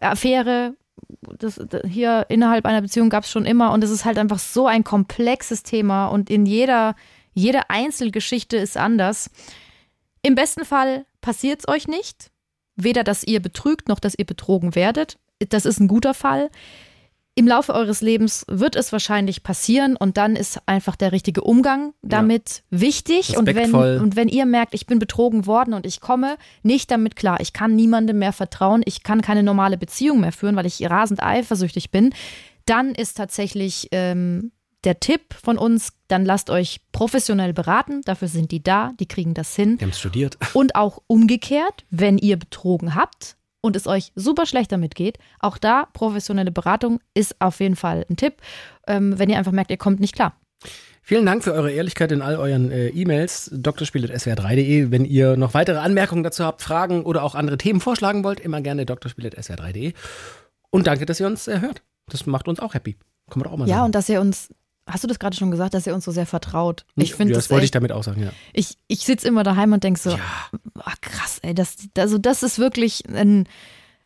Affäre, 0.00 0.74
das, 1.38 1.60
hier 1.86 2.26
innerhalb 2.28 2.66
einer 2.66 2.82
Beziehung 2.82 3.10
gab 3.10 3.24
es 3.24 3.30
schon 3.30 3.46
immer 3.46 3.72
und 3.72 3.84
es 3.84 3.90
ist 3.90 4.04
halt 4.04 4.18
einfach 4.18 4.38
so 4.38 4.66
ein 4.66 4.82
komplexes 4.82 5.62
Thema 5.62 6.08
und 6.08 6.30
in 6.30 6.46
jeder, 6.46 6.96
jede 7.32 7.70
Einzelgeschichte 7.70 8.56
ist 8.56 8.76
anders. 8.76 9.30
Im 10.22 10.34
besten 10.34 10.64
Fall 10.64 11.06
passiert 11.20 11.60
es 11.60 11.68
euch 11.68 11.86
nicht. 11.86 12.30
Weder, 12.76 13.04
dass 13.04 13.24
ihr 13.24 13.40
betrügt, 13.40 13.88
noch 13.88 14.00
dass 14.00 14.14
ihr 14.16 14.26
betrogen 14.26 14.74
werdet. 14.74 15.18
Das 15.48 15.64
ist 15.64 15.80
ein 15.80 15.88
guter 15.88 16.14
Fall. 16.14 16.50
Im 17.34 17.48
Laufe 17.48 17.72
eures 17.74 18.02
Lebens 18.02 18.44
wird 18.46 18.76
es 18.76 18.92
wahrscheinlich 18.92 19.42
passieren 19.42 19.96
und 19.96 20.18
dann 20.18 20.36
ist 20.36 20.60
einfach 20.66 20.96
der 20.96 21.12
richtige 21.12 21.40
Umgang 21.40 21.94
damit 22.02 22.62
wichtig. 22.68 23.38
Und 23.38 23.46
wenn, 23.46 23.74
und 23.74 24.16
wenn 24.16 24.28
ihr 24.28 24.44
merkt, 24.44 24.74
ich 24.74 24.84
bin 24.84 24.98
betrogen 24.98 25.46
worden 25.46 25.72
und 25.72 25.86
ich 25.86 26.02
komme 26.02 26.36
nicht 26.62 26.90
damit 26.90 27.16
klar, 27.16 27.40
ich 27.40 27.54
kann 27.54 27.74
niemandem 27.74 28.18
mehr 28.18 28.34
vertrauen, 28.34 28.82
ich 28.84 29.02
kann 29.02 29.22
keine 29.22 29.42
normale 29.42 29.78
Beziehung 29.78 30.20
mehr 30.20 30.32
führen, 30.32 30.56
weil 30.56 30.66
ich 30.66 30.88
rasend 30.90 31.22
eifersüchtig 31.22 31.90
bin, 31.90 32.14
dann 32.66 32.94
ist 32.94 33.16
tatsächlich 33.16 33.88
ähm, 33.92 34.52
der 34.84 35.00
Tipp 35.00 35.34
von 35.42 35.56
uns, 35.56 35.94
dann 36.08 36.26
lasst 36.26 36.50
euch 36.50 36.80
professionell 36.92 37.54
beraten. 37.54 38.02
Dafür 38.04 38.28
sind 38.28 38.50
die 38.50 38.62
da, 38.62 38.92
die 39.00 39.06
kriegen 39.06 39.32
das 39.32 39.56
hin. 39.56 39.80
Wir 39.80 39.86
haben 39.86 39.94
studiert. 39.94 40.36
Und 40.52 40.74
auch 40.74 41.00
umgekehrt, 41.06 41.86
wenn 41.88 42.18
ihr 42.18 42.36
betrogen 42.36 42.94
habt 42.94 43.36
und 43.62 43.74
es 43.76 43.86
euch 43.86 44.12
super 44.14 44.44
schlecht 44.44 44.70
damit 44.72 44.94
geht, 44.94 45.18
auch 45.40 45.56
da 45.56 45.86
professionelle 45.94 46.50
Beratung 46.52 47.00
ist 47.14 47.40
auf 47.40 47.60
jeden 47.60 47.76
Fall 47.76 48.04
ein 48.10 48.16
Tipp, 48.16 48.34
ähm, 48.86 49.18
wenn 49.18 49.30
ihr 49.30 49.38
einfach 49.38 49.52
merkt, 49.52 49.70
ihr 49.70 49.78
kommt 49.78 50.00
nicht 50.00 50.14
klar. 50.14 50.34
Vielen 51.04 51.26
Dank 51.26 51.42
für 51.42 51.52
eure 51.52 51.72
Ehrlichkeit 51.72 52.12
in 52.12 52.22
all 52.22 52.36
euren 52.36 52.70
äh, 52.70 52.88
E-Mails. 52.88 53.50
drspiel.swr3.de. 53.52 54.90
Wenn 54.90 55.04
ihr 55.04 55.36
noch 55.36 55.52
weitere 55.54 55.78
Anmerkungen 55.78 56.22
dazu 56.22 56.44
habt, 56.44 56.62
Fragen 56.62 57.02
oder 57.04 57.24
auch 57.24 57.34
andere 57.34 57.58
Themen 57.58 57.80
vorschlagen 57.80 58.22
wollt, 58.22 58.38
immer 58.38 58.60
gerne 58.60 58.86
drspiel.swr3.de. 58.86 59.94
Und 60.70 60.86
danke, 60.86 61.04
dass 61.06 61.18
ihr 61.18 61.26
uns 61.26 61.48
äh, 61.48 61.60
hört. 61.60 61.82
Das 62.08 62.26
macht 62.26 62.46
uns 62.46 62.60
auch 62.60 62.74
happy. 62.74 62.94
Kann 63.30 63.38
man 63.40 63.44
doch 63.44 63.52
auch 63.52 63.56
mal 63.56 63.68
Ja, 63.68 63.76
sagen. 63.76 63.86
und 63.86 63.94
dass 63.94 64.08
ihr 64.08 64.20
uns, 64.20 64.50
hast 64.86 65.04
du 65.04 65.08
das 65.08 65.18
gerade 65.18 65.36
schon 65.36 65.50
gesagt, 65.50 65.74
dass 65.74 65.86
ihr 65.86 65.94
uns 65.94 66.04
so 66.04 66.10
sehr 66.10 66.26
vertraut? 66.26 66.84
Ich 66.96 67.14
finde 67.14 67.32
ja, 67.32 67.36
das, 67.36 67.44
das 67.44 67.50
wollte 67.50 67.64
ich 67.64 67.68
echt, 67.68 67.74
damit 67.74 67.92
auch 67.92 68.02
sagen, 68.02 68.22
ja. 68.22 68.30
ich, 68.52 68.76
ich 68.88 69.00
sitze 69.00 69.28
immer 69.28 69.42
daheim 69.42 69.72
und 69.72 69.84
denke 69.84 70.00
so, 70.00 70.10
ah, 70.10 70.92
krass, 71.00 71.38
ey, 71.42 71.54
das, 71.54 71.76
also 71.96 72.18
das 72.18 72.42
ist 72.42 72.58
wirklich 72.58 73.04
ein, 73.08 73.46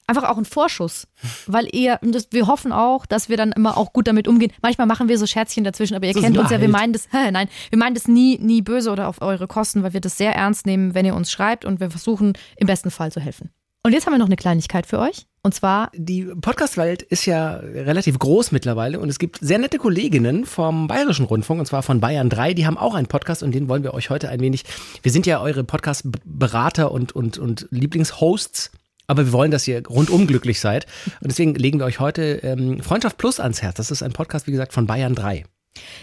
einfach 0.06 0.24
auch 0.24 0.38
ein 0.38 0.44
Vorschuss, 0.44 1.06
weil 1.46 1.68
ihr, 1.72 1.98
das, 2.02 2.28
wir 2.30 2.46
hoffen 2.46 2.72
auch, 2.72 3.06
dass 3.06 3.28
wir 3.28 3.36
dann 3.36 3.52
immer 3.52 3.76
auch 3.76 3.92
gut 3.92 4.06
damit 4.06 4.28
umgehen. 4.28 4.52
Manchmal 4.62 4.86
machen 4.86 5.08
wir 5.08 5.18
so 5.18 5.26
Scherzchen 5.26 5.64
dazwischen, 5.64 5.94
aber 5.94 6.06
ihr 6.06 6.14
So 6.14 6.20
kennt 6.20 6.38
uns 6.38 6.50
ja, 6.50 6.60
wir 6.60 6.68
meinen 6.68 6.92
das, 6.92 7.08
nein, 7.12 7.48
wir 7.70 7.78
meinen 7.78 7.94
das 7.94 8.06
nie, 8.06 8.38
nie 8.38 8.62
böse 8.62 8.90
oder 8.90 9.08
auf 9.08 9.22
eure 9.22 9.46
Kosten, 9.46 9.82
weil 9.82 9.92
wir 9.92 10.00
das 10.00 10.16
sehr 10.16 10.34
ernst 10.34 10.66
nehmen, 10.66 10.94
wenn 10.94 11.06
ihr 11.06 11.14
uns 11.14 11.30
schreibt 11.30 11.64
und 11.64 11.80
wir 11.80 11.90
versuchen 11.90 12.34
im 12.56 12.66
besten 12.66 12.90
Fall 12.90 13.10
zu 13.10 13.20
helfen. 13.20 13.50
Und 13.82 13.92
jetzt 13.92 14.06
haben 14.06 14.14
wir 14.14 14.18
noch 14.18 14.26
eine 14.26 14.36
Kleinigkeit 14.36 14.86
für 14.86 14.98
euch. 14.98 15.26
Und 15.46 15.52
zwar, 15.52 15.92
Die 15.94 16.24
Podcast-Welt 16.24 17.02
ist 17.02 17.24
ja 17.24 17.58
relativ 17.58 18.18
groß 18.18 18.50
mittlerweile 18.50 18.98
und 18.98 19.08
es 19.08 19.20
gibt 19.20 19.38
sehr 19.40 19.58
nette 19.58 19.78
Kolleginnen 19.78 20.44
vom 20.44 20.88
Bayerischen 20.88 21.24
Rundfunk 21.24 21.60
und 21.60 21.66
zwar 21.66 21.84
von 21.84 22.00
Bayern 22.00 22.28
3. 22.28 22.52
Die 22.52 22.66
haben 22.66 22.76
auch 22.76 22.96
einen 22.96 23.06
Podcast 23.06 23.44
und 23.44 23.54
den 23.54 23.68
wollen 23.68 23.84
wir 23.84 23.94
euch 23.94 24.10
heute 24.10 24.28
ein 24.28 24.40
wenig. 24.40 24.64
Wir 25.04 25.12
sind 25.12 25.24
ja 25.24 25.40
eure 25.40 25.62
Podcast-Berater 25.62 26.90
und, 26.90 27.12
und, 27.12 27.38
und 27.38 27.68
Lieblingshosts. 27.70 28.72
Aber 29.06 29.26
wir 29.26 29.32
wollen, 29.32 29.52
dass 29.52 29.68
ihr 29.68 29.86
rundum 29.86 30.26
glücklich 30.26 30.58
seid. 30.58 30.86
Und 31.20 31.30
deswegen 31.30 31.54
legen 31.54 31.78
wir 31.78 31.86
euch 31.86 32.00
heute 32.00 32.40
ähm, 32.42 32.82
Freundschaft 32.82 33.16
Plus 33.16 33.38
ans 33.38 33.62
Herz. 33.62 33.76
Das 33.76 33.92
ist 33.92 34.02
ein 34.02 34.12
Podcast, 34.12 34.48
wie 34.48 34.50
gesagt, 34.50 34.72
von 34.72 34.88
Bayern 34.88 35.14
3. 35.14 35.44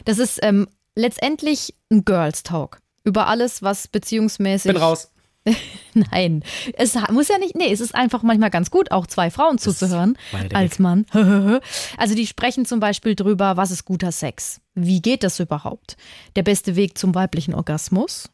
das 0.06 0.20
ist 0.20 0.40
ähm, 0.42 0.70
letztendlich 0.96 1.76
ein 1.92 2.06
Girls 2.06 2.44
Talk. 2.44 2.80
Über 3.04 3.28
alles, 3.28 3.62
was 3.62 3.90
beziehungsmäßig. 3.90 4.72
Bin 4.72 4.82
raus. 4.82 5.12
Nein, 5.94 6.44
es 6.74 6.98
muss 7.12 7.28
ja 7.28 7.38
nicht, 7.38 7.56
nee, 7.56 7.72
es 7.72 7.82
ist 7.82 7.94
einfach 7.94 8.24
manchmal 8.24 8.50
ganz 8.50 8.72
gut, 8.72 8.92
auch 8.92 9.08
zwei 9.08 9.30
Frauen 9.30 9.58
zuzuhören 9.58 10.18
als 10.54 10.80
Mann. 10.80 11.06
also 11.98 12.16
die 12.16 12.28
sprechen 12.28 12.66
zum 12.66 12.80
Beispiel 12.80 13.16
drüber, 13.16 13.58
was 13.58 13.72
ist 13.72 13.86
guter 13.86 14.12
Sex? 14.12 14.62
Wie 14.74 15.02
geht 15.02 15.24
das 15.24 15.40
überhaupt? 15.40 15.98
Der 16.36 16.44
beste 16.44 16.76
Weg 16.76 16.98
zum 16.98 17.14
weiblichen 17.14 17.54
Orgasmus? 17.54 18.30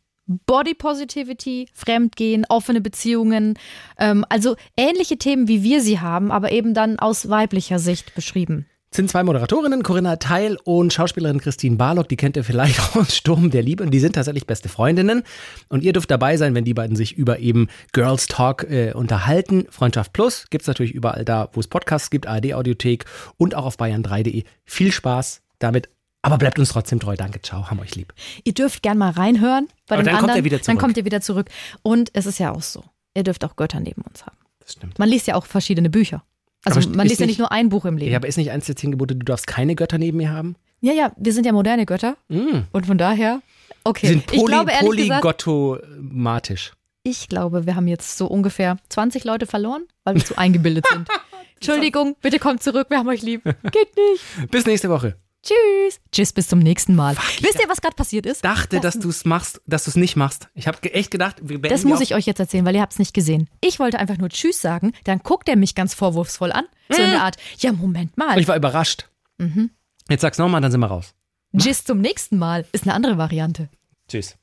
Body 0.45 0.75
Positivity, 0.75 1.67
Fremdgehen, 1.73 2.45
offene 2.47 2.81
Beziehungen, 2.81 3.57
ähm, 3.97 4.23
also 4.29 4.55
ähnliche 4.77 5.17
Themen, 5.17 5.47
wie 5.47 5.63
wir 5.63 5.81
sie 5.81 5.99
haben, 5.99 6.31
aber 6.31 6.51
eben 6.51 6.75
dann 6.75 6.99
aus 6.99 7.29
weiblicher 7.29 7.79
Sicht 7.79 8.13
beschrieben. 8.13 8.67
Sind 8.93 9.09
zwei 9.09 9.23
Moderatorinnen, 9.23 9.83
Corinna 9.83 10.15
Teil 10.15 10.57
und 10.63 10.91
Schauspielerin 10.91 11.39
Christine 11.39 11.75
Barlock. 11.75 12.09
Die 12.09 12.17
kennt 12.17 12.35
ihr 12.37 12.43
vielleicht 12.43 12.95
aus 12.95 13.15
Sturm 13.15 13.51
der 13.51 13.61
Liebe 13.61 13.83
und 13.83 13.91
die 13.91 13.99
sind 13.99 14.13
tatsächlich 14.15 14.47
beste 14.47 14.69
Freundinnen. 14.69 15.23
Und 15.67 15.83
ihr 15.83 15.93
dürft 15.93 16.09
dabei 16.09 16.37
sein, 16.37 16.55
wenn 16.55 16.65
die 16.65 16.73
beiden 16.73 16.95
sich 16.95 17.15
über 17.15 17.39
eben 17.39 17.67
Girls 17.91 18.27
Talk 18.27 18.63
äh, 18.63 18.93
unterhalten. 18.93 19.67
Freundschaft 19.69 20.13
Plus 20.13 20.47
gibt's 20.49 20.67
natürlich 20.67 20.93
überall 20.93 21.23
da, 21.23 21.49
wo 21.53 21.59
es 21.59 21.67
Podcasts 21.67 22.09
gibt, 22.09 22.27
ARD 22.27 22.53
Audiothek 22.53 23.05
und 23.37 23.53
auch 23.55 23.65
auf 23.65 23.77
bayern3.de. 23.77 24.43
Viel 24.65 24.91
Spaß 24.91 25.41
damit. 25.59 25.89
Aber 26.21 26.37
bleibt 26.37 26.59
uns 26.59 26.69
trotzdem 26.69 26.99
treu. 26.99 27.15
Danke, 27.15 27.41
ciao, 27.41 27.69
haben 27.69 27.79
euch 27.79 27.95
lieb. 27.95 28.13
Ihr 28.43 28.53
dürft 28.53 28.83
gern 28.83 28.97
mal 28.97 29.11
reinhören 29.11 29.67
bei 29.87 29.95
Aber 29.95 30.03
den 30.03 30.07
dann 30.07 30.15
kommt 30.15 30.23
anderen. 30.31 30.39
ihr 30.39 30.43
wieder 30.45 30.59
Dann 30.59 30.77
kommt 30.77 30.97
ihr 30.97 31.05
wieder 31.05 31.21
zurück. 31.21 31.49
Und 31.81 32.09
es 32.13 32.25
ist 32.25 32.39
ja 32.39 32.51
auch 32.51 32.61
so. 32.61 32.83
Ihr 33.15 33.23
dürft 33.23 33.45
auch 33.45 33.55
Götter 33.55 33.79
neben 33.79 34.01
uns 34.01 34.25
haben. 34.25 34.37
Das 34.59 34.73
stimmt. 34.73 34.99
Man 34.99 35.07
liest 35.07 35.27
ja 35.27 35.35
auch 35.35 35.45
verschiedene 35.45 35.89
Bücher. 35.89 36.23
Also 36.75 36.87
Aber 36.89 36.97
man 36.97 37.07
liest 37.07 37.19
ja 37.19 37.25
nicht- 37.27 37.39
nur 37.39 37.51
ein 37.51 37.69
Buch 37.69 37.85
im 37.85 37.97
Leben. 37.97 38.11
Ja, 38.11 38.17
aber 38.17 38.27
ist 38.27 38.37
nicht 38.37 38.51
eins 38.51 38.65
der 38.65 38.75
zehn 38.75 38.91
Gebote, 38.91 39.15
du 39.15 39.23
darfst 39.25 39.47
keine 39.47 39.75
Götter 39.75 39.97
neben 39.97 40.17
mir 40.17 40.31
haben? 40.31 40.55
Ja, 40.81 40.93
ja, 40.93 41.11
wir 41.17 41.33
sind 41.33 41.45
ja 41.45 41.51
moderne 41.51 41.85
Götter. 41.85 42.15
Mm. 42.29 42.59
Und 42.71 42.85
von 42.85 42.97
daher, 42.97 43.41
okay. 43.83 44.07
Sind 44.07 44.23
ich 44.31 44.39
poly, 44.39 44.51
glaube 44.51 44.71
ehrlich 44.71 44.97
gesagt, 44.97 45.43
polygottomatisch. 45.43 46.71
ich 47.03 47.27
glaube, 47.29 47.65
wir 47.65 47.75
haben 47.75 47.87
jetzt 47.87 48.17
so 48.17 48.27
ungefähr 48.27 48.77
20 48.89 49.23
Leute 49.23 49.45
verloren, 49.45 49.83
weil 50.03 50.15
wir 50.15 50.23
zu 50.25 50.37
eingebildet 50.37 50.85
sind. 50.91 51.07
Entschuldigung, 51.55 52.15
bitte 52.21 52.39
kommt 52.39 52.63
zurück, 52.63 52.87
wir 52.89 52.97
haben 52.97 53.09
euch 53.09 53.21
lieb. 53.21 53.43
Geht 53.43 53.89
nicht. 53.97 54.51
Bis 54.51 54.65
nächste 54.65 54.89
Woche. 54.89 55.15
Tschüss. 55.41 56.01
Tschüss, 56.11 56.33
bis 56.33 56.47
zum 56.47 56.59
nächsten 56.59 56.95
Mal. 56.95 57.15
Wisst 57.39 57.59
ihr, 57.61 57.69
was 57.69 57.81
gerade 57.81 57.95
passiert 57.95 58.25
ist? 58.25 58.43
Dachte, 58.43 58.79
dass 58.81 58.99
du 58.99 59.09
es 59.09 59.23
machst, 59.23 59.61
dass 59.65 59.85
du 59.85 59.91
es 59.91 59.95
nicht 59.95 60.15
machst. 60.15 60.49
Ich 60.53 60.67
habe 60.67 60.93
echt 60.93 61.11
gedacht, 61.11 61.37
wir 61.41 61.59
beenden 61.59 61.69
Das 61.69 61.81
die 61.81 61.87
muss 61.87 62.01
ich 62.01 62.13
euch 62.13 62.25
jetzt 62.25 62.39
erzählen, 62.39 62.65
weil 62.65 62.75
ihr 62.75 62.81
habt 62.81 62.93
es 62.93 62.99
nicht 62.99 63.13
gesehen. 63.13 63.49
Ich 63.61 63.79
wollte 63.79 63.99
einfach 63.99 64.17
nur 64.17 64.29
Tschüss 64.29 64.61
sagen, 64.61 64.91
dann 65.05 65.19
guckt 65.19 65.47
er 65.47 65.55
mich 65.55 65.75
ganz 65.75 65.93
vorwurfsvoll 65.93 66.51
an. 66.51 66.65
So 66.89 67.01
in 67.01 67.11
der 67.11 67.23
Art, 67.23 67.37
ja, 67.59 67.71
Moment 67.71 68.17
mal. 68.17 68.33
Und 68.35 68.41
ich 68.41 68.47
war 68.47 68.57
überrascht. 68.57 69.09
Mhm. 69.37 69.69
Jetzt 70.09 70.21
sag's 70.21 70.37
nochmal, 70.37 70.59
dann 70.59 70.71
sind 70.71 70.81
wir 70.81 70.87
raus. 70.87 71.13
Tschüss 71.57 71.83
zum 71.83 71.99
nächsten 71.99 72.37
Mal 72.37 72.65
ist 72.73 72.83
eine 72.83 72.93
andere 72.93 73.17
Variante. 73.17 73.69
Tschüss. 74.09 74.35